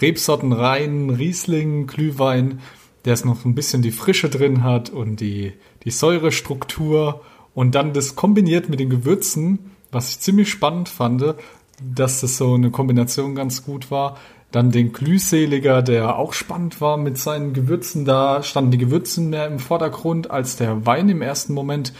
Rebsorten 0.00 0.52
rein, 0.52 1.10
Riesling, 1.10 1.86
Glühwein, 1.86 2.60
der 3.04 3.14
es 3.14 3.24
noch 3.24 3.44
ein 3.44 3.54
bisschen 3.54 3.82
die 3.82 3.90
Frische 3.90 4.28
drin 4.28 4.62
hat 4.62 4.90
und 4.90 5.20
die, 5.20 5.52
die 5.84 5.90
Säurestruktur 5.90 7.20
und 7.54 7.74
dann 7.74 7.92
das 7.92 8.16
kombiniert 8.16 8.68
mit 8.68 8.80
den 8.80 8.90
Gewürzen, 8.90 9.72
was 9.90 10.10
ich 10.10 10.20
ziemlich 10.20 10.48
spannend 10.48 10.88
fand, 10.88 11.34
dass 11.82 12.20
das 12.20 12.36
so 12.36 12.54
eine 12.54 12.70
Kombination 12.70 13.34
ganz 13.34 13.64
gut 13.64 13.90
war. 13.90 14.16
Dann 14.52 14.70
den 14.70 14.92
Glühseliger, 14.92 15.82
der 15.82 16.16
auch 16.18 16.32
spannend 16.32 16.80
war 16.80 16.96
mit 16.96 17.18
seinen 17.18 17.54
Gewürzen. 17.54 18.04
Da 18.04 18.42
standen 18.42 18.70
die 18.70 18.78
Gewürze 18.78 19.20
mehr 19.20 19.46
im 19.46 19.58
Vordergrund 19.58 20.30
als 20.30 20.56
der 20.56 20.86
Wein 20.86 21.08
im 21.08 21.22
ersten 21.22 21.54
Moment 21.54 21.92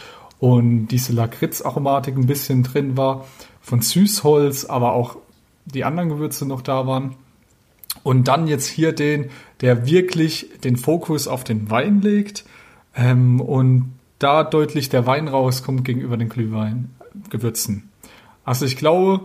und 0.43 0.87
diese 0.87 1.13
Lakritzaromatik 1.13 2.17
ein 2.17 2.25
bisschen 2.25 2.63
drin 2.63 2.97
war 2.97 3.25
von 3.61 3.79
Süßholz, 3.79 4.65
aber 4.65 4.91
auch 4.91 5.15
die 5.63 5.85
anderen 5.85 6.09
Gewürze 6.09 6.45
noch 6.45 6.61
da 6.61 6.85
waren. 6.85 7.15
Und 8.03 8.27
dann 8.27 8.47
jetzt 8.47 8.67
hier 8.67 8.91
den, 8.91 9.29
der 9.61 9.85
wirklich 9.85 10.49
den 10.61 10.75
Fokus 10.75 11.29
auf 11.29 11.45
den 11.45 11.71
Wein 11.71 12.01
legt 12.01 12.43
ähm, 12.93 13.39
und 13.39 13.93
da 14.19 14.43
deutlich 14.43 14.89
der 14.89 15.07
Wein 15.07 15.29
rauskommt 15.29 15.85
gegenüber 15.85 16.17
den 16.17 16.27
Glühwein, 16.27 16.93
Gewürzen. 17.29 17.89
Also 18.43 18.65
ich 18.65 18.75
glaube, 18.75 19.21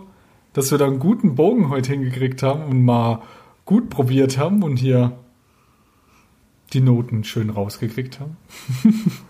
dass 0.53 0.71
wir 0.71 0.79
da 0.79 0.87
einen 0.87 1.01
guten 1.01 1.35
Bogen 1.35 1.69
heute 1.69 1.95
hingekriegt 1.95 2.45
haben 2.45 2.63
und 2.63 2.85
mal 2.85 3.23
gut 3.65 3.91
probiert 3.91 4.39
haben 4.39 4.63
und 4.63 4.77
hier 4.77 5.19
die 6.73 6.81
Noten 6.81 7.25
schön 7.25 7.51
rausgekriegt 7.51 8.21
haben. 8.21 8.37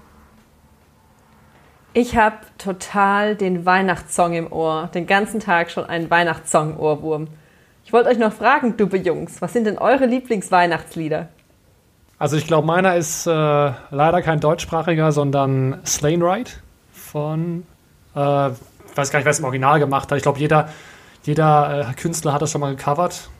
Ich 1.94 2.16
habe 2.16 2.36
total 2.58 3.34
den 3.34 3.64
Weihnachtssong 3.64 4.34
im 4.34 4.52
Ohr. 4.52 4.88
Den 4.94 5.06
ganzen 5.06 5.40
Tag 5.40 5.70
schon 5.70 5.84
einen 5.86 6.10
Weihnachtssong-Ohrwurm. 6.10 7.28
Ich 7.84 7.92
wollte 7.92 8.10
euch 8.10 8.18
noch 8.18 8.32
fragen, 8.32 8.76
duppe 8.76 8.98
Jungs, 8.98 9.40
was 9.40 9.54
sind 9.54 9.64
denn 9.64 9.78
eure 9.78 10.04
Lieblingsweihnachtslieder? 10.06 11.28
Also 12.18 12.36
ich 12.36 12.46
glaube, 12.46 12.66
meiner 12.66 12.96
ist 12.96 13.26
äh, 13.26 13.30
leider 13.30 14.22
kein 14.22 14.40
deutschsprachiger, 14.40 15.12
sondern 15.12 15.80
Slain 15.86 16.20
Ride 16.22 16.50
von, 16.92 17.64
äh, 18.14 18.18
weiß 18.18 19.10
gar 19.10 19.20
nicht, 19.20 19.24
wer 19.24 19.30
es 19.30 19.38
im 19.38 19.44
Original 19.46 19.78
gemacht 19.78 20.10
hat. 20.10 20.18
Ich 20.18 20.22
glaube, 20.22 20.38
jeder, 20.38 20.68
jeder 21.22 21.88
äh, 21.88 21.94
Künstler 21.94 22.32
hat 22.34 22.42
das 22.42 22.50
schon 22.50 22.60
mal 22.60 22.74
gecovert. 22.76 23.30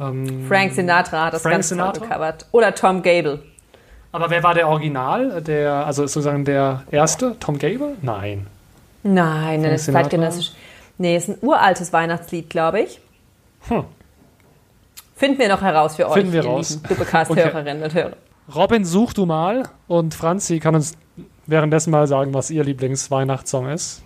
Ähm, 0.00 0.46
Frank 0.48 0.72
Sinatra 0.72 1.26
hat 1.26 1.34
das 1.34 1.42
Frank 1.42 1.54
ganz 1.56 1.68
Sinatra? 1.68 1.92
toll 1.92 2.08
gecovert. 2.08 2.46
Oder 2.52 2.74
Tom 2.74 3.02
Gable. 3.02 3.42
Aber 4.12 4.30
wer 4.30 4.42
war 4.42 4.54
der 4.54 4.68
Original? 4.68 5.42
Der, 5.42 5.86
also 5.86 6.06
sozusagen 6.06 6.44
der 6.44 6.84
erste? 6.90 7.36
Tom 7.40 7.58
Gable? 7.58 7.96
Nein. 8.02 8.46
Nein, 9.02 9.62
das 9.62 9.86
ist 9.88 9.92
zeitgenössisch. 9.92 10.52
Nee, 10.98 11.16
ist 11.16 11.28
ein 11.28 11.38
uraltes 11.40 11.92
Weihnachtslied, 11.92 12.50
glaube 12.50 12.80
ich. 12.80 13.00
Hm. 13.68 13.84
Finden 15.14 15.38
wir 15.38 15.48
noch 15.48 15.62
heraus 15.62 15.96
für 15.96 16.08
euch, 16.08 16.14
Finden 16.14 16.32
wir 16.32 16.44
raus. 16.44 16.70
lieben 16.70 16.88
Duppecast-Hörerinnen 16.88 17.82
und 17.84 17.94
Hörer. 17.94 18.16
Robin, 18.54 18.84
such 18.84 19.12
du 19.12 19.26
mal 19.26 19.64
und 19.88 20.14
Franzi 20.14 20.58
kann 20.58 20.74
uns 20.74 20.96
währenddessen 21.46 21.90
mal 21.90 22.06
sagen, 22.06 22.34
was 22.34 22.50
ihr 22.50 22.64
Lieblingsweihnachtssong 22.64 23.68
ist. 23.68 24.02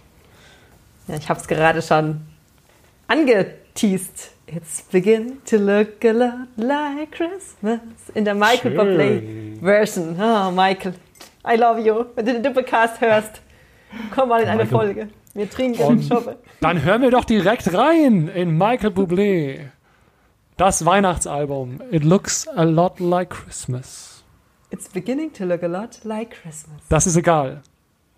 Ja, 1.08 1.16
ich 1.16 1.28
habe 1.28 1.40
es 1.40 1.46
gerade 1.46 1.82
schon 1.82 2.22
angeteased. 3.08 4.30
It's 4.54 4.82
begin 4.90 5.38
to 5.46 5.56
look 5.56 6.04
a 6.04 6.12
lot 6.12 6.48
like 6.56 7.12
Christmas. 7.12 7.80
In 8.14 8.24
der 8.24 8.34
Michael. 8.34 8.76
Bublé 8.78 9.58
Version. 9.60 10.16
Oh, 10.20 10.50
Michael, 10.50 10.94
I 11.46 11.56
love 11.56 11.80
you. 11.80 12.04
Wenn 12.14 12.26
du 12.26 12.32
den 12.34 12.42
Duppecast 12.42 13.00
hörst, 13.00 13.40
komm 14.14 14.28
mal 14.28 14.42
in 14.42 14.48
eine 14.48 14.64
Michael. 14.64 14.78
Folge. 14.78 15.08
Wir 15.34 15.48
trinken 15.48 15.82
Und- 15.82 16.04
shoppen. 16.04 16.34
Dann 16.60 16.82
hören 16.82 17.00
wir 17.02 17.10
doch 17.10 17.24
direkt 17.24 17.72
rein 17.72 18.28
in 18.28 18.58
Michael 18.58 18.90
Bublé. 18.90 19.68
Das 20.58 20.84
Weihnachtsalbum. 20.84 21.80
It 21.90 22.04
looks 22.04 22.46
a 22.48 22.62
lot 22.64 23.00
like 23.00 23.30
Christmas. 23.30 24.22
It's 24.70 24.88
beginning 24.88 25.32
to 25.34 25.44
look 25.44 25.62
a 25.62 25.66
lot 25.66 26.00
like 26.04 26.30
Christmas. 26.42 26.80
Das 26.90 27.06
ist 27.06 27.16
egal. 27.16 27.62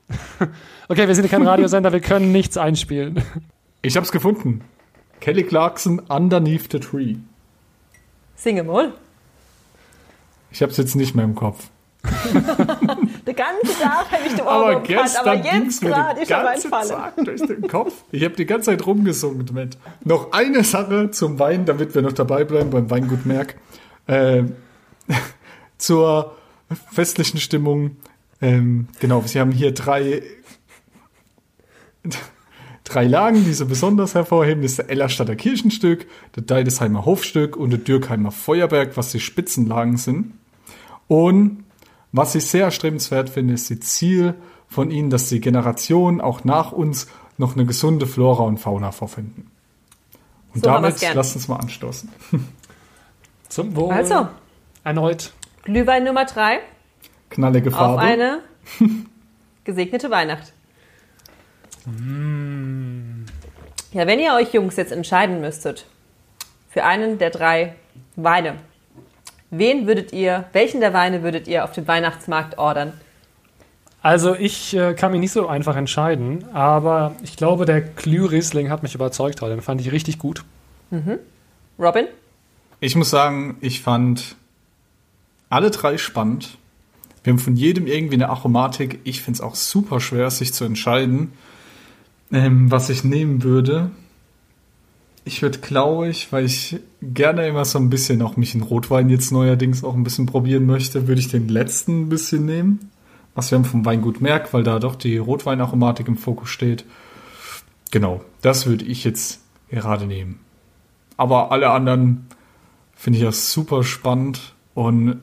Okay, 0.88 1.08
wir 1.08 1.14
sind 1.14 1.30
kein 1.30 1.46
Radiosender, 1.46 1.92
wir 1.92 2.00
können 2.00 2.30
nichts 2.30 2.58
einspielen. 2.58 3.22
Ich 3.80 3.96
habe 3.96 4.04
es 4.04 4.12
gefunden. 4.12 4.60
Kelly 5.20 5.44
Clarkson, 5.44 6.00
Underneath 6.08 6.70
the 6.70 6.80
Tree. 6.80 7.16
Singe 8.36 8.64
mal. 8.64 8.92
Ich 10.50 10.62
habe 10.62 10.70
es 10.70 10.78
jetzt 10.78 10.94
nicht 10.94 11.14
mehr 11.14 11.24
im 11.24 11.34
Kopf. 11.34 11.68
Den 13.26 13.36
ganzen 13.36 13.80
Tag 13.80 14.10
habe 14.10 14.22
ich 14.26 14.34
den 14.34 14.46
Aber 14.46 14.80
gehabt, 14.82 15.16
aber 15.18 15.36
gestern 15.36 15.42
ging's 15.42 15.80
jetzt 15.80 16.28
gerade 16.28 16.54
ist 16.58 16.64
er. 16.64 16.88
Tag 16.88 17.16
durch 17.16 17.40
den 17.40 17.66
Kopf. 17.66 18.04
Ich 18.12 18.22
habe 18.22 18.34
die 18.34 18.44
ganze 18.44 18.70
Zeit 18.70 18.86
rumgesungen 18.86 19.48
mit. 19.54 19.78
Noch 20.04 20.32
eine 20.32 20.62
Sache 20.64 21.10
zum 21.10 21.38
Wein, 21.38 21.64
damit 21.64 21.94
wir 21.94 22.02
noch 22.02 22.12
dabei 22.12 22.44
bleiben 22.44 22.68
beim 22.68 22.90
Weingut 22.90 23.24
Merck. 23.24 23.56
Äh, 24.06 24.42
zur 25.78 26.36
festlichen 26.92 27.40
Stimmung. 27.40 27.96
Ähm, 28.42 28.88
genau, 29.00 29.22
Sie 29.22 29.40
haben 29.40 29.52
hier 29.52 29.72
drei, 29.72 30.22
drei 32.84 33.06
Lagen, 33.06 33.44
die 33.44 33.52
sie 33.52 33.64
besonders 33.64 34.14
hervorheben. 34.14 34.62
Das 34.62 34.72
ist 34.72 34.78
der 34.78 34.90
Ellerstadter 34.90 35.36
Kirchenstück, 35.36 36.06
der 36.36 36.42
Deidesheimer 36.42 37.04
Hofstück 37.04 37.56
und 37.56 37.70
der 37.70 37.78
Dürkheimer 37.78 38.30
Feuerberg, 38.30 38.96
was 38.96 39.10
die 39.10 39.20
Spitzenlagen 39.20 39.96
sind. 39.96 40.34
Und 41.08 41.64
was 42.12 42.34
ich 42.34 42.46
sehr 42.46 42.66
erstrebenswert 42.66 43.30
finde, 43.30 43.54
ist 43.54 43.70
das 43.70 43.80
Ziel 43.80 44.34
von 44.68 44.90
ihnen, 44.90 45.10
dass 45.10 45.28
die 45.28 45.40
Generationen 45.40 46.20
auch 46.20 46.44
nach 46.44 46.72
uns 46.72 47.08
noch 47.38 47.54
eine 47.56 47.66
gesunde 47.66 48.06
Flora 48.06 48.44
und 48.44 48.58
Fauna 48.58 48.92
vorfinden. 48.92 49.50
Und 50.54 50.62
So 50.64 50.70
damit 50.70 51.00
lasst 51.14 51.34
uns 51.34 51.48
mal 51.48 51.56
anstoßen. 51.56 52.08
Zum 53.48 53.74
Wohl. 53.74 53.92
Also, 53.92 54.28
Erneut. 54.84 55.32
Glühwein 55.62 56.04
Nummer 56.04 56.26
drei 56.26 56.60
Knallige 57.30 57.70
auf 57.70 57.74
Farbe. 57.74 58.02
eine 58.02 58.40
gesegnete 59.64 60.10
Weihnacht. 60.10 60.52
Ja, 63.94 64.08
wenn 64.08 64.18
ihr 64.18 64.34
euch 64.34 64.52
Jungs 64.52 64.74
jetzt 64.74 64.90
entscheiden 64.90 65.40
müsstet 65.40 65.86
für 66.68 66.82
einen 66.82 67.18
der 67.18 67.30
drei 67.30 67.76
Weine, 68.16 68.56
wen 69.50 69.86
würdet 69.86 70.12
ihr, 70.12 70.46
welchen 70.52 70.80
der 70.80 70.92
Weine 70.92 71.22
würdet 71.22 71.46
ihr 71.46 71.62
auf 71.62 71.70
dem 71.70 71.86
Weihnachtsmarkt 71.86 72.58
ordern? 72.58 72.92
Also 74.02 74.34
ich 74.34 74.74
äh, 74.74 74.94
kann 74.94 75.12
mich 75.12 75.20
nicht 75.20 75.30
so 75.30 75.46
einfach 75.46 75.76
entscheiden, 75.76 76.44
aber 76.52 77.14
ich 77.22 77.36
glaube, 77.36 77.66
der 77.66 77.82
Glüh-Riesling 77.82 78.68
hat 78.68 78.82
mich 78.82 78.96
überzeugt 78.96 79.40
heute. 79.40 79.54
Den 79.54 79.62
fand 79.62 79.80
ich 79.80 79.92
richtig 79.92 80.18
gut. 80.18 80.44
Robin? 81.78 82.06
Ich 82.80 82.96
muss 82.96 83.10
sagen, 83.10 83.58
ich 83.60 83.80
fand 83.80 84.34
alle 85.50 85.70
drei 85.70 85.98
spannend. 85.98 86.58
Wir 87.22 87.32
haben 87.32 87.38
von 87.38 87.54
jedem 87.54 87.86
irgendwie 87.86 88.14
eine 88.14 88.28
Aromatik. 88.28 88.98
Ich 89.04 89.22
finde 89.22 89.38
es 89.38 89.40
auch 89.40 89.54
super 89.54 90.00
schwer, 90.00 90.32
sich 90.32 90.52
zu 90.52 90.64
entscheiden, 90.64 91.32
ähm, 92.34 92.70
was 92.70 92.90
ich 92.90 93.04
nehmen 93.04 93.44
würde. 93.44 93.90
Ich 95.24 95.40
würde, 95.40 95.60
glaube 95.60 96.08
ich, 96.08 96.32
weil 96.32 96.44
ich 96.44 96.80
gerne 97.00 97.46
immer 97.46 97.64
so 97.64 97.78
ein 97.78 97.88
bisschen 97.88 98.20
auch 98.20 98.36
mich 98.36 98.54
in 98.54 98.60
Rotwein 98.60 99.08
jetzt 99.08 99.30
neuerdings 99.30 99.84
auch 99.84 99.94
ein 99.94 100.04
bisschen 100.04 100.26
probieren 100.26 100.66
möchte, 100.66 101.06
würde 101.06 101.20
ich 101.20 101.28
den 101.28 101.48
letzten 101.48 102.02
ein 102.02 102.08
bisschen 102.08 102.44
nehmen. 102.44 102.90
Was 103.34 103.50
wir 103.50 103.58
haben 103.58 103.64
vom 103.64 103.84
Weingut 103.84 104.20
Merck, 104.20 104.52
weil 104.52 104.64
da 104.64 104.78
doch 104.78 104.96
die 104.96 105.16
Rotweinaromatik 105.16 106.08
im 106.08 106.16
Fokus 106.16 106.50
steht. 106.50 106.84
Genau, 107.90 108.22
das 108.42 108.66
würde 108.66 108.84
ich 108.84 109.04
jetzt 109.04 109.40
gerade 109.70 110.06
nehmen. 110.06 110.40
Aber 111.16 111.52
alle 111.52 111.70
anderen 111.70 112.26
finde 112.94 113.20
ich 113.20 113.24
das 113.24 113.52
super 113.52 113.84
spannend 113.84 114.54
und 114.74 115.20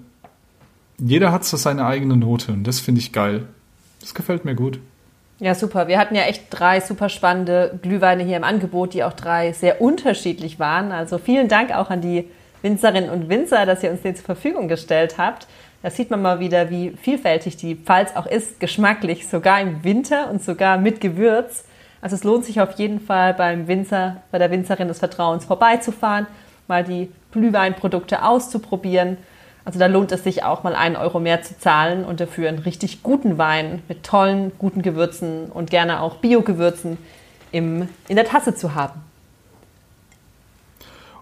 jeder 0.97 1.31
hat 1.31 1.43
so 1.43 1.57
seine 1.57 1.85
eigene 1.85 2.15
Note 2.15 2.53
und 2.53 2.63
das 2.63 2.79
finde 2.79 2.99
ich 2.99 3.11
geil. 3.11 3.47
Das 3.99 4.13
gefällt 4.13 4.45
mir 4.45 4.55
gut. 4.55 4.79
Ja, 5.41 5.55
super. 5.55 5.87
Wir 5.87 5.97
hatten 5.97 6.13
ja 6.13 6.21
echt 6.25 6.43
drei 6.51 6.79
super 6.81 7.09
spannende 7.09 7.79
Glühweine 7.81 8.21
hier 8.21 8.37
im 8.37 8.43
Angebot, 8.43 8.93
die 8.93 9.03
auch 9.03 9.13
drei 9.13 9.53
sehr 9.53 9.81
unterschiedlich 9.81 10.59
waren. 10.59 10.91
Also 10.91 11.17
vielen 11.17 11.47
Dank 11.47 11.75
auch 11.75 11.89
an 11.89 11.99
die 11.99 12.29
Winzerinnen 12.61 13.09
und 13.09 13.27
Winzer, 13.27 13.65
dass 13.65 13.81
ihr 13.81 13.89
uns 13.89 14.03
den 14.03 14.15
zur 14.15 14.23
Verfügung 14.23 14.67
gestellt 14.67 15.17
habt. 15.17 15.47
Da 15.81 15.89
sieht 15.89 16.11
man 16.11 16.21
mal 16.21 16.39
wieder, 16.39 16.69
wie 16.69 16.91
vielfältig 16.91 17.57
die 17.57 17.73
Pfalz 17.73 18.15
auch 18.15 18.27
ist, 18.27 18.59
geschmacklich, 18.59 19.27
sogar 19.27 19.59
im 19.61 19.83
Winter 19.83 20.29
und 20.29 20.43
sogar 20.43 20.77
mit 20.77 21.01
Gewürz. 21.01 21.65
Also 22.01 22.17
es 22.17 22.23
lohnt 22.23 22.45
sich 22.45 22.61
auf 22.61 22.73
jeden 22.73 22.99
Fall 22.99 23.33
beim 23.33 23.67
Winzer, 23.67 24.17
bei 24.29 24.37
der 24.37 24.51
Winzerin 24.51 24.89
des 24.89 24.99
Vertrauens 24.99 25.45
vorbeizufahren, 25.45 26.27
mal 26.67 26.83
die 26.83 27.11
Glühweinprodukte 27.31 28.23
auszuprobieren. 28.23 29.17
Also 29.63 29.77
da 29.77 29.85
lohnt 29.85 30.11
es 30.11 30.23
sich 30.23 30.43
auch 30.43 30.63
mal 30.63 30.75
einen 30.75 30.95
Euro 30.95 31.19
mehr 31.19 31.43
zu 31.43 31.57
zahlen 31.59 32.03
und 32.03 32.19
dafür 32.19 32.49
einen 32.49 32.59
richtig 32.59 33.03
guten 33.03 33.37
Wein 33.37 33.83
mit 33.87 34.03
tollen, 34.03 34.51
guten 34.57 34.81
Gewürzen 34.81 35.45
und 35.45 35.69
gerne 35.69 36.01
auch 36.01 36.17
Bio-Gewürzen 36.17 36.97
in 37.51 37.87
der 38.09 38.25
Tasse 38.25 38.55
zu 38.55 38.73
haben. 38.75 39.01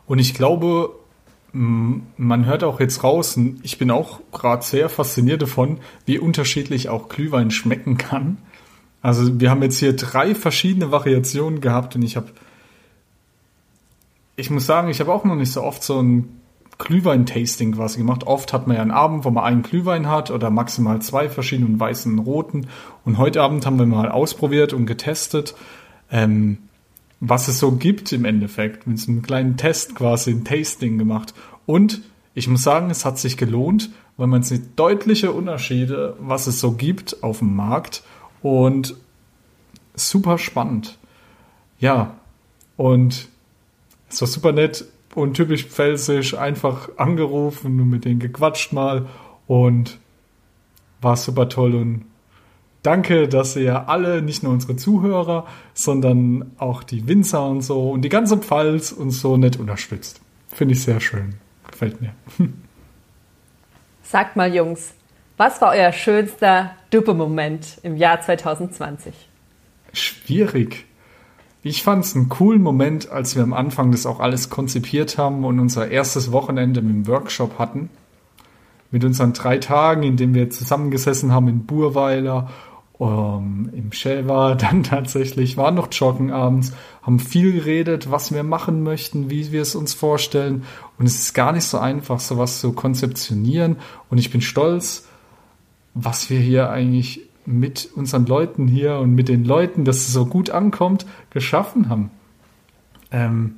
Und 0.05 0.19
ich 0.19 0.33
glaube, 0.33 0.91
man 1.51 2.45
hört 2.45 2.63
auch 2.63 2.79
jetzt 2.79 3.03
raus, 3.03 3.37
ich 3.63 3.77
bin 3.77 3.91
auch 3.91 4.21
gerade 4.31 4.63
sehr 4.63 4.87
fasziniert 4.89 5.41
davon, 5.41 5.79
wie 6.05 6.17
unterschiedlich 6.19 6.89
auch 6.89 7.09
Glühwein 7.09 7.51
schmecken 7.51 7.97
kann. 7.97 8.37
Also 9.01 9.39
wir 9.39 9.49
haben 9.49 9.63
jetzt 9.63 9.79
hier 9.79 9.95
drei 9.95 10.35
verschiedene 10.35 10.91
Variationen 10.91 11.61
gehabt 11.61 11.95
und 11.95 12.03
ich 12.03 12.15
habe, 12.15 12.27
ich 14.35 14.49
muss 14.49 14.65
sagen, 14.65 14.89
ich 14.89 14.99
habe 14.99 15.11
auch 15.11 15.23
noch 15.25 15.35
nicht 15.35 15.51
so 15.51 15.63
oft 15.63 15.83
so 15.83 16.01
ein 16.01 16.38
Glühwein-Tasting 16.79 17.73
quasi 17.73 17.99
gemacht. 17.99 18.25
Oft 18.25 18.53
hat 18.53 18.65
man 18.65 18.77
ja 18.77 18.81
einen 18.81 18.91
Abend, 18.91 19.25
wo 19.25 19.29
man 19.29 19.43
einen 19.43 19.61
Glühwein 19.63 20.07
hat 20.07 20.31
oder 20.31 20.49
maximal 20.49 21.01
zwei 21.01 21.29
verschiedenen 21.29 21.79
weißen 21.79 22.17
roten. 22.19 22.67
Und 23.05 23.17
heute 23.17 23.41
Abend 23.41 23.65
haben 23.65 23.77
wir 23.77 23.85
mal 23.85 24.09
ausprobiert 24.09 24.73
und 24.73 24.85
getestet, 24.85 25.55
ähm, 26.09 26.57
was 27.19 27.49
es 27.49 27.59
so 27.59 27.73
gibt 27.73 28.11
im 28.13 28.23
Endeffekt. 28.23 28.87
Mit 28.87 28.97
so 28.97 29.11
einem 29.11 29.21
kleinen 29.21 29.57
Test 29.57 29.93
quasi 29.93 30.31
ein 30.31 30.45
Tasting 30.45 30.97
gemacht. 30.97 31.33
Und 31.65 32.01
ich 32.33 32.47
muss 32.47 32.63
sagen, 32.63 32.89
es 32.89 33.03
hat 33.03 33.19
sich 33.19 33.35
gelohnt, 33.35 33.89
weil 34.15 34.27
man 34.27 34.41
sieht 34.41 34.79
deutliche 34.79 35.33
Unterschiede, 35.33 36.15
was 36.19 36.47
es 36.47 36.61
so 36.61 36.71
gibt 36.71 37.23
auf 37.23 37.39
dem 37.39 37.55
Markt. 37.55 38.03
Und 38.41 38.95
super 39.95 40.37
spannend. 40.37 40.97
Ja, 41.77 42.15
und 42.77 43.27
es 44.09 44.21
war 44.21 44.27
super 44.29 44.53
nett 44.53 44.85
und 45.15 45.33
typisch 45.35 45.65
pfälzisch 45.65 46.35
einfach 46.35 46.89
angerufen 46.97 47.79
und 47.79 47.89
mit 47.89 48.05
denen 48.05 48.19
gequatscht 48.19 48.73
mal 48.73 49.07
und 49.47 49.99
war 51.01 51.15
super 51.15 51.49
toll 51.49 51.75
und 51.75 52.05
danke, 52.83 53.27
dass 53.27 53.55
ihr 53.55 53.89
alle, 53.89 54.21
nicht 54.21 54.43
nur 54.43 54.51
unsere 54.51 54.75
Zuhörer, 54.75 55.47
sondern 55.73 56.51
auch 56.57 56.83
die 56.83 57.07
Winzer 57.07 57.47
und 57.47 57.61
so 57.61 57.91
und 57.91 58.01
die 58.01 58.09
ganze 58.09 58.37
Pfalz 58.37 58.91
uns 58.91 59.21
so 59.21 59.37
nett 59.37 59.57
unterstützt. 59.57 60.21
Finde 60.49 60.73
ich 60.73 60.83
sehr 60.83 60.99
schön. 60.99 61.35
Gefällt 61.69 62.01
mir. 62.01 62.13
Sagt 64.03 64.35
mal, 64.35 64.53
Jungs, 64.53 64.93
was 65.37 65.61
war 65.61 65.71
euer 65.71 65.91
schönster 65.91 66.71
Duppe-Moment 66.89 67.79
im 67.83 67.95
Jahr 67.95 68.21
2020? 68.21 69.13
Schwierig. 69.93 70.85
Ich 71.61 71.83
fand 71.83 72.05
es 72.05 72.15
einen 72.15 72.29
coolen 72.29 72.61
Moment, 72.61 73.11
als 73.11 73.35
wir 73.35 73.43
am 73.43 73.51
Anfang 73.51 73.91
das 73.91 74.05
auch 74.05 74.21
alles 74.21 74.49
konzipiert 74.49 75.17
haben 75.17 75.43
und 75.43 75.59
unser 75.59 75.89
erstes 75.89 76.31
Wochenende 76.31 76.81
mit 76.81 76.91
dem 76.91 77.07
Workshop 77.07 77.59
hatten. 77.59 77.89
Mit 78.91 79.03
unseren 79.03 79.33
drei 79.33 79.57
Tagen, 79.57 80.03
in 80.03 80.15
denen 80.15 80.33
wir 80.33 80.49
zusammengesessen 80.49 81.33
haben 81.33 81.49
in 81.49 81.65
Burweiler, 81.65 82.49
ähm, 83.01 83.69
im 83.73 83.91
Schelwa, 83.91 84.55
dann 84.55 84.83
tatsächlich, 84.83 85.57
waren 85.57 85.75
noch 85.75 85.89
joggen 85.91 86.31
abends, 86.31 86.71
haben 87.01 87.19
viel 87.19 87.51
geredet, 87.51 88.09
was 88.09 88.33
wir 88.33 88.43
machen 88.43 88.81
möchten, 88.81 89.29
wie 89.29 89.51
wir 89.51 89.61
es 89.61 89.75
uns 89.75 89.93
vorstellen. 89.93 90.63
Und 90.97 91.07
es 91.07 91.19
ist 91.19 91.33
gar 91.33 91.51
nicht 91.51 91.65
so 91.65 91.77
einfach, 91.77 92.21
sowas 92.21 92.61
zu 92.61 92.71
konzeptionieren. 92.71 93.75
Und 94.09 94.17
ich 94.17 94.31
bin 94.31 94.41
stolz, 94.41 95.07
was 95.93 96.29
wir 96.29 96.39
hier 96.39 96.69
eigentlich 96.69 97.28
mit 97.49 97.89
unseren 97.95 98.25
Leuten 98.25 98.67
hier 98.67 98.99
und 98.99 99.15
mit 99.15 99.27
den 99.27 99.43
Leuten, 99.43 99.85
dass 99.85 99.97
es 99.97 100.13
so 100.13 100.25
gut 100.25 100.49
ankommt, 100.49 101.05
geschaffen 101.29 101.89
haben. 101.89 102.11
Ähm, 103.11 103.55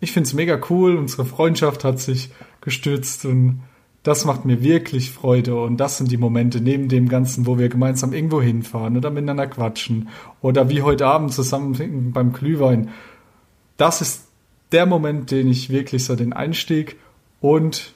ich 0.00 0.12
finde 0.12 0.26
es 0.26 0.34
mega 0.34 0.60
cool. 0.70 0.96
Unsere 0.96 1.24
Freundschaft 1.24 1.84
hat 1.84 1.98
sich 1.98 2.30
gestützt 2.60 3.24
und 3.24 3.62
das 4.02 4.26
macht 4.26 4.44
mir 4.44 4.62
wirklich 4.62 5.10
Freude. 5.10 5.56
Und 5.56 5.78
das 5.78 5.96
sind 5.96 6.10
die 6.10 6.18
Momente 6.18 6.60
neben 6.60 6.88
dem 6.88 7.08
Ganzen, 7.08 7.46
wo 7.46 7.58
wir 7.58 7.70
gemeinsam 7.70 8.12
irgendwo 8.12 8.42
hinfahren 8.42 8.96
oder 8.96 9.10
miteinander 9.10 9.46
quatschen 9.46 10.08
oder 10.42 10.68
wie 10.68 10.82
heute 10.82 11.06
Abend 11.06 11.32
zusammen 11.32 12.12
beim 12.12 12.32
Glühwein. 12.32 12.90
Das 13.78 14.02
ist 14.02 14.28
der 14.72 14.84
Moment, 14.84 15.30
den 15.30 15.48
ich 15.48 15.70
wirklich 15.70 16.04
so 16.04 16.16
den 16.16 16.34
Einstieg 16.34 16.96
und 17.40 17.93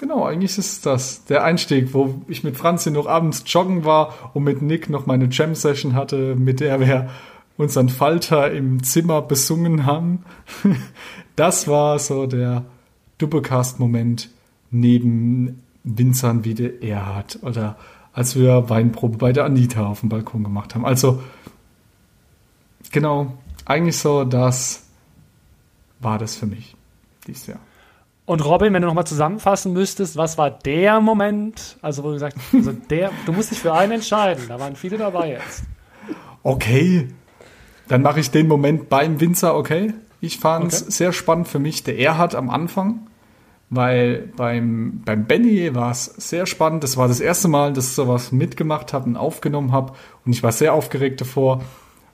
Genau, 0.00 0.24
eigentlich 0.24 0.56
ist 0.56 0.86
das 0.86 1.26
der 1.26 1.44
Einstieg, 1.44 1.92
wo 1.92 2.22
ich 2.26 2.42
mit 2.42 2.56
Franzi 2.56 2.90
noch 2.90 3.06
abends 3.06 3.44
joggen 3.44 3.84
war 3.84 4.30
und 4.32 4.44
mit 4.44 4.62
Nick 4.62 4.88
noch 4.88 5.04
meine 5.04 5.28
Jam-Session 5.30 5.94
hatte, 5.94 6.36
mit 6.36 6.60
der 6.60 6.80
wir 6.80 7.10
unseren 7.58 7.90
Falter 7.90 8.50
im 8.50 8.82
Zimmer 8.82 9.20
besungen 9.20 9.84
haben. 9.84 10.24
Das 11.36 11.68
war 11.68 11.98
so 11.98 12.26
der 12.26 12.64
Doublecast-Moment 13.18 14.28
neben 14.70 15.62
Winzern 15.84 16.44
wie 16.44 16.54
der 16.54 16.82
Erhard 16.82 17.38
oder 17.42 17.78
als 18.12 18.36
wir 18.36 18.68
Weinprobe 18.68 19.16
bei 19.16 19.32
der 19.32 19.44
Anita 19.44 19.86
auf 19.86 20.00
dem 20.00 20.10
Balkon 20.10 20.44
gemacht 20.44 20.74
haben. 20.74 20.84
Also 20.84 21.22
genau, 22.90 23.38
eigentlich 23.64 23.96
so 23.96 24.24
das 24.24 24.86
war 25.98 26.18
das 26.18 26.36
für 26.36 26.46
mich 26.46 26.76
dieses 27.26 27.46
Jahr. 27.46 27.60
Und 28.26 28.44
Robin, 28.44 28.72
wenn 28.72 28.82
du 28.82 28.86
nochmal 28.88 29.06
zusammenfassen 29.06 29.72
müsstest, 29.72 30.16
was 30.16 30.38
war 30.38 30.50
der 30.50 31.00
Moment, 31.00 31.76
also 31.82 32.04
wo 32.04 32.08
du 32.08 32.14
gesagt 32.14 32.36
also 32.52 32.72
der, 32.72 33.10
du 33.26 33.32
musst 33.32 33.50
dich 33.50 33.58
für 33.58 33.72
einen 33.74 33.92
entscheiden, 33.92 34.44
da 34.48 34.60
waren 34.60 34.76
viele 34.76 34.98
dabei 34.98 35.30
jetzt. 35.30 35.64
Okay, 36.42 37.08
dann 37.88 38.02
mache 38.02 38.20
ich 38.20 38.30
den 38.30 38.46
Moment 38.46 38.88
beim 38.88 39.20
Winzer, 39.20 39.56
okay? 39.56 39.94
Ich 40.20 40.38
fand 40.38 40.72
es 40.72 40.82
Okay. 40.82 40.90
sehr 40.92 41.12
spannend 41.12 41.48
für 41.48 41.58
mich, 41.58 41.82
der 41.82 41.98
Erhard 41.98 42.34
am 42.34 42.50
Anfang, 42.50 43.00
weil 43.68 44.30
beim, 44.36 45.02
beim 45.04 45.24
Benny 45.26 45.74
war 45.74 45.90
es 45.90 46.04
sehr 46.04 46.46
spannend. 46.46 46.84
Das 46.84 46.96
war 46.96 47.08
das 47.08 47.20
erste 47.20 47.48
Mal, 47.48 47.72
dass 47.72 47.86
ich 47.88 47.94
sowas 47.94 48.30
mitgemacht 48.30 48.92
habe 48.92 49.06
und 49.06 49.16
aufgenommen 49.16 49.72
habe 49.72 49.94
und 50.24 50.32
ich 50.32 50.42
war 50.42 50.52
sehr 50.52 50.72
aufgeregt 50.74 51.20
davor. 51.20 51.62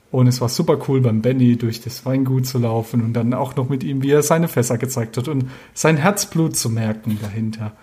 Und 0.09 0.27
es 0.27 0.39
war 0.39 0.47
super 0.47 0.77
cool, 0.87 1.01
beim 1.01 1.21
Benny 1.21 1.57
durch 1.57 1.81
das 1.81 2.05
Weingut 2.05 2.45
zu 2.45 2.59
laufen 2.59 3.01
und 3.01 3.13
dann 3.13 3.33
auch 3.33 3.55
noch 3.55 3.67
mit 3.67 3.83
ihm, 3.83 4.03
wie 4.03 4.11
er 4.11 4.23
seine 4.23 4.47
Fässer 4.47 4.77
gezeigt 4.77 5.17
hat 5.17 5.27
und 5.27 5.49
sein 5.73 5.97
Herzblut 5.97 6.55
zu 6.55 6.69
merken 6.69 7.19
dahinter, 7.21 7.73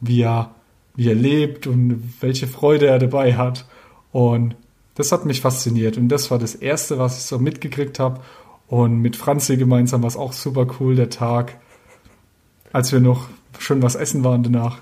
wie 0.00 0.22
er, 0.22 0.54
wie 0.94 1.08
er 1.08 1.16
lebt 1.16 1.66
und 1.66 2.14
welche 2.20 2.46
Freude 2.46 2.86
er 2.86 3.00
dabei 3.00 3.36
hat. 3.36 3.66
Und 4.12 4.54
das 4.94 5.10
hat 5.10 5.24
mich 5.24 5.40
fasziniert 5.40 5.96
und 5.96 6.08
das 6.08 6.30
war 6.30 6.38
das 6.38 6.54
Erste, 6.54 6.98
was 6.98 7.18
ich 7.18 7.24
so 7.24 7.38
mitgekriegt 7.38 7.98
habe. 7.98 8.20
Und 8.68 9.00
mit 9.00 9.16
Franzi 9.16 9.56
gemeinsam 9.56 10.02
war 10.02 10.08
es 10.08 10.16
auch 10.16 10.32
super 10.32 10.66
cool, 10.78 10.94
der 10.94 11.10
Tag, 11.10 11.58
als 12.72 12.92
wir 12.92 13.00
noch 13.00 13.28
schön 13.58 13.82
was 13.82 13.96
essen 13.96 14.22
waren 14.24 14.42
danach. 14.42 14.78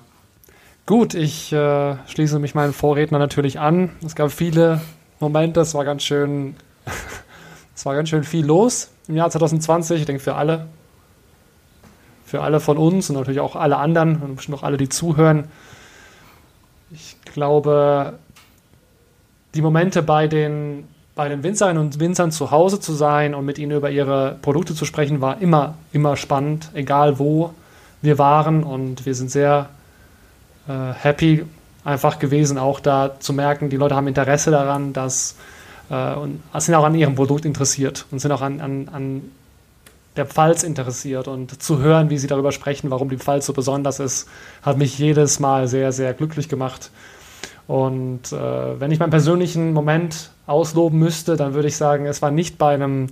Gut, 0.87 1.15
ich 1.15 1.53
äh, 1.53 1.97
schließe 2.07 2.39
mich 2.39 2.55
meinen 2.55 2.73
Vorredner 2.73 3.19
natürlich 3.19 3.59
an. 3.59 3.91
Es 4.05 4.15
gab 4.15 4.33
viele 4.33 4.81
Momente, 5.19 5.61
es 5.61 5.75
war 5.75 5.85
ganz 5.85 6.03
schön, 6.03 6.57
es 7.75 7.87
war 7.87 7.95
ganz 7.95 8.09
schön 8.09 8.25
viel 8.25 8.45
los 8.45 8.91
im 9.09 9.17
Jahr 9.17 9.31
2020. 9.31 10.01
Ich 10.01 10.07
denke 10.07 10.23
für 10.23 10.35
alle, 10.35 10.67
für 12.25 12.43
alle 12.43 12.61
von 12.61 12.77
uns 12.77 13.11
und 13.11 13.17
natürlich 13.17 13.41
auch 13.41 13.57
alle 13.57 13.77
anderen 13.77 14.17
und 14.17 14.37
bestimmt 14.37 14.59
auch 14.59 14.63
alle, 14.63 14.77
die 14.77 14.89
zuhören. 14.89 15.45
Ich 16.91 17.17
glaube, 17.33 18.19
die 19.55 19.63
Momente 19.63 20.03
bei 20.03 20.27
den, 20.27 20.89
bei 21.15 21.29
den 21.29 21.43
Winzerinnen 21.43 21.83
und 21.83 22.01
Winzern 22.01 22.33
zu 22.33 22.51
Hause 22.51 22.81
zu 22.81 22.93
sein 22.93 23.35
und 23.35 23.45
mit 23.45 23.59
ihnen 23.59 23.77
über 23.77 23.91
ihre 23.91 24.37
Produkte 24.43 24.75
zu 24.75 24.85
sprechen, 24.85 25.21
war 25.21 25.41
immer, 25.41 25.75
immer 25.93 26.17
spannend, 26.17 26.71
egal 26.75 27.19
wo 27.19 27.53
wir 28.03 28.19
waren. 28.19 28.63
Und 28.63 29.07
wir 29.07 29.15
sind 29.15 29.31
sehr 29.31 29.69
äh, 30.69 30.93
happy 30.95 31.45
einfach 31.85 32.19
gewesen, 32.19 32.59
auch 32.59 32.81
da 32.81 33.19
zu 33.19 33.33
merken, 33.33 33.71
die 33.71 33.77
Leute 33.77 33.97
haben 33.97 34.07
Interesse 34.07 34.51
daran, 34.51 34.93
dass 34.93 35.37
äh, 35.91 36.15
und 36.15 36.41
sind 36.59 36.75
auch 36.75 36.85
an 36.85 36.95
ihrem 36.95 37.15
Produkt 37.15 37.45
interessiert 37.45 38.07
und 38.11 38.21
sind 38.21 38.33
auch 38.33 38.43
an, 38.43 38.61
an, 38.61 38.89
an 38.93 39.23
der 40.17 40.27
Pfalz 40.27 40.63
interessiert 40.63 41.29
und 41.29 41.63
zu 41.63 41.79
hören, 41.79 42.11
wie 42.11 42.19
sie 42.19 42.27
darüber 42.27 42.53
sprechen, 42.53 42.91
warum 42.91 43.09
die 43.09 43.19
Pfalz 43.19 43.47
so 43.47 43.53
besonders 43.53 44.01
ist, 44.01 44.29
hat 44.63 44.77
mich 44.77 44.99
jedes 44.99 45.39
Mal 45.39 45.69
sehr, 45.69 45.93
sehr 45.93 46.15
glücklich 46.15 46.49
gemacht. 46.49 46.91
Und 47.67 48.33
äh, 48.33 48.81
wenn 48.81 48.91
ich 48.91 48.99
meinen 48.99 49.11
persönlichen 49.11 49.73
Moment 49.73 50.31
ausloben 50.47 50.99
müsste, 50.99 51.37
dann 51.37 51.55
würde 51.55 51.69
ich 51.69 51.77
sagen, 51.77 52.07
es 52.07 52.21
war 52.21 52.33
nicht 52.33 52.59
bei 52.59 52.75
einem 52.75 53.07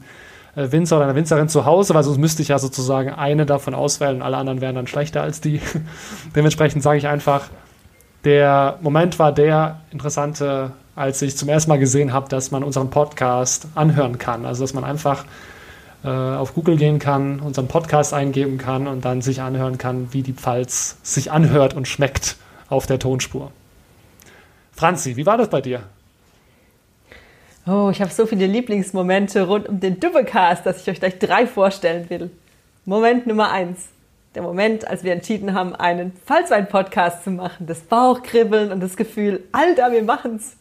äh, 0.57 0.73
Winzer 0.73 0.97
oder 0.97 1.05
einer 1.05 1.15
Winzerin 1.15 1.49
zu 1.49 1.65
Hause, 1.65 1.95
weil 1.95 2.03
sonst 2.03 2.19
müsste 2.19 2.43
ich 2.43 2.49
ja 2.49 2.59
sozusagen 2.59 3.11
eine 3.11 3.47
davon 3.47 3.75
auswählen 3.75 4.17
und 4.17 4.23
alle 4.23 4.37
anderen 4.37 4.61
wären 4.61 4.75
dann 4.75 4.89
schlechter 4.89 5.23
als 5.23 5.41
die. 5.41 5.61
Dementsprechend 6.35 6.83
sage 6.83 6.99
ich 6.99 7.07
einfach, 7.07 7.49
der 8.25 8.79
Moment 8.83 9.21
war 9.21 9.31
der 9.31 9.81
interessante, 9.93 10.73
als 10.99 11.23
ich 11.23 11.37
zum 11.37 11.49
ersten 11.49 11.71
Mal 11.71 11.79
gesehen 11.79 12.13
habe, 12.13 12.29
dass 12.29 12.51
man 12.51 12.65
unseren 12.65 12.91
Podcast 12.91 13.69
anhören 13.75 14.19
kann. 14.19 14.45
Also 14.45 14.65
dass 14.65 14.75
man 14.75 14.85
einfach 14.85 15.25
äh, 16.05 16.09
auf 16.09 16.55
Google 16.55 16.77
gehen 16.77 16.99
kann, 16.99 17.41
unseren 17.41 17.69
Podcast 17.69 18.13
eingeben 18.13 18.59
kann 18.59 18.87
und 18.87 19.05
dann 19.05 19.23
sich 19.23 19.41
anhören 19.41 19.79
kann, 19.79 20.13
wie 20.13 20.23
die 20.23 20.33
Pfalz 20.33 20.97
sich 21.03 21.31
anhört 21.31 21.75
und 21.75 21.87
schmeckt 21.89 22.37
auf 22.69 22.87
der 22.87 22.99
Tonspur. 22.99 23.53
Franzi, 24.73 25.17
wie 25.17 25.27
war 25.27 25.39
das 25.39 25.49
bei 25.49 25.61
dir? 25.61 25.83
Oh, 27.67 27.91
ich 27.91 28.01
habe 28.01 28.11
so 28.11 28.27
viele 28.27 28.47
Lieblingsmomente 28.47 29.47
rund 29.47 29.69
um 29.69 29.81
den 29.81 30.01
Doublecast, 30.01 30.65
dass 30.65 30.83
ich 30.83 30.89
euch 30.89 31.01
gleich 31.01 31.19
drei 31.19 31.47
vorstellen 31.47 32.09
will. 32.09 32.31
Moment 32.85 33.27
Nummer 33.27 33.51
eins. 33.51 33.89
Der 34.35 34.43
Moment, 34.43 34.87
als 34.87 35.05
wir 35.05 35.13
entschieden 35.13 35.53
haben, 35.53 35.75
einen 35.75 36.13
Pfalzwein-Podcast 36.13 37.25
zu 37.25 37.31
machen. 37.31 37.67
Das 37.67 37.81
Bauchkribbeln 37.81 38.73
und 38.73 38.81
das 38.81 38.97
Gefühl, 38.97 39.45
Alter, 39.53 39.91
wir 39.91 40.03
machen's. 40.03 40.57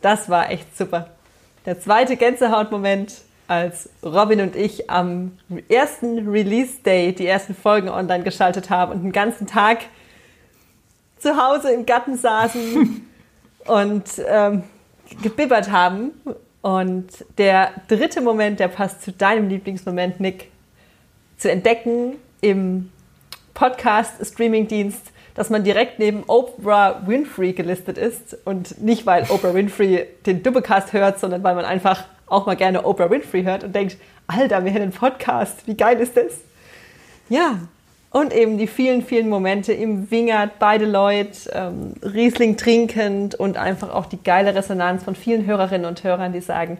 Das 0.00 0.28
war 0.28 0.50
echt 0.50 0.76
super. 0.76 1.10
Der 1.66 1.80
zweite 1.80 2.16
Gänsehautmoment, 2.16 3.22
als 3.46 3.88
Robin 4.04 4.40
und 4.40 4.54
ich 4.54 4.88
am 4.88 5.32
ersten 5.68 6.28
Release 6.28 6.74
Day 6.84 7.12
die 7.12 7.26
ersten 7.26 7.54
Folgen 7.54 7.88
online 7.88 8.22
geschaltet 8.22 8.70
haben 8.70 8.92
und 8.92 9.02
den 9.02 9.12
ganzen 9.12 9.48
Tag 9.48 9.80
zu 11.18 11.36
Hause 11.36 11.72
im 11.72 11.84
Garten 11.84 12.16
saßen 12.16 13.06
und 13.66 14.04
ähm, 14.26 14.62
gebibbert 15.20 15.70
haben. 15.70 16.12
Und 16.62 17.08
der 17.38 17.72
dritte 17.88 18.20
Moment, 18.20 18.60
der 18.60 18.68
passt 18.68 19.02
zu 19.02 19.12
deinem 19.12 19.48
Lieblingsmoment, 19.48 20.20
Nick, 20.20 20.50
zu 21.36 21.50
entdecken 21.50 22.16
im 22.40 22.92
Podcast-Streaming-Dienst, 23.54 25.09
dass 25.34 25.50
man 25.50 25.64
direkt 25.64 25.98
neben 25.98 26.24
Oprah 26.26 27.02
Winfrey 27.06 27.52
gelistet 27.52 27.98
ist. 27.98 28.36
Und 28.44 28.80
nicht, 28.82 29.06
weil 29.06 29.24
Oprah 29.30 29.54
Winfrey 29.54 30.06
den 30.26 30.42
Doublecast 30.42 30.92
hört, 30.92 31.18
sondern 31.18 31.42
weil 31.42 31.54
man 31.54 31.64
einfach 31.64 32.04
auch 32.26 32.46
mal 32.46 32.56
gerne 32.56 32.84
Oprah 32.84 33.10
Winfrey 33.10 33.42
hört 33.42 33.64
und 33.64 33.74
denkt, 33.74 33.96
Alter, 34.26 34.64
wir 34.64 34.72
haben 34.72 34.82
einen 34.82 34.92
Podcast, 34.92 35.66
wie 35.66 35.76
geil 35.76 35.98
ist 35.98 36.16
das? 36.16 36.38
Ja, 37.28 37.58
und 38.10 38.32
eben 38.32 38.58
die 38.58 38.66
vielen, 38.66 39.02
vielen 39.02 39.28
Momente 39.28 39.72
im 39.72 40.10
Wingert 40.10 40.58
bei 40.58 40.78
Deloitte, 40.78 41.50
ähm, 41.52 41.94
Riesling 42.02 42.56
trinkend 42.56 43.36
und 43.36 43.56
einfach 43.56 43.94
auch 43.94 44.06
die 44.06 44.22
geile 44.22 44.54
Resonanz 44.54 45.04
von 45.04 45.14
vielen 45.14 45.46
Hörerinnen 45.46 45.86
und 45.86 46.02
Hörern, 46.02 46.32
die 46.32 46.40
sagen, 46.40 46.78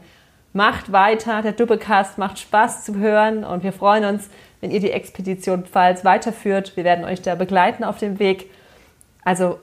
macht 0.53 0.91
weiter, 0.91 1.43
der 1.43 1.53
Doppelcast 1.53 2.19
macht 2.19 2.41
Spaß 2.41 2.85
zu 2.85 2.97
hören 2.97 3.45
und 3.45 3.63
wir 3.63 3.73
freuen 3.73 4.05
uns, 4.05 4.29
wenn 4.61 4.71
ihr 4.71 4.81
die 4.81 4.91
Expedition 4.91 5.65
Pfalz 5.65 6.05
weiterführt. 6.05 6.77
Wir 6.77 6.85
werden 6.85 7.05
euch 7.05 7.23
da 7.23 7.35
begleiten 7.35 7.85
auf 7.85 7.99
dem 7.99 8.19
Weg. 8.19 8.51
Also 9.25 9.59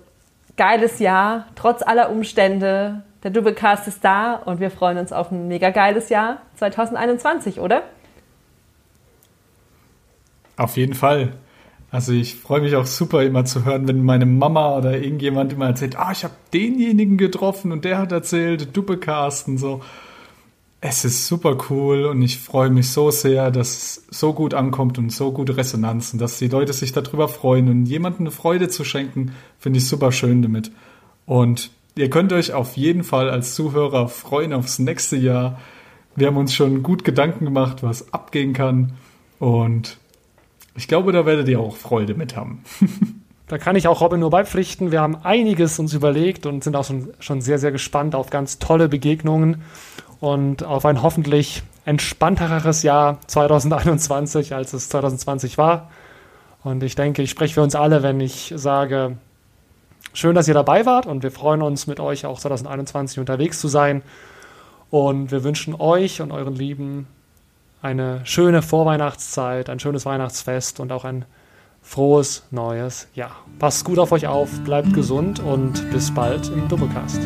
geiles 0.55 0.99
Jahr, 0.99 1.47
trotz 1.55 1.81
aller 1.81 2.09
Umstände. 2.09 3.03
Der 3.23 3.31
Doublecast 3.31 3.87
ist 3.87 4.03
da 4.03 4.35
und 4.35 4.59
wir 4.59 4.71
freuen 4.71 4.97
uns 4.97 5.11
auf 5.11 5.31
ein 5.31 5.47
mega 5.47 5.69
geiles 5.69 6.09
Jahr 6.09 6.41
2021, 6.55 7.59
oder? 7.59 7.83
Auf 10.55 10.77
jeden 10.77 10.93
Fall. 10.93 11.33
Also 11.89 12.11
ich 12.11 12.35
freue 12.35 12.61
mich 12.61 12.75
auch 12.75 12.85
super 12.85 13.23
immer 13.23 13.45
zu 13.45 13.63
hören, 13.63 13.87
wenn 13.87 14.03
meine 14.03 14.25
Mama 14.25 14.77
oder 14.77 14.97
irgendjemand 14.97 15.53
immer 15.53 15.67
erzählt, 15.67 15.97
ah, 15.97 16.11
ich 16.11 16.23
habe 16.23 16.33
denjenigen 16.53 17.17
getroffen 17.17 17.71
und 17.71 17.85
der 17.85 17.97
hat 17.97 18.11
erzählt, 18.11 18.75
Duppecast 18.75 19.57
so. 19.57 19.81
Es 20.79 21.03
ist 21.05 21.25
super 21.25 21.57
cool 21.69 22.05
und 22.05 22.21
ich 22.21 22.37
freue 22.37 22.69
mich 22.69 22.91
so 22.91 23.09
sehr, 23.09 23.49
dass 23.49 23.69
es 23.75 24.05
so 24.11 24.33
gut 24.33 24.53
ankommt 24.53 24.99
und 24.99 25.11
so 25.11 25.31
gute 25.31 25.57
Resonanzen, 25.57 26.19
dass 26.19 26.37
die 26.37 26.49
Leute 26.49 26.71
sich 26.71 26.91
darüber 26.91 27.27
freuen 27.27 27.67
und 27.67 27.85
jemandem 27.87 28.27
eine 28.27 28.31
Freude 28.31 28.69
zu 28.69 28.83
schenken, 28.83 29.33
finde 29.57 29.79
ich 29.79 29.87
super 29.87 30.11
schön 30.11 30.43
damit. 30.43 30.71
Und 31.25 31.71
ihr 31.95 32.11
könnt 32.11 32.31
euch 32.31 32.53
auf 32.53 32.77
jeden 32.77 33.03
Fall 33.03 33.29
als 33.29 33.55
Zuhörer 33.55 34.07
freuen 34.07 34.53
aufs 34.53 34.77
nächste 34.77 35.15
Jahr. 35.15 35.59
Wir 36.15 36.27
haben 36.27 36.37
uns 36.37 36.53
schon 36.53 36.83
gut 36.83 37.03
Gedanken 37.03 37.45
gemacht, 37.45 37.81
was 37.81 38.13
abgehen 38.13 38.53
kann 38.53 38.93
und 39.39 39.97
ich 40.75 40.87
glaube, 40.87 41.11
da 41.11 41.25
werdet 41.25 41.47
ihr 41.47 41.59
auch 41.59 41.75
Freude 41.75 42.13
mit 42.13 42.35
haben. 42.35 42.63
Da 43.49 43.57
kann 43.57 43.77
ich 43.77 43.87
auch 43.87 44.01
Robin 44.01 44.19
nur 44.19 44.29
beipflichten. 44.29 44.91
Wir 44.91 44.99
haben 44.99 45.15
einiges 45.15 45.79
uns 45.79 45.93
überlegt 45.93 46.45
und 46.45 46.65
sind 46.65 46.75
auch 46.75 46.83
schon, 46.83 47.13
schon 47.19 47.39
sehr, 47.39 47.59
sehr 47.59 47.71
gespannt 47.71 48.13
auf 48.13 48.29
ganz 48.29 48.59
tolle 48.59 48.89
Begegnungen 48.89 49.61
und 50.19 50.63
auf 50.63 50.85
ein 50.85 51.01
hoffentlich 51.01 51.63
entspannteres 51.85 52.83
Jahr 52.83 53.19
2021, 53.27 54.53
als 54.53 54.73
es 54.73 54.89
2020 54.89 55.57
war. 55.57 55.89
Und 56.63 56.83
ich 56.83 56.95
denke, 56.95 57.21
ich 57.21 57.29
spreche 57.29 57.53
für 57.55 57.63
uns 57.63 57.75
alle, 57.75 58.03
wenn 58.03 58.19
ich 58.19 58.53
sage, 58.55 59.17
schön, 60.13 60.35
dass 60.35 60.47
ihr 60.47 60.53
dabei 60.53 60.85
wart 60.85 61.05
und 61.05 61.23
wir 61.23 61.31
freuen 61.31 61.61
uns 61.61 61.87
mit 61.87 61.99
euch 61.99 62.25
auch 62.25 62.39
2021 62.39 63.19
unterwegs 63.19 63.59
zu 63.59 63.67
sein. 63.67 64.01
Und 64.89 65.31
wir 65.31 65.43
wünschen 65.43 65.75
euch 65.75 66.21
und 66.21 66.31
euren 66.31 66.55
Lieben 66.55 67.07
eine 67.81 68.25
schöne 68.25 68.61
Vorweihnachtszeit, 68.61 69.69
ein 69.69 69.79
schönes 69.79 70.05
Weihnachtsfest 70.05 70.79
und 70.79 70.91
auch 70.91 71.05
ein 71.05 71.25
frohes 71.81 72.45
neues 72.51 73.07
Jahr. 73.13 73.35
Passt 73.59 73.85
gut 73.85 73.99
auf 73.99 74.11
euch 74.11 74.27
auf, 74.27 74.49
bleibt 74.61 74.93
gesund 74.93 75.39
und 75.39 75.89
bis 75.91 76.13
bald 76.13 76.49
im 76.49 76.67
Doppelcast. 76.67 77.21